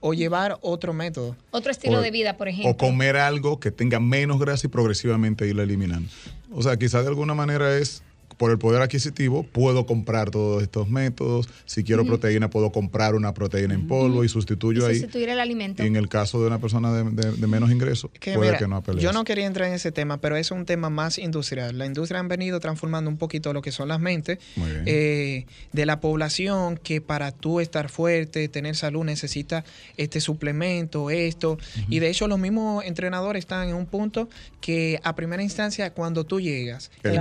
O 0.00 0.14
llevar 0.14 0.58
otro 0.60 0.92
método. 0.92 1.34
Otro 1.50 1.72
estilo 1.72 2.00
de 2.00 2.12
vida, 2.12 2.36
por 2.36 2.46
ejemplo. 2.46 2.70
O 2.70 2.76
comer 2.76 3.16
algo 3.16 3.58
que 3.58 3.72
tenga 3.72 3.98
menos 3.98 4.38
grasa 4.38 4.68
y 4.68 4.70
progresivamente 4.70 5.44
irlo 5.48 5.60
eliminando. 5.60 6.08
O 6.52 6.62
sea, 6.62 6.76
quizás 6.76 7.02
de 7.02 7.08
alguna 7.08 7.34
manera 7.34 7.76
es 7.76 8.04
por 8.38 8.52
el 8.52 8.58
poder 8.58 8.80
adquisitivo 8.80 9.42
puedo 9.42 9.84
comprar 9.84 10.30
todos 10.30 10.62
estos 10.62 10.88
métodos. 10.88 11.48
Si 11.66 11.84
quiero 11.84 12.06
proteína, 12.06 12.48
puedo 12.48 12.70
comprar 12.72 13.14
una 13.14 13.34
proteína 13.34 13.74
en 13.74 13.86
polvo 13.86 14.24
y 14.24 14.28
sustituyo 14.28 14.86
ahí. 14.86 14.94
Sustituir 15.00 15.28
el 15.28 15.40
alimento. 15.40 15.82
en 15.82 15.96
el 15.96 16.08
caso 16.08 16.40
de 16.40 16.46
una 16.46 16.60
persona 16.60 16.92
de, 16.92 17.46
menos 17.46 17.70
ingresos, 17.70 18.10
puede 18.34 18.56
que 18.56 18.68
no 18.68 18.76
apele. 18.76 19.02
Yo 19.02 19.12
no 19.12 19.24
quería 19.24 19.46
entrar 19.46 19.68
en 19.68 19.74
ese 19.74 19.92
tema, 19.92 20.20
pero 20.20 20.36
es 20.36 20.50
un 20.50 20.64
tema 20.64 20.88
más 20.88 21.18
industrial. 21.18 21.76
La 21.76 21.86
industria 21.86 22.20
han 22.20 22.28
venido 22.28 22.60
transformando 22.60 23.10
un 23.10 23.16
poquito 23.18 23.52
lo 23.52 23.60
que 23.60 23.72
son 23.72 23.88
las 23.88 24.00
mentes 24.00 24.38
eh, 24.86 25.46
de 25.72 25.86
la 25.86 26.00
población 26.00 26.78
que 26.82 27.00
para 27.00 27.32
tú 27.32 27.60
estar 27.60 27.88
fuerte, 27.88 28.48
tener 28.48 28.76
salud, 28.76 29.04
necesita 29.04 29.64
este 29.96 30.20
suplemento, 30.20 31.10
esto. 31.10 31.58
Y 31.88 31.98
de 31.98 32.08
hecho, 32.08 32.28
los 32.28 32.38
mismos 32.38 32.84
entrenadores 32.84 33.40
están 33.40 33.68
en 33.68 33.74
un 33.74 33.86
punto 33.86 34.28
que 34.60 35.00
a 35.02 35.16
primera 35.16 35.42
instancia, 35.42 35.92
cuando 35.92 36.24
tú 36.24 36.40
llegas, 36.40 36.92
el 37.02 37.20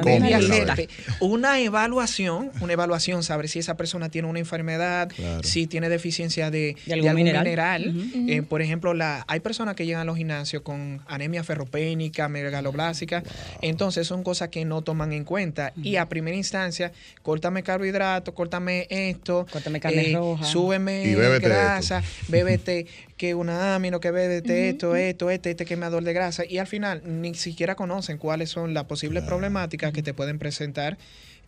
una 1.20 1.60
evaluación, 1.60 2.52
una 2.62 2.74
evaluación, 2.74 3.24
saber 3.24 3.50
si 3.50 3.60
esa 3.60 3.78
persona 3.78 4.10
tiene 4.10 4.28
una 4.28 4.40
enfermedad, 4.40 5.10
si 5.44 5.68
tiene 5.68 5.90
deficiencia 5.90 6.52
de, 6.52 6.76
algún, 6.92 7.16
mineral. 7.16 7.94
Eh, 8.28 8.42
por 8.42 8.62
ejemplo, 8.62 8.94
la, 8.94 9.26
hay 9.28 9.40
personas 9.40 9.76
que 9.76 9.86
llegan 9.86 10.02
a 10.02 10.06
los 10.06 10.18
gimnasios 10.18 10.62
con 10.62 11.02
anemia 11.08 11.44
ferropénica, 11.44 12.28
megaloblásica. 12.30 13.24
Entonces 13.62 14.08
son 14.08 14.24
cosas 14.24 14.50
que 14.50 14.66
no 14.66 14.82
toman 14.82 15.14
en 15.14 15.24
cuenta. 15.24 15.74
Y 15.76 15.98
a 15.98 16.08
primera 16.10 16.36
instancia, 16.36 16.92
córtame 17.22 17.64
carbohidratos, 17.64 18.34
córtame 18.34 18.88
esto, 18.90 19.46
córtame 19.52 19.80
carne 19.80 20.12
eh, 20.12 20.16
roja, 20.16 20.46
súbeme 20.46 21.16
grasa, 21.40 22.04
bébete 22.28 22.86
que 23.18 23.34
una 23.34 23.76
amino, 23.76 24.00
que 24.00 24.12
bébete 24.12 24.70
esto, 24.70 24.96
esto, 24.96 25.32
este, 25.32 25.52
este 25.52 25.66
quemador 25.66 26.04
de 26.04 26.14
grasa. 26.14 26.44
Y 26.48 26.60
al 26.60 26.68
final 26.68 27.02
ni 27.04 27.34
siquiera 27.34 27.76
conocen 27.76 28.18
cuáles 28.18 28.50
son 28.50 28.74
las 28.74 28.86
posibles 28.86 29.24
problemáticas 29.24 29.92
que 29.92 30.04
te 30.04 30.14
pueden 30.14 30.38
presentar 30.38 30.97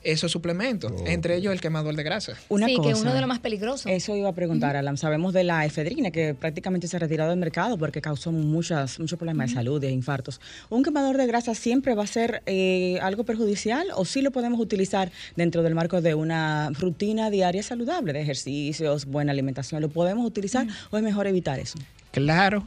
esos 0.03 0.31
suplementos, 0.31 0.93
entre 1.05 1.35
ellos 1.35 1.51
el 1.51 1.59
quemador 1.59 1.95
de 1.95 2.03
grasa. 2.03 2.33
Una 2.47 2.67
sí, 2.67 2.77
que 2.81 2.91
es 2.91 3.01
uno 3.01 3.13
de 3.13 3.19
los 3.19 3.27
más 3.27 3.39
peligrosos. 3.39 3.91
Eso 3.91 4.15
iba 4.15 4.29
a 4.29 4.33
preguntar, 4.33 4.75
Alan. 4.75 4.97
Sabemos 4.97 5.33
de 5.33 5.43
la 5.43 5.65
efedrina, 5.65 6.11
que 6.11 6.33
prácticamente 6.33 6.87
se 6.87 6.95
ha 6.95 6.99
retirado 6.99 7.31
del 7.31 7.39
mercado 7.39 7.77
porque 7.77 8.01
causó 8.01 8.31
muchas, 8.31 8.99
muchos 8.99 9.17
problemas 9.17 9.49
de 9.49 9.55
salud, 9.55 9.81
de 9.81 9.91
infartos. 9.91 10.39
¿Un 10.69 10.83
quemador 10.83 11.17
de 11.17 11.27
grasa 11.27 11.53
siempre 11.53 11.95
va 11.95 12.03
a 12.03 12.07
ser 12.07 12.43
eh, 12.45 12.99
algo 13.01 13.25
perjudicial 13.25 13.87
o 13.95 14.05
sí 14.05 14.21
lo 14.21 14.31
podemos 14.31 14.59
utilizar 14.59 15.11
dentro 15.35 15.63
del 15.63 15.75
marco 15.75 16.01
de 16.01 16.15
una 16.15 16.69
rutina 16.71 17.29
diaria 17.29 17.63
saludable, 17.63 18.13
de 18.13 18.21
ejercicios, 18.21 19.05
buena 19.05 19.31
alimentación? 19.31 19.81
¿Lo 19.81 19.89
podemos 19.89 20.25
utilizar 20.25 20.65
o 20.91 20.97
es 20.97 21.03
mejor 21.03 21.27
evitar 21.27 21.59
eso? 21.59 21.77
Claro, 22.11 22.65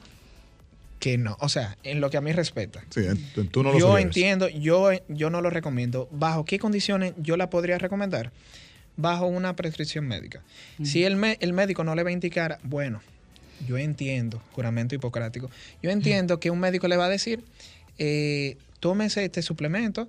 que 1.03 1.19
no. 1.19 1.37
O 1.41 1.49
sea, 1.49 1.77
en 1.83 2.01
lo 2.01 2.11
que 2.11 2.17
a 2.17 2.21
mí 2.21 2.31
respeta. 2.31 2.85
Sí, 2.91 3.03
tú 3.51 3.65
no 3.65 3.73
lo 3.73 3.79
Yo 3.81 3.99
entiendo, 3.99 4.49
yo, 4.49 4.91
yo 5.09 5.31
no 5.31 5.41
lo 5.41 5.51
recomiendo. 5.51 6.09
¿Bajo 6.13 6.45
qué 6.45 6.61
condiciones 6.61 7.15
yo 7.17 7.37
la 7.37 7.51
podría 7.51 7.77
recomendar? 7.77 8.31
Bajo 8.97 9.27
una 9.27 9.57
prescripción 9.57 10.07
médica. 10.07 10.45
Si 10.85 11.03
el, 11.03 11.21
el 11.41 11.53
médico 11.55 11.83
no 11.83 11.97
le 11.97 12.05
va 12.05 12.11
a 12.11 12.13
indicar, 12.13 12.61
bueno, 12.63 13.03
yo 13.67 13.79
entiendo, 13.79 14.41
juramento 14.53 14.95
hipocrático, 14.95 15.51
yo 15.83 15.91
entiendo 15.91 16.39
que 16.39 16.53
un 16.53 16.61
médico 16.61 16.87
le 16.87 16.97
va 16.97 17.07
a 17.07 17.09
decir, 17.09 17.43
eh, 17.99 18.57
tómese 18.79 19.25
este 19.25 19.43
suplemento 19.43 20.09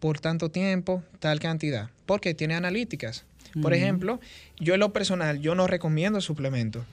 por 0.00 0.18
tanto 0.18 0.50
tiempo, 0.50 1.04
tal 1.20 1.38
cantidad, 1.38 1.90
porque 2.04 2.34
tiene 2.34 2.56
analíticas. 2.56 3.24
Por 3.60 3.74
ejemplo, 3.74 4.18
yo 4.58 4.74
en 4.74 4.80
lo 4.80 4.92
personal, 4.92 5.38
yo 5.38 5.54
no 5.54 5.68
recomiendo 5.68 6.20
suplementos. 6.20 6.84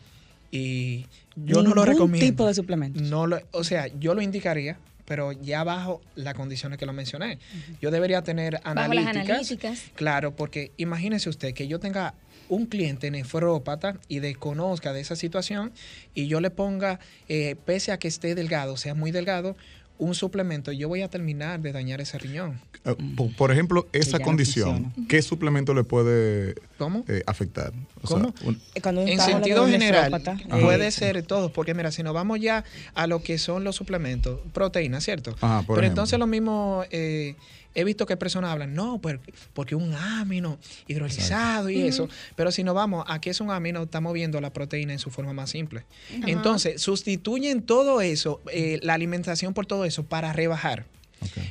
Y 0.52 1.06
yo 1.36 1.62
no 1.64 1.74
lo 1.74 1.86
recomiendo. 1.86 2.26
tipo 2.26 2.48
de 2.48 2.54
suplementos. 2.54 3.02
No 3.04 3.28
lo, 3.28 3.40
o 3.52 3.64
sea, 3.64 3.88
yo 4.00 4.14
lo 4.16 4.22
indicaría, 4.22 4.78
pero 5.06 5.32
ya 5.32 5.64
bajo 5.64 6.02
las 6.16 6.34
condiciones 6.34 6.78
que 6.78 6.86
lo 6.86 6.94
mencioné. 6.94 7.40
Yo 7.82 7.92
debería 7.92 8.22
tener 8.24 8.54
Bajo 8.64 8.76
las 8.76 8.86
analíticas. 8.86 9.30
analíticas. 9.30 9.84
Claro, 9.96 10.36
porque 10.36 10.72
imagínese 10.78 11.30
usted 11.30 11.54
que 11.54 11.68
yo 11.68 11.80
tenga 11.80 12.14
un 12.48 12.66
cliente 12.66 13.12
nefrópata 13.12 14.00
y 14.08 14.20
desconozca 14.20 14.92
de 14.92 15.02
esa 15.02 15.16
situación 15.16 15.72
y 16.16 16.26
yo 16.28 16.42
le 16.42 16.50
ponga, 16.50 17.00
eh, 17.28 17.56
pese 17.66 17.92
a 17.92 18.00
que 18.00 18.08
esté 18.08 18.34
delgado, 18.34 18.76
sea 18.76 18.96
muy 18.96 19.12
delgado, 19.12 19.56
un 20.00 20.16
suplemento, 20.16 20.72
yo 20.72 20.88
voy 20.88 21.02
a 21.04 21.10
terminar 21.10 21.60
de 21.60 21.72
dañar 21.72 22.02
ese 22.02 22.18
riñón. 22.18 22.60
Eh, 22.86 22.96
por, 23.16 23.36
por 23.36 23.52
ejemplo, 23.52 23.88
esa 23.92 24.20
condición. 24.20 24.92
¿qué 25.10 25.22
suplemento 25.22 25.74
le 25.74 25.84
puede 25.84 26.56
¿Cómo? 26.78 27.04
eh, 27.08 27.22
afectar? 27.28 27.74
O 28.02 28.08
¿Cómo? 28.08 28.34
un- 28.46 28.60
Eh, 28.76 28.82
Cuando 28.82 29.02
En 29.02 29.20
sentido 29.20 29.68
general, 29.68 30.22
puede 30.62 30.90
ser 30.92 31.22
todo, 31.24 31.52
porque 31.52 31.74
mira, 31.74 31.92
si 31.92 32.02
nos 32.02 32.14
vamos 32.14 32.40
ya 32.40 32.64
a 32.96 33.06
lo 33.08 33.22
que 33.22 33.38
son 33.38 33.64
los 33.66 33.76
suplementos, 33.76 34.40
proteínas, 34.54 35.04
¿cierto? 35.04 35.36
Ajá, 35.42 35.58
por 35.64 35.76
Pero 35.76 35.82
ejemplo. 35.82 35.88
entonces 35.88 36.18
lo 36.18 36.28
mismo, 36.28 36.84
eh, 36.92 37.36
he 37.80 37.84
visto 37.84 38.06
que 38.06 38.18
personas 38.18 38.52
hablan, 38.52 38.74
no, 38.74 39.00
pues, 39.00 39.20
porque 39.54 39.76
un 39.76 39.94
amino 39.94 40.60
hidrolizado 40.88 41.70
y 41.70 41.82
eso, 41.82 42.10
pero 42.36 42.52
si 42.52 42.64
nos 42.64 42.76
vamos 42.76 43.06
a 43.08 43.20
qué 43.22 43.30
es 43.30 43.42
un 43.42 43.52
amino, 43.52 43.84
estamos 43.84 44.14
viendo 44.14 44.40
la 44.42 44.52
proteína 44.52 44.94
en 44.94 45.00
su 45.00 45.10
forma 45.10 45.34
más 45.34 45.50
simple. 45.50 45.86
Entonces, 46.26 46.82
sustituyen 46.82 47.62
todo 47.62 48.02
eso, 48.02 48.42
eh, 48.52 48.80
la 48.84 48.94
alimentación 48.94 49.54
por 49.54 49.66
todo 49.66 49.86
eso, 49.86 50.04
para 50.04 50.34
rebajar. 50.34 50.86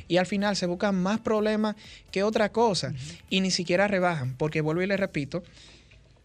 Y 0.07 0.17
al 0.17 0.25
final 0.25 0.55
se 0.55 0.65
buscan 0.65 0.95
más 0.95 1.19
problemas 1.19 1.75
que 2.11 2.23
otra 2.23 2.51
cosa. 2.51 2.93
Y 3.29 3.41
ni 3.41 3.51
siquiera 3.51 3.87
rebajan, 3.87 4.35
porque 4.35 4.61
vuelvo 4.61 4.81
y 4.81 4.87
le 4.87 4.97
repito, 4.97 5.43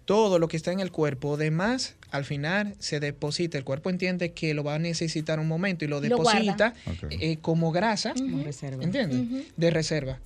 todo 0.04 0.38
lo 0.38 0.48
que 0.48 0.56
está 0.56 0.72
en 0.72 0.80
el 0.80 0.90
cuerpo, 0.90 1.36
demás, 1.36 1.94
al 2.10 2.24
final 2.24 2.74
se 2.78 3.00
deposita. 3.00 3.58
El 3.58 3.64
cuerpo 3.64 3.90
entiende 3.90 4.32
que 4.32 4.54
lo 4.54 4.64
va 4.64 4.74
a 4.74 4.78
necesitar 4.78 5.40
un 5.40 5.48
momento 5.48 5.84
y 5.84 5.88
lo 5.88 6.00
deposita 6.00 6.74
eh, 7.10 7.38
como 7.40 7.72
grasa, 7.72 8.14
como 8.14 8.42
reserva. 8.42 8.82
¿entiendes? 8.82 9.46
De 9.56 9.70
reserva. 9.70 10.18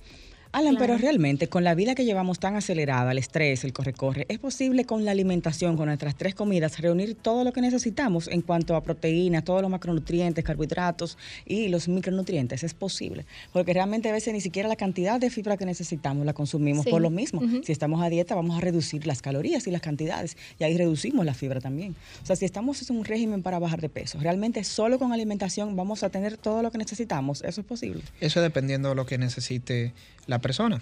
Alan, 0.51 0.77
pero 0.79 0.97
realmente 0.97 1.47
con 1.47 1.63
la 1.63 1.75
vida 1.75 1.93
que 1.93 2.05
llevamos 2.05 2.39
tan 2.39 2.55
acelerada, 2.55 3.11
el 3.11 3.19
estrés, 3.19 3.63
el 3.63 3.71
corre-corre, 3.71 4.25
¿es 4.29 4.39
posible 4.39 4.83
con 4.83 5.05
la 5.05 5.11
alimentación, 5.11 5.77
con 5.77 5.85
nuestras 5.85 6.15
tres 6.15 6.33
comidas, 6.33 6.79
reunir 6.79 7.13
todo 7.13 7.43
lo 7.43 7.53
que 7.53 7.61
necesitamos 7.61 8.27
en 8.27 8.41
cuanto 8.41 8.75
a 8.75 8.81
proteínas, 8.81 9.43
todos 9.43 9.61
los 9.61 9.69
macronutrientes, 9.69 10.43
carbohidratos 10.43 11.19
y 11.45 11.67
los 11.67 11.87
micronutrientes? 11.87 12.63
Es 12.63 12.73
posible. 12.73 13.27
Porque 13.53 13.73
realmente 13.73 14.09
a 14.09 14.11
veces 14.11 14.33
ni 14.33 14.41
siquiera 14.41 14.67
la 14.67 14.75
cantidad 14.75 15.19
de 15.19 15.29
fibra 15.29 15.55
que 15.55 15.67
necesitamos 15.67 16.25
la 16.25 16.33
consumimos 16.33 16.85
Sí. 16.85 16.89
por 16.89 17.01
lo 17.01 17.11
mismo. 17.11 17.41
Si 17.63 17.71
estamos 17.71 18.01
a 18.01 18.09
dieta, 18.09 18.33
vamos 18.33 18.57
a 18.57 18.61
reducir 18.61 19.05
las 19.05 19.21
calorías 19.21 19.67
y 19.67 19.71
las 19.71 19.81
cantidades. 19.81 20.35
Y 20.59 20.63
ahí 20.63 20.75
reducimos 20.75 21.27
la 21.27 21.35
fibra 21.35 21.61
también. 21.61 21.95
O 22.23 22.25
sea, 22.25 22.35
si 22.35 22.45
estamos 22.45 22.89
en 22.89 22.97
un 22.97 23.05
régimen 23.05 23.43
para 23.43 23.59
bajar 23.59 23.81
de 23.81 23.89
peso, 23.89 24.17
realmente 24.19 24.63
solo 24.63 24.97
con 24.97 25.13
alimentación 25.13 25.75
vamos 25.75 26.01
a 26.01 26.09
tener 26.09 26.37
todo 26.37 26.63
lo 26.63 26.71
que 26.71 26.79
necesitamos. 26.79 27.43
¿Eso 27.43 27.61
es 27.61 27.67
posible? 27.67 28.01
Eso 28.19 28.41
dependiendo 28.41 28.89
de 28.89 28.95
lo 28.95 29.05
que 29.05 29.19
necesite 29.19 29.93
la 30.29 30.39
persona. 30.39 30.79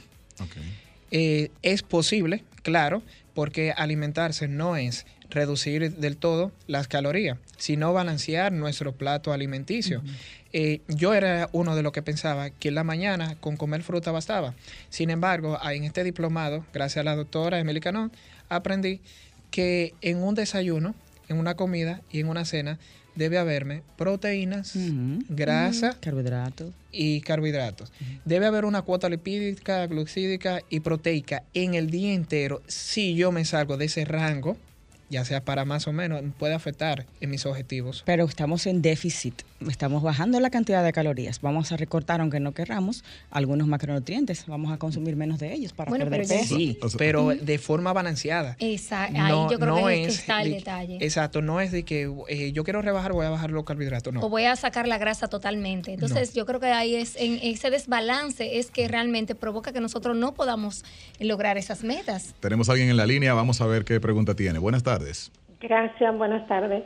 Eh, 1.09 1.49
es 1.63 1.81
posible, 1.81 2.43
claro, 2.63 3.01
porque 3.33 3.71
alimentarse 3.71 4.47
no 4.47 4.75
es 4.75 5.05
reducir 5.29 5.95
del 5.95 6.17
todo 6.17 6.51
las 6.67 6.87
calorías, 6.87 7.37
sino 7.57 7.93
balancear 7.93 8.51
nuestro 8.51 8.91
plato 8.91 9.31
alimenticio. 9.31 10.03
Eh, 10.51 10.81
yo 10.87 11.13
era 11.13 11.49
uno 11.53 11.75
de 11.75 11.83
los 11.83 11.93
que 11.93 12.01
pensaba 12.01 12.49
que 12.49 12.69
en 12.69 12.75
la 12.75 12.83
mañana 12.83 13.35
con 13.39 13.57
comer 13.57 13.83
fruta 13.83 14.11
bastaba. 14.11 14.53
Sin 14.89 15.09
embargo, 15.09 15.57
en 15.63 15.85
este 15.85 16.03
diplomado, 16.03 16.65
gracias 16.73 17.01
a 17.01 17.03
la 17.03 17.15
doctora 17.15 17.59
Emily 17.59 17.79
Canón, 17.79 18.11
aprendí 18.49 19.01
que 19.49 19.93
en 20.01 20.17
un 20.17 20.35
desayuno, 20.35 20.93
en 21.29 21.37
una 21.37 21.55
comida 21.55 22.01
y 22.11 22.19
en 22.19 22.27
una 22.27 22.43
cena 22.43 22.79
debe 23.17 23.37
haberme 23.37 23.81
proteínas, 23.97 24.73
grasa 25.27 25.97
Carbohidratos. 25.99 26.71
y 26.91 27.21
carbohidratos. 27.21 27.91
Debe 28.25 28.45
haber 28.45 28.63
una 28.63 28.83
cuota 28.83 29.09
lipídica, 29.09 29.85
glucídica 29.87 30.61
y 30.69 30.79
proteica 30.79 31.43
en 31.53 31.73
el 31.73 31.89
día 31.89 32.13
entero. 32.13 32.61
Si 32.67 33.15
yo 33.15 33.31
me 33.31 33.43
salgo 33.43 33.75
de 33.75 33.85
ese 33.85 34.05
rango, 34.05 34.55
ya 35.09 35.23
sea 35.25 35.41
para 35.43 35.65
más 35.65 35.87
o 35.87 35.93
menos, 35.93 36.21
puede 36.37 36.53
afectar 36.53 37.05
en 37.21 37.29
mis 37.29 37.45
objetivos. 37.45 38.03
Pero 38.05 38.25
estamos 38.25 38.65
en 38.67 38.81
déficit, 38.81 39.41
estamos 39.69 40.03
bajando 40.03 40.39
la 40.39 40.49
cantidad 40.49 40.83
de 40.83 40.91
calorías. 40.93 41.39
Vamos 41.41 41.71
a 41.71 41.77
recortar, 41.77 42.19
aunque 42.21 42.39
no 42.39 42.53
querramos, 42.53 43.03
algunos 43.31 43.67
macronutrientes. 43.67 44.45
Vamos 44.47 44.71
a 44.73 44.77
consumir 44.77 45.15
menos 45.15 45.39
de 45.39 45.53
ellos 45.53 45.73
para 45.73 45.89
Bueno, 45.89 46.05
perder 46.05 46.25
pero 46.27 46.41
peso. 46.41 46.55
Sí, 46.57 46.77
pero 46.97 47.29
de 47.29 47.57
forma 47.57 47.93
balanceada. 47.93 48.55
Esa, 48.59 49.05
ahí 49.05 49.31
yo 49.49 49.57
creo 49.59 49.85
que, 49.87 50.03
es 50.03 50.07
que 50.07 50.13
está 50.21 50.41
el 50.41 50.49
de- 50.51 50.55
detalle. 50.57 50.97
Exacto, 51.01 51.41
no 51.41 51.61
es 51.61 51.71
de 51.71 51.83
que 51.83 52.11
eh, 52.27 52.51
yo 52.51 52.63
quiero 52.63 52.81
rebajar, 52.81 53.13
voy 53.13 53.25
a 53.25 53.29
bajar 53.29 53.51
los 53.51 53.63
carbohidratos, 53.63 54.13
no. 54.13 54.21
O 54.21 54.29
voy 54.29 54.43
a 54.43 54.55
sacar 54.55 54.87
la 54.87 54.97
grasa 54.97 55.27
totalmente. 55.27 55.93
Entonces, 55.93 56.33
yo 56.33 56.45
creo 56.45 56.59
que 56.59 56.67
ahí 56.67 56.95
es, 56.95 57.15
en 57.15 57.39
ese 57.41 57.69
desbalance 57.69 58.59
es 58.59 58.71
que 58.71 58.87
realmente 58.87 59.35
provoca 59.35 59.71
que 59.71 59.79
nosotros 59.79 60.15
no 60.17 60.33
podamos 60.33 60.83
lograr 61.19 61.57
esas 61.57 61.83
metas. 61.83 62.33
Tenemos 62.39 62.69
a 62.69 62.73
alguien 62.73 62.89
en 62.89 62.97
la 62.97 63.05
línea, 63.05 63.33
vamos 63.33 63.61
a 63.61 63.65
ver 63.67 63.85
qué 63.85 63.99
pregunta 63.99 64.35
tiene. 64.35 64.59
Buenas 64.59 64.83
tardes. 64.83 64.96
Gracias, 65.59 66.17
buenas 66.17 66.47
tardes. 66.47 66.83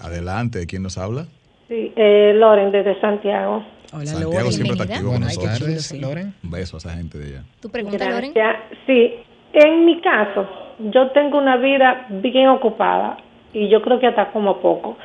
Adelante, 0.00 0.66
¿quién 0.66 0.82
nos 0.82 0.98
habla? 0.98 1.26
Sí, 1.68 1.92
eh, 1.96 2.32
Loren 2.34 2.72
desde 2.72 3.00
Santiago. 3.00 3.64
Hola, 3.92 4.06
Santiago 4.06 4.50
siempre 4.50 4.72
está 4.72 4.84
activo 4.84 5.10
con 5.10 5.20
Buenas 5.20 5.36
nosotros. 5.36 5.58
tardes, 5.60 5.86
Sí. 5.86 5.98
Loren. 6.00 6.34
Un 6.42 6.50
beso 6.50 6.76
a 6.76 6.78
esa 6.78 6.94
gente 6.94 7.18
de 7.18 7.24
allá. 7.36 7.44
Tu 7.60 7.70
pregunta, 7.70 8.10
Loren. 8.10 8.32
Gracias. 8.34 8.78
Sí, 8.86 9.14
en 9.52 9.84
mi 9.84 10.00
caso, 10.00 10.46
yo 10.92 11.10
tengo 11.12 11.38
una 11.38 11.56
vida 11.56 12.06
bien 12.10 12.48
ocupada 12.48 13.18
y 13.52 13.68
yo 13.70 13.80
creo 13.82 13.98
que 14.00 14.06
hasta 14.08 14.30
como 14.32 14.60
poco. 14.60 14.96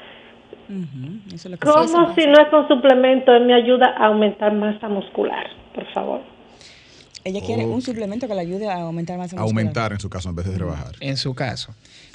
Ujú, 0.69 1.19
Eso 1.27 1.35
es 1.35 1.45
lo 1.51 1.57
que 1.57 1.67
¿Cómo 1.67 2.03
pasa. 2.07 2.15
si 2.15 2.25
no 2.27 2.33
es 2.41 2.47
con 2.49 2.67
suplemento, 2.67 3.33
él 3.33 3.45
me 3.45 3.53
ayuda 3.53 3.93
a 3.97 4.07
aumentar 4.07 4.53
masa 4.53 4.87
muscular, 4.89 5.45
por 5.75 5.85
favor? 5.93 6.21
Ella 7.25 7.39
quiere 7.45 7.65
un 7.65 7.75
Ok. 7.75 7.81
suplemento 7.81 8.27
que 8.27 8.33
le 8.35 8.41
ayude 8.41 8.67
a 8.69 8.81
aumentar 8.81 9.17
más 9.17 9.33
Aumentar 9.33 9.93
en 9.93 9.99
su 9.99 10.09
caso 10.09 10.29
en 10.29 10.35
vez 10.35 10.45
de 10.51 10.57
rebajar. 10.57 10.93
En 10.99 11.15
su 11.15 11.33
caso. 11.35 11.73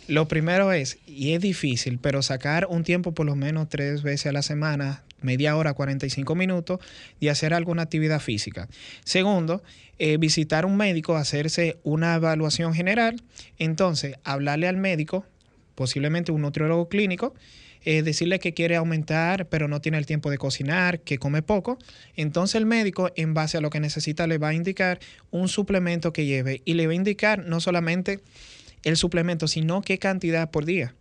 Lo 0.08 0.26
primero 0.26 0.72
es, 0.72 0.98
y 1.06 1.34
es 1.34 1.42
difícil, 1.42 1.98
pero 1.98 2.22
sacar 2.22 2.66
un 2.70 2.82
tiempo 2.82 3.12
por 3.12 3.26
lo 3.26 3.36
menos 3.36 3.68
tres 3.68 4.02
veces 4.02 4.28
a 4.28 4.32
la 4.32 4.40
semana, 4.40 5.04
media 5.20 5.54
hora, 5.54 5.74
45 5.74 6.34
minutos, 6.34 6.80
de 7.20 7.28
hacer 7.28 7.52
alguna 7.52 7.82
actividad 7.82 8.18
física. 8.18 8.68
Segundo, 9.04 9.62
eh, 9.98 10.16
visitar 10.16 10.64
un 10.64 10.78
médico, 10.78 11.14
hacerse 11.14 11.76
una 11.82 12.14
evaluación 12.14 12.72
general. 12.72 13.22
Entonces, 13.58 14.16
hablarle 14.24 14.66
al 14.66 14.78
médico, 14.78 15.26
posiblemente 15.74 16.32
un 16.32 16.40
nutriólogo 16.40 16.88
clínico, 16.88 17.34
eh, 17.84 18.02
decirle 18.02 18.38
que 18.38 18.54
quiere 18.54 18.76
aumentar, 18.76 19.46
pero 19.50 19.68
no 19.68 19.82
tiene 19.82 19.98
el 19.98 20.06
tiempo 20.06 20.30
de 20.30 20.38
cocinar, 20.38 21.00
que 21.00 21.18
come 21.18 21.42
poco. 21.42 21.78
Entonces 22.16 22.54
el 22.54 22.64
médico, 22.64 23.10
en 23.14 23.34
base 23.34 23.58
a 23.58 23.60
lo 23.60 23.68
que 23.68 23.78
necesita, 23.78 24.26
le 24.26 24.38
va 24.38 24.48
a 24.48 24.54
indicar 24.54 25.00
un 25.30 25.48
suplemento 25.48 26.14
que 26.14 26.24
lleve 26.24 26.62
y 26.64 26.74
le 26.74 26.86
va 26.86 26.92
a 26.92 26.96
indicar 26.96 27.44
no 27.44 27.60
solamente 27.60 28.20
el 28.82 28.96
suplemento, 28.96 29.48
sino 29.48 29.82
qué 29.82 29.98
cantidad 29.98 30.50
por 30.50 30.64
día. 30.64 30.94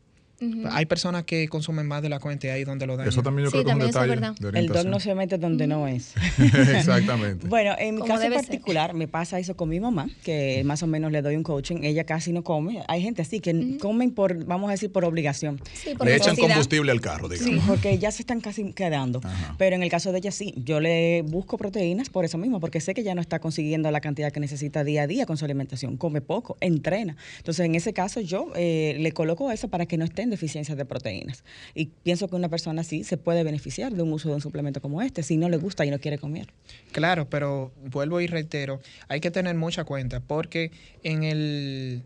Hay 0.71 0.85
personas 0.85 1.23
que 1.23 1.47
consumen 1.47 1.87
más 1.87 2.01
de 2.01 2.09
la 2.09 2.19
cuenta 2.19 2.47
y 2.47 2.49
ahí 2.51 2.63
donde 2.63 2.85
lo 2.85 2.95
dan. 2.97 3.07
Eso 3.07 3.23
también 3.23 3.45
yo 3.45 3.51
Sí, 3.51 3.63
creo 3.63 3.65
que 3.65 3.71
es 3.71 3.75
un 3.75 3.87
detalle 3.87 4.15
de 4.15 4.37
El 4.39 4.45
orientación. 4.45 4.91
no 4.91 4.99
se 4.99 5.15
mete 5.15 5.37
donde 5.37 5.65
no 5.67 5.87
es. 5.87 6.13
Exactamente. 6.37 7.47
Bueno, 7.47 7.73
en 7.77 7.95
mi 7.95 8.01
caso 8.01 8.21
en 8.23 8.29
debe 8.29 8.35
ser. 8.35 8.45
particular 8.45 8.93
me 8.93 9.07
pasa 9.07 9.39
eso 9.39 9.55
con 9.55 9.69
mi 9.69 9.79
mamá, 9.79 10.07
que 10.23 10.61
más 10.63 10.83
o 10.83 10.87
menos 10.87 11.11
le 11.11 11.21
doy 11.21 11.35
un 11.35 11.43
coaching, 11.43 11.77
ella 11.83 12.03
casi 12.03 12.31
no 12.33 12.43
come. 12.43 12.83
Hay 12.87 13.01
gente 13.01 13.21
así 13.21 13.39
que 13.39 13.77
comen 13.79 14.11
por, 14.11 14.45
vamos 14.45 14.69
a 14.69 14.71
decir, 14.73 14.91
por 14.91 15.05
obligación. 15.05 15.59
Sí, 15.73 15.95
por 15.95 16.05
Le 16.05 16.15
echan 16.15 16.35
combustible 16.35 16.91
al 16.91 17.01
carro, 17.01 17.29
digamos. 17.29 17.55
Sí, 17.55 17.61
porque 17.67 17.97
ya 17.97 18.11
se 18.11 18.21
están 18.21 18.39
casi 18.41 18.73
quedando. 18.73 19.21
Ajá. 19.23 19.55
Pero 19.57 19.75
en 19.75 19.83
el 19.83 19.89
caso 19.89 20.11
de 20.11 20.19
ella 20.19 20.31
sí, 20.31 20.53
yo 20.57 20.79
le 20.79 21.23
busco 21.23 21.57
proteínas 21.57 22.09
por 22.09 22.25
eso 22.25 22.37
mismo, 22.37 22.59
porque 22.59 22.79
sé 22.79 22.93
que 22.93 23.03
ya 23.03 23.15
no 23.15 23.21
está 23.21 23.39
consiguiendo 23.39 23.89
la 23.89 24.01
cantidad 24.01 24.31
que 24.31 24.39
necesita 24.39 24.83
día 24.83 25.03
a 25.03 25.07
día 25.07 25.25
con 25.25 25.37
su 25.37 25.45
alimentación. 25.45 25.97
Come 25.97 26.21
poco, 26.21 26.57
entrena. 26.61 27.17
Entonces, 27.37 27.65
en 27.65 27.75
ese 27.75 27.93
caso, 27.93 28.21
yo 28.21 28.51
eh, 28.55 28.95
le 28.99 29.11
coloco 29.13 29.51
eso 29.51 29.67
para 29.69 29.85
que 29.85 29.97
no 29.97 30.05
esté 30.05 30.26
en 30.27 30.31
deficiencia 30.31 30.75
de 30.75 30.85
proteínas. 30.85 31.43
Y 31.73 31.87
pienso 32.03 32.27
que 32.27 32.35
una 32.35 32.49
persona 32.49 32.81
así 32.81 33.03
se 33.03 33.17
puede 33.17 33.43
beneficiar 33.43 33.93
de 33.93 34.03
un 34.03 34.11
uso 34.13 34.29
de 34.29 34.35
un 34.35 34.41
suplemento 34.41 34.81
como 34.81 35.01
este, 35.01 35.23
si 35.23 35.37
no 35.37 35.49
le 35.49 35.57
gusta 35.57 35.85
y 35.85 35.89
no 35.91 35.99
quiere 35.99 36.17
comer. 36.17 36.47
Claro, 36.91 37.29
pero 37.29 37.71
vuelvo 37.85 38.21
y 38.21 38.27
reitero, 38.27 38.79
hay 39.07 39.19
que 39.19 39.31
tener 39.31 39.55
mucha 39.55 39.83
cuenta 39.83 40.19
porque 40.19 40.71
en 41.03 41.23
el 41.23 42.03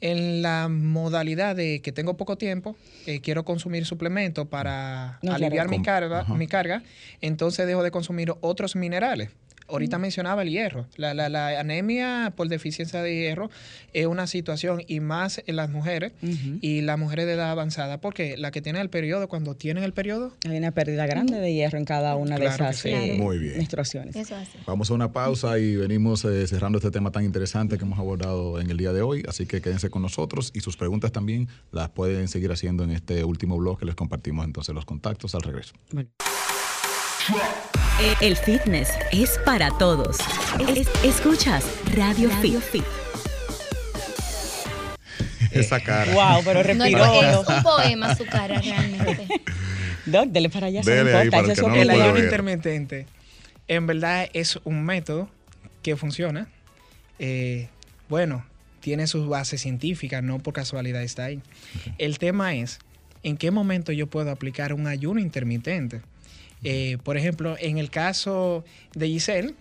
en 0.00 0.42
la 0.42 0.68
modalidad 0.68 1.56
de 1.56 1.80
que 1.80 1.90
tengo 1.90 2.16
poco 2.18 2.36
tiempo, 2.36 2.76
eh, 3.06 3.20
quiero 3.20 3.44
consumir 3.46 3.86
suplemento 3.86 4.44
para 4.44 5.18
No, 5.22 5.30
claro. 5.30 5.36
aliviar 5.46 5.68
mi 5.70 5.80
carga, 5.80 6.20
Ajá. 6.20 6.34
mi 6.34 6.46
carga, 6.46 6.82
entonces 7.22 7.66
dejo 7.66 7.82
de 7.82 7.90
consumir 7.90 8.34
otros 8.42 8.76
minerales. 8.76 9.30
Ahorita 9.68 9.98
mencionaba 9.98 10.42
el 10.42 10.50
hierro. 10.50 10.86
La, 10.96 11.14
la, 11.14 11.28
la 11.28 11.58
anemia 11.60 12.32
por 12.36 12.48
deficiencia 12.48 13.02
de 13.02 13.14
hierro 13.14 13.50
es 13.92 14.06
una 14.06 14.26
situación 14.26 14.82
y 14.86 15.00
más 15.00 15.42
en 15.46 15.56
las 15.56 15.70
mujeres 15.70 16.12
y 16.60 16.80
las 16.82 16.98
mujeres 16.98 17.26
de 17.26 17.32
edad 17.34 17.50
avanzada, 17.50 18.00
porque 18.00 18.36
la 18.36 18.50
que 18.50 18.60
tiene 18.62 18.80
el 18.80 18.90
periodo, 18.90 19.28
cuando 19.28 19.54
tienen 19.56 19.84
el 19.84 19.92
periodo... 19.92 20.32
Hay 20.48 20.56
una 20.56 20.72
pérdida 20.72 21.06
grande 21.06 21.38
de 21.38 21.52
hierro 21.52 21.78
en 21.78 21.84
cada 21.84 22.16
una 22.16 22.36
de 22.36 22.42
Claro 22.46 22.64
esas 22.64 22.76
sí. 22.76 22.90
eh, 22.90 23.16
Muy 23.18 23.38
bien. 23.38 23.56
menstruaciones. 23.58 24.14
Eso. 24.16 24.36
Vamos 24.66 24.90
a 24.90 24.94
una 24.94 25.12
pausa 25.12 25.58
y 25.58 25.76
venimos 25.76 26.24
eh, 26.24 26.46
cerrando 26.46 26.78
este 26.78 26.90
tema 26.90 27.10
tan 27.10 27.24
interesante 27.24 27.78
que 27.78 27.84
hemos 27.84 27.98
abordado 27.98 28.60
en 28.60 28.70
el 28.70 28.76
día 28.76 28.92
de 28.92 29.02
hoy. 29.02 29.22
Así 29.28 29.46
que 29.46 29.60
quédense 29.60 29.90
con 29.90 30.02
nosotros 30.02 30.50
y 30.54 30.60
sus 30.60 30.76
preguntas 30.76 31.12
también 31.12 31.48
las 31.72 31.90
pueden 31.90 32.28
seguir 32.28 32.52
haciendo 32.52 32.84
en 32.84 32.90
este 32.90 33.24
último 33.24 33.56
blog 33.56 33.78
que 33.78 33.86
les 33.86 33.94
compartimos 33.94 34.44
entonces 34.44 34.74
los 34.74 34.84
contactos 34.84 35.34
al 35.34 35.42
regreso. 35.42 35.74
El 38.20 38.36
fitness 38.36 38.90
es 39.12 39.38
para 39.44 39.70
todos. 39.78 40.18
Es- 40.76 40.88
escuchas 41.04 41.64
Radio, 41.96 42.28
Fit. 42.30 42.84
Esa 45.52 45.80
cara. 45.80 46.12
Wow, 46.12 46.42
pero 46.44 46.62
respiró. 46.62 46.98
no, 46.98 47.22
es 47.22 47.36
un 47.48 47.62
poema 47.62 48.14
su 48.14 48.26
cara 48.26 48.60
realmente. 48.60 49.28
Doc, 50.06 50.26
dele 50.26 50.50
para 50.50 50.66
allá, 50.66 50.82
Dele 50.82 51.16
ahí 51.16 51.26
importa, 51.26 51.42
para 51.42 51.54
que 51.54 51.62
no 51.62 51.74
el 51.74 51.90
ayuno 51.90 52.18
intermitente, 52.18 53.06
en 53.68 53.86
verdad 53.86 54.28
es 54.34 54.58
un 54.64 54.84
método 54.84 55.30
que 55.82 55.96
funciona. 55.96 56.48
Eh, 57.18 57.68
bueno, 58.08 58.44
tiene 58.80 59.06
sus 59.06 59.28
bases 59.28 59.62
científicas, 59.62 60.22
no 60.22 60.40
por 60.40 60.52
casualidad 60.52 61.02
está 61.02 61.24
ahí. 61.24 61.40
El 61.96 62.18
tema 62.18 62.54
es, 62.54 62.80
¿en 63.22 63.36
qué 63.38 63.50
momento 63.50 63.92
yo 63.92 64.08
puedo 64.08 64.30
aplicar 64.30 64.74
un 64.74 64.86
ayuno 64.88 65.20
intermitente? 65.20 66.02
Eh, 66.64 66.98
por 67.02 67.16
ejemplo, 67.16 67.56
en 67.60 67.78
el 67.78 67.90
caso 67.90 68.64
de 68.94 69.08
Giselle, 69.08 69.54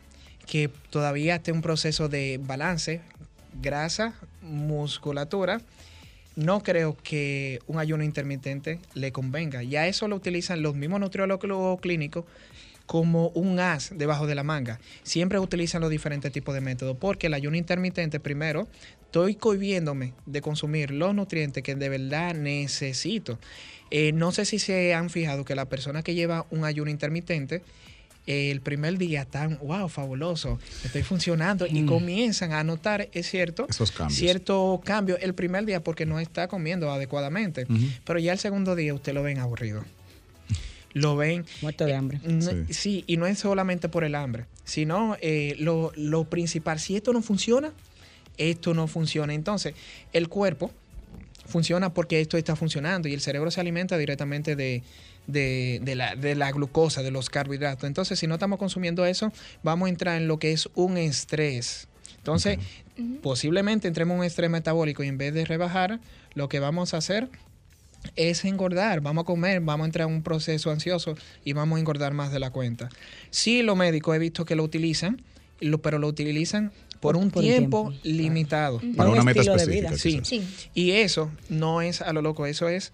que 0.45 0.69
todavía 0.89 1.35
está 1.35 1.51
en 1.51 1.57
un 1.57 1.61
proceso 1.61 2.09
de 2.09 2.39
balance, 2.41 3.01
grasa, 3.61 4.15
musculatura, 4.41 5.61
no 6.35 6.63
creo 6.63 6.97
que 6.97 7.59
un 7.67 7.77
ayuno 7.77 8.03
intermitente 8.03 8.79
le 8.93 9.11
convenga. 9.11 9.63
Ya 9.63 9.87
eso 9.87 10.07
lo 10.07 10.15
utilizan 10.15 10.61
los 10.61 10.75
mismos 10.75 10.99
nutriólogos 10.99 11.79
clínicos 11.79 12.25
como 12.85 13.27
un 13.29 13.59
as 13.59 13.91
debajo 13.95 14.27
de 14.27 14.35
la 14.35 14.43
manga. 14.43 14.79
Siempre 15.03 15.39
utilizan 15.39 15.81
los 15.81 15.89
diferentes 15.89 16.31
tipos 16.31 16.53
de 16.53 16.61
métodos 16.61 16.97
porque 16.99 17.27
el 17.27 17.33
ayuno 17.33 17.55
intermitente, 17.55 18.19
primero, 18.19 18.67
estoy 19.13 19.35
cohibiéndome 19.35 20.13
de 20.25 20.41
consumir 20.41 20.89
los 20.89 21.13
nutrientes 21.13 21.61
que 21.61 21.75
de 21.75 21.87
verdad 21.87 22.33
necesito. 22.33 23.37
Eh, 23.91 24.11
no 24.11 24.31
sé 24.31 24.43
si 24.43 24.57
se 24.57 24.95
han 24.95 25.11
fijado 25.11 25.45
que 25.45 25.53
la 25.53 25.65
persona 25.65 26.01
que 26.01 26.15
lleva 26.15 26.47
un 26.49 26.65
ayuno 26.65 26.89
intermitente, 26.89 27.61
eh, 28.25 28.49
el 28.49 28.61
primer 28.61 28.97
día 28.97 29.21
están, 29.21 29.59
wow, 29.61 29.87
fabuloso, 29.87 30.57
estoy 30.83 31.03
funcionando 31.03 31.67
y 31.67 31.85
comienzan 31.85 32.53
a 32.53 32.63
notar, 32.63 33.07
es 33.13 33.29
cierto, 33.29 33.67
Esos 33.69 33.91
cambios. 33.91 34.17
cierto 34.17 34.81
cambio 34.83 35.15
el 35.19 35.35
primer 35.35 35.63
día 35.65 35.83
porque 35.83 36.07
no 36.07 36.19
está 36.19 36.47
comiendo 36.47 36.91
adecuadamente, 36.91 37.67
pero 38.05 38.17
ya 38.17 38.33
el 38.33 38.39
segundo 38.39 38.75
día 38.75 38.95
usted 38.95 39.13
lo 39.13 39.21
ven 39.21 39.37
aburrido. 39.37 39.85
Lo 40.93 41.15
ven 41.15 41.43
Muerto 41.61 41.85
de 41.85 41.93
hambre. 41.95 42.19
no- 42.23 42.49
Sí. 42.49 42.73
sí. 42.73 43.03
y 43.07 43.17
no 43.17 43.25
es 43.27 43.37
solamente 43.39 43.89
por 43.89 44.03
el 44.03 44.13
hambre, 44.15 44.45
sino 44.63 45.17
eh, 45.21 45.55
lo, 45.59 45.91
lo 45.95 46.23
principal, 46.25 46.79
si 46.79 46.95
esto 46.95 47.13
no 47.13 47.21
funciona, 47.23 47.73
esto 48.37 48.73
no 48.73 48.87
funciona. 48.87 49.33
Entonces, 49.33 49.73
el 50.13 50.29
cuerpo 50.29 50.71
funciona 51.45 51.93
porque 51.93 52.21
esto 52.21 52.37
está 52.37 52.55
funcionando 52.55 53.07
y 53.07 53.13
el 53.13 53.21
cerebro 53.21 53.51
se 53.51 53.59
alimenta 53.61 53.97
directamente 53.97 54.55
de, 54.55 54.81
de- 55.27 55.79
de 55.83 55.95
la, 55.95 56.15
de 56.15 56.35
la 56.35 56.51
glucosa, 56.51 57.03
de 57.03 57.11
los 57.11 57.29
carbohidratos. 57.29 57.85
Entonces, 57.85 58.17
si 58.19 58.27
no 58.27 58.35
estamos 58.35 58.59
consumiendo 58.59 59.05
eso, 59.05 59.31
vamos 59.61 59.87
a 59.87 59.89
entrar 59.89 60.17
en 60.21 60.27
lo 60.27 60.39
que 60.39 60.51
es 60.53 60.69
un 60.75 60.97
estrés. 60.97 61.87
Entonces, 62.17 62.57
posiblemente 63.21 63.87
entremos 63.87 64.13
en 64.15 64.19
un 64.19 64.25
estrés 64.25 64.49
metabólico 64.49 65.03
y 65.03 65.07
en 65.07 65.17
vez 65.17 65.33
de 65.33 65.43
rebajar, 65.45 65.99
lo 66.35 66.47
que 66.47 66.59
vamos 66.59 66.93
a 66.93 66.97
hacer 66.97 67.27
es 68.15 68.45
engordar, 68.45 69.01
vamos 69.01 69.23
a 69.23 69.25
comer, 69.25 69.59
vamos 69.61 69.83
a 69.83 69.87
entrar 69.87 70.07
en 70.07 70.15
un 70.15 70.23
proceso 70.23 70.71
ansioso 70.71 71.15
y 71.43 71.53
vamos 71.53 71.77
a 71.77 71.79
engordar 71.79 72.13
más 72.13 72.31
de 72.31 72.39
la 72.39 72.49
cuenta. 72.51 72.89
Sí, 73.29 73.61
los 73.61 73.75
médicos 73.75 74.15
he 74.15 74.19
visto 74.19 74.45
que 74.45 74.55
lo 74.55 74.63
utilizan, 74.63 75.21
pero 75.81 75.99
lo 75.99 76.07
utilizan 76.07 76.71
por, 77.03 77.17
un 77.17 77.29
por 77.31 77.43
un 77.43 77.49
tiempo, 77.49 77.89
tiempo, 77.89 78.07
limitado. 78.07 78.81
Para 78.95 79.09
Un 79.09 79.15
una 79.15 79.23
meta 79.23 79.41
estilo 79.41 79.57
de 79.57 79.63
específica. 79.63 79.89
vida. 79.89 79.97
Sí. 79.99 80.41
Sí. 80.41 80.69
Y 80.73 80.91
eso 80.91 81.29
no 81.49 81.81
es 81.81 82.01
a 82.01 82.13
lo 82.13 82.21
loco, 82.21 82.45
eso 82.45 82.69
es 82.69 82.93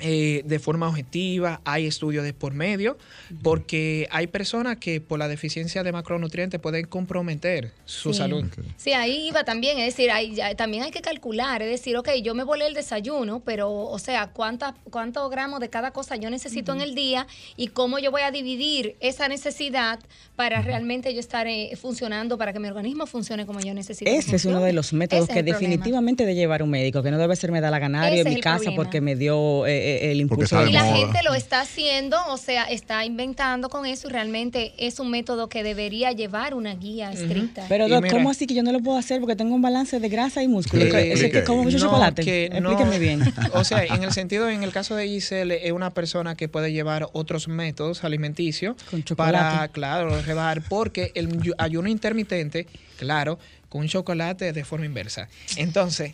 eh, 0.00 0.42
de 0.46 0.58
forma 0.58 0.88
objetiva, 0.88 1.60
hay 1.64 1.86
estudios 1.86 2.24
de 2.24 2.32
por 2.32 2.54
medio, 2.54 2.96
porque 3.42 4.08
hay 4.10 4.26
personas 4.26 4.78
que 4.78 5.00
por 5.00 5.18
la 5.18 5.28
deficiencia 5.28 5.82
de 5.82 5.92
macronutrientes 5.92 6.60
pueden 6.60 6.86
comprometer 6.86 7.72
su 7.84 8.12
Sí. 8.12 8.18
salud. 8.18 8.44
Sí, 8.76 8.92
ahí 8.92 9.28
iba 9.28 9.44
también, 9.44 9.78
es 9.78 9.94
decir, 9.94 10.10
hay, 10.10 10.34
ya- 10.34 10.54
también 10.54 10.82
hay 10.84 10.90
que 10.90 11.02
calcular, 11.02 11.60
es 11.62 11.70
decir, 11.70 11.96
ok, 11.96 12.08
yo 12.22 12.34
me 12.34 12.44
volé 12.44 12.66
el 12.66 12.74
desayuno, 12.74 13.40
pero, 13.44 13.70
o 13.70 13.98
sea, 13.98 14.28
¿cuánta, 14.28 14.74
¿cuántos 14.90 15.30
gramos 15.30 15.60
de 15.60 15.68
cada 15.68 15.90
cosa 15.90 16.16
yo 16.16 16.30
necesito 16.30 16.72
en 16.72 16.80
el 16.80 16.94
día 16.94 17.26
y 17.56 17.68
cómo 17.68 17.98
yo 17.98 18.10
voy 18.10 18.22
a 18.22 18.30
dividir 18.30 18.96
esa 19.00 19.28
necesidad 19.28 19.98
para 20.36 20.62
realmente 20.62 21.12
yo 21.12 21.20
estar 21.20 21.46
eh, 21.46 21.72
funcionando, 21.76 22.38
para 22.38 22.52
que 22.52 22.58
mi 22.58 22.68
organismo 22.68 23.06
funcione 23.06 23.44
como 23.46 23.60
yo 23.60 23.74
necesito? 23.74 24.10
Ese 24.10 24.36
es 24.36 24.44
uno 24.46 24.60
de 24.62 24.72
los 24.72 24.92
métodos 24.92 25.24
Ese 25.24 25.34
que 25.34 25.38
el 25.40 25.44
problema. 25.46 25.68
definitivamente 25.70 26.24
de 26.26 26.34
llevar 26.34 26.62
un 26.62 26.70
médico, 26.70 27.02
que 27.02 27.10
no 27.10 27.18
debe 27.18 27.36
ser 27.36 27.52
me 27.52 27.60
da 27.60 27.70
la 27.70 27.78
ganario 27.78 28.20
Ese 28.20 28.28
en 28.28 28.34
mi 28.34 28.40
casa 28.40 28.56
problema. 28.56 28.76
porque 28.82 29.00
me 29.00 29.16
dio 29.16 29.66
eh, 29.66 29.81
eh, 29.82 30.12
el 30.12 30.20
impulso 30.20 30.58
de 30.62 30.70
Y 30.70 30.72
la 30.72 30.84
moda. 30.84 30.96
gente 30.96 31.18
lo 31.24 31.34
está 31.34 31.60
haciendo, 31.60 32.16
o 32.28 32.36
sea, 32.36 32.64
está 32.64 33.04
inventando 33.04 33.68
con 33.68 33.86
eso 33.86 34.08
y 34.08 34.12
realmente 34.12 34.72
es 34.78 34.98
un 35.00 35.10
método 35.10 35.48
que 35.48 35.62
debería 35.62 36.12
llevar 36.12 36.54
una 36.54 36.74
guía 36.74 37.10
estricta. 37.12 37.66
Pero, 37.68 37.86
Y 37.86 37.90
Doc, 37.90 38.02
mira- 38.02 38.14
¿cómo 38.16 38.30
así 38.30 38.46
que 38.46 38.54
yo 38.54 38.62
no 38.62 38.72
lo 38.72 38.80
puedo 38.80 38.96
hacer 38.98 39.20
porque 39.20 39.36
tengo 39.36 39.54
un 39.54 39.62
balance 39.62 39.98
de 40.00 40.08
grasa 40.08 40.42
y 40.42 40.48
músculo? 40.48 40.84
Eh, 40.84 41.12
¿Eso 41.12 41.26
es 41.26 41.32
que 41.32 41.44
como 41.44 41.64
mucho 41.64 41.78
No, 41.78 41.84
chocolate? 41.86 42.22
que 42.24 42.48
no. 42.60 42.70
Explíqueme 42.72 42.98
bien. 42.98 43.22
O 43.54 43.64
sea, 43.64 43.84
en 43.84 44.02
el 44.02 44.12
sentido, 44.12 44.48
en 44.48 44.62
el 44.62 44.72
caso 44.72 44.94
de 44.96 45.06
Giselle, 45.08 45.66
es 45.66 45.72
una 45.72 45.90
persona 45.90 46.34
que 46.36 46.48
puede 46.48 46.72
llevar 46.72 47.08
otros 47.12 47.48
métodos 47.48 48.04
alimenticios 48.04 48.76
Con 48.90 49.02
chocolate. 49.04 49.36
para, 49.38 49.68
claro, 49.68 50.20
rebajar, 50.22 50.62
porque 50.68 51.12
el 51.14 51.28
yu- 51.40 51.54
ayuno 51.58 51.88
intermitente, 51.88 52.66
claro, 52.98 53.38
con 53.72 53.88
chocolate 53.88 54.52
de 54.52 54.64
forma 54.66 54.84
inversa. 54.84 55.30
Entonces, 55.56 56.12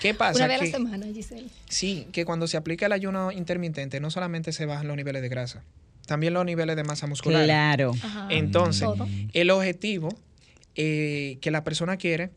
¿qué 0.00 0.14
pasa? 0.18 0.38
Una 0.40 0.48
vez 0.48 0.60
a 0.60 0.64
la 0.64 0.70
semana, 0.72 1.06
Giselle. 1.06 1.46
Sí, 1.68 2.08
que 2.10 2.24
cuando 2.24 2.48
se 2.48 2.56
aplica 2.56 2.86
el 2.86 2.92
ayuno 2.92 3.30
intermitente, 3.30 4.00
no 4.00 4.10
solamente 4.10 4.50
se 4.50 4.66
bajan 4.66 4.88
los 4.88 4.96
niveles 4.96 5.22
de 5.22 5.28
grasa, 5.28 5.62
también 6.06 6.34
los 6.34 6.44
niveles 6.44 6.74
de 6.74 6.82
masa 6.82 7.06
muscular. 7.06 7.44
Claro. 7.44 7.92
Ajá. 8.02 8.26
Entonces, 8.30 8.82
Todo. 8.82 9.06
el 9.32 9.50
objetivo 9.50 10.08
eh, 10.74 11.38
que 11.40 11.52
la 11.52 11.62
persona 11.62 11.98
quiere, 11.98 12.30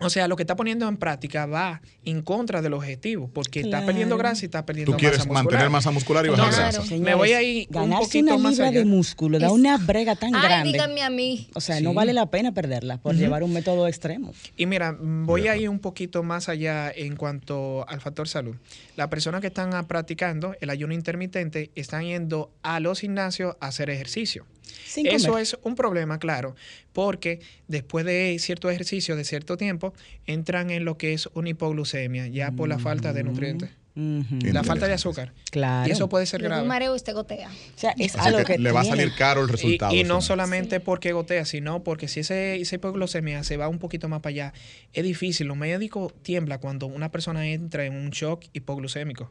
o 0.00 0.10
sea, 0.10 0.26
lo 0.26 0.34
que 0.36 0.42
está 0.42 0.56
poniendo 0.56 0.88
en 0.88 0.96
práctica 0.96 1.46
va 1.46 1.80
en 2.04 2.22
contra 2.22 2.60
del 2.62 2.72
objetivo, 2.74 3.30
porque 3.32 3.60
está 3.60 3.86
perdiendo 3.86 4.16
grasa 4.18 4.42
y 4.44 4.46
está 4.46 4.66
perdiendo 4.66 4.92
Tú 4.92 4.98
quieres 4.98 5.18
masa 5.20 5.28
muscular. 5.28 5.44
mantener 5.44 5.70
masa 5.70 5.90
muscular 5.92 6.26
y 6.26 6.28
bajar 6.30 6.52
grasa. 6.52 6.80
me 6.82 6.86
Señores, 6.88 7.16
voy 7.16 7.32
a 7.32 7.42
ir 7.42 7.68
un 7.70 7.90
poquito 7.90 8.34
una 8.34 8.38
más 8.42 8.52
libra 8.54 8.68
allá. 8.68 8.78
de 8.80 8.84
músculo 8.84 9.38
da 9.38 9.46
Es- 9.46 9.52
una 9.52 9.78
brega 9.78 10.16
tan 10.16 10.34
Ay, 10.34 10.42
grande. 10.42 10.72
díganme 10.72 11.02
a 11.02 11.10
mí. 11.10 11.48
O 11.54 11.60
sea, 11.60 11.76
Sí. 11.78 11.84
no 11.84 11.94
vale 11.94 12.12
la 12.12 12.26
pena 12.26 12.52
perderla 12.52 12.98
por 12.98 13.14
llevar 13.14 13.42
un 13.44 13.52
método 13.52 13.86
extremo. 13.86 14.32
Y 14.56 14.66
mira, 14.66 14.96
voy 15.00 15.46
a 15.46 15.56
ir 15.56 15.68
un 15.68 15.78
poquito 15.78 16.22
más 16.24 16.48
allá 16.48 16.90
en 16.90 17.14
cuanto 17.16 17.88
al 17.88 18.00
factor 18.00 18.26
salud. 18.28 18.56
Las 18.96 19.08
personas 19.08 19.40
que 19.40 19.46
están 19.46 19.74
ah, 19.74 19.86
practicando 19.86 20.54
el 20.60 20.70
ayuno 20.70 20.92
intermitente 20.92 21.70
están 21.76 22.02
yendo 22.04 22.50
a 22.62 22.80
los 22.80 23.00
gimnasios 23.00 23.56
a 23.60 23.68
hacer 23.68 23.90
ejercicio. 23.90 24.44
Sin 24.86 25.06
Eso 25.06 25.28
comer. 25.28 25.42
es 25.42 25.56
un 25.62 25.74
problema, 25.74 26.18
claro, 26.18 26.54
porque 26.92 27.40
después 27.68 28.04
de 28.04 28.36
cierto 28.40 28.70
ejercicio, 28.70 29.16
de 29.16 29.24
cierto 29.24 29.56
tiempo, 29.56 29.92
entran 30.26 30.70
en 30.70 30.84
lo 30.84 30.96
que 30.98 31.12
es 31.12 31.28
una 31.34 31.50
hipoglucemia, 31.50 32.26
ya 32.28 32.50
por 32.52 32.68
la 32.68 32.78
falta 32.78 33.12
de 33.12 33.22
nutrientes, 33.24 33.70
Ujú. 33.96 34.24
la 34.52 34.64
falta 34.64 34.86
de 34.88 34.94
azúcar. 34.94 35.32
Claro. 35.50 35.88
Y 35.88 35.92
eso 35.92 36.08
puede 36.08 36.26
ser 36.26 36.40
da 36.42 36.46
un 36.48 36.50
grave. 36.52 36.66
mareo 36.68 36.94
usted 36.94 37.12
gotea. 37.14 37.48
O 37.48 37.78
sea, 37.78 37.94
es 37.98 38.16
algo 38.16 38.38
que 38.38 38.54
que 38.54 38.58
le 38.58 38.72
va 38.72 38.80
a 38.80 38.84
salir 38.84 39.12
caro 39.16 39.42
el 39.42 39.48
resultado. 39.48 39.94
y 39.94 40.02
no 40.04 40.20
solamente 40.20 40.80
porque 40.80 41.12
gotea, 41.12 41.44
sino 41.44 41.82
porque 41.84 42.08
si 42.08 42.20
ese, 42.20 42.56
esa 42.60 42.74
hipoglucemia 42.76 43.44
se 43.44 43.56
va 43.56 43.68
un 43.68 43.78
poquito 43.78 44.08
más 44.08 44.20
para 44.20 44.30
allá, 44.30 44.54
es 44.92 45.04
difícil. 45.04 45.46
Los 45.46 45.56
médicos 45.56 46.12
tiemblan 46.22 46.58
cuando 46.58 46.86
una 46.86 47.10
persona 47.12 47.46
entra 47.48 47.84
en 47.84 47.94
un 47.94 48.10
shock 48.10 48.44
hipoglucémico. 48.52 49.30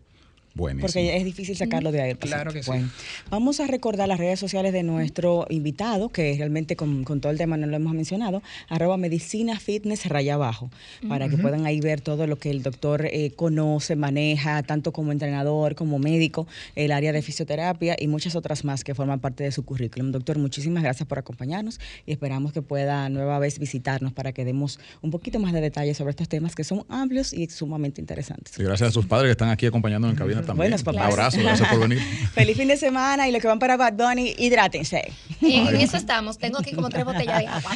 Buenísimo. 0.56 0.86
Porque 0.86 1.18
es 1.18 1.26
difícil 1.26 1.56
sacarlo 1.58 1.92
de 1.92 2.02
ahí. 2.02 2.12
el 2.12 2.18
Claro 2.18 2.54
que 2.54 2.62
sí. 2.62 2.70
Bueno, 2.70 2.90
vamos 3.32 3.60
a 3.60 3.66
recordar 3.66 4.08
las 4.08 4.20
redes 4.20 4.40
sociales 4.40 4.72
de 4.72 4.84
nuestro 4.84 5.48
invitado, 5.50 6.10
que 6.10 6.36
realmente 6.38 6.76
con, 6.76 7.04
con 7.04 7.22
todo 7.22 7.32
el 7.32 7.40
tema 7.40 7.58
no 7.58 7.66
lo 7.66 7.76
hemos 7.76 7.94
mencionado, 7.94 8.44
arroba 8.70 8.98
medicina 8.98 9.60
fitness 9.60 10.06
raya 10.06 10.36
abajo, 10.36 10.70
para 11.08 11.28
que 11.28 11.38
puedan 11.38 11.66
ahí 11.66 11.80
ver 11.80 12.02
todo 12.02 12.28
lo 12.28 12.38
que 12.38 12.52
el 12.52 12.62
doctor 12.62 13.08
eh, 13.08 13.32
conoce, 13.36 13.96
maneja, 13.96 14.62
tanto 14.62 14.92
como 14.94 15.12
entrenador, 15.12 15.74
como 15.74 15.98
médico, 15.98 16.48
el 16.76 16.92
área 16.92 17.12
de 17.14 17.22
fisioterapia 17.24 17.96
y 18.00 18.08
muchas 18.08 18.36
otras 18.36 18.64
más 18.64 18.84
que 18.84 18.94
forman 18.94 19.20
parte 19.20 19.44
de 19.44 19.52
su 19.52 19.66
currículum. 19.66 20.12
Doctor, 20.12 20.38
muchísimas 20.38 20.84
gracias 20.84 21.08
por 21.08 21.18
acompañarnos 21.18 21.80
y 22.06 22.12
esperamos 22.12 22.54
que 22.54 22.62
pueda 22.62 23.10
nueva 23.10 23.40
vez 23.40 23.58
visitarnos 23.58 24.14
para 24.14 24.34
que 24.34 24.46
demos 24.46 24.80
un 25.02 25.10
poquito 25.10 25.40
más 25.40 25.54
de 25.54 25.62
detalles 25.62 25.98
sobre 25.98 26.12
estos 26.12 26.30
temas 26.30 26.54
que 26.54 26.64
son 26.64 26.86
amplios 26.90 27.34
y 27.34 27.48
sumamente 27.50 28.02
interesantes. 28.02 28.54
Sí, 28.56 28.64
gracias 28.64 28.90
a 28.90 28.92
sus 28.92 29.08
padres 29.08 29.30
que 29.30 29.32
están 29.32 29.50
aquí 29.50 29.66
acompañándonos 29.66 30.14
en 30.14 30.20
cabina 30.20 30.43
también. 30.46 30.70
Buenos 30.72 30.82
Un 30.82 30.86
papás. 30.86 31.12
abrazo, 31.14 31.38
gracias 31.42 31.70
por 31.70 31.80
venir. 31.80 32.00
Feliz 32.34 32.58
fin 32.58 32.68
de 32.68 32.78
semana 32.78 33.28
y 33.28 33.32
los 33.32 33.42
que 33.42 33.48
van 33.48 33.60
para 33.60 33.78
Bad 33.78 33.94
Bunny, 33.94 34.36
hidrátense. 34.38 35.12
En 35.42 35.76
eso 35.76 35.98
estamos. 35.98 36.38
Tengo 36.38 36.60
aquí 36.60 36.72
como 36.74 36.90
tres 36.90 37.06
botellas 37.06 37.40
de 37.40 37.48
agua. 37.48 37.72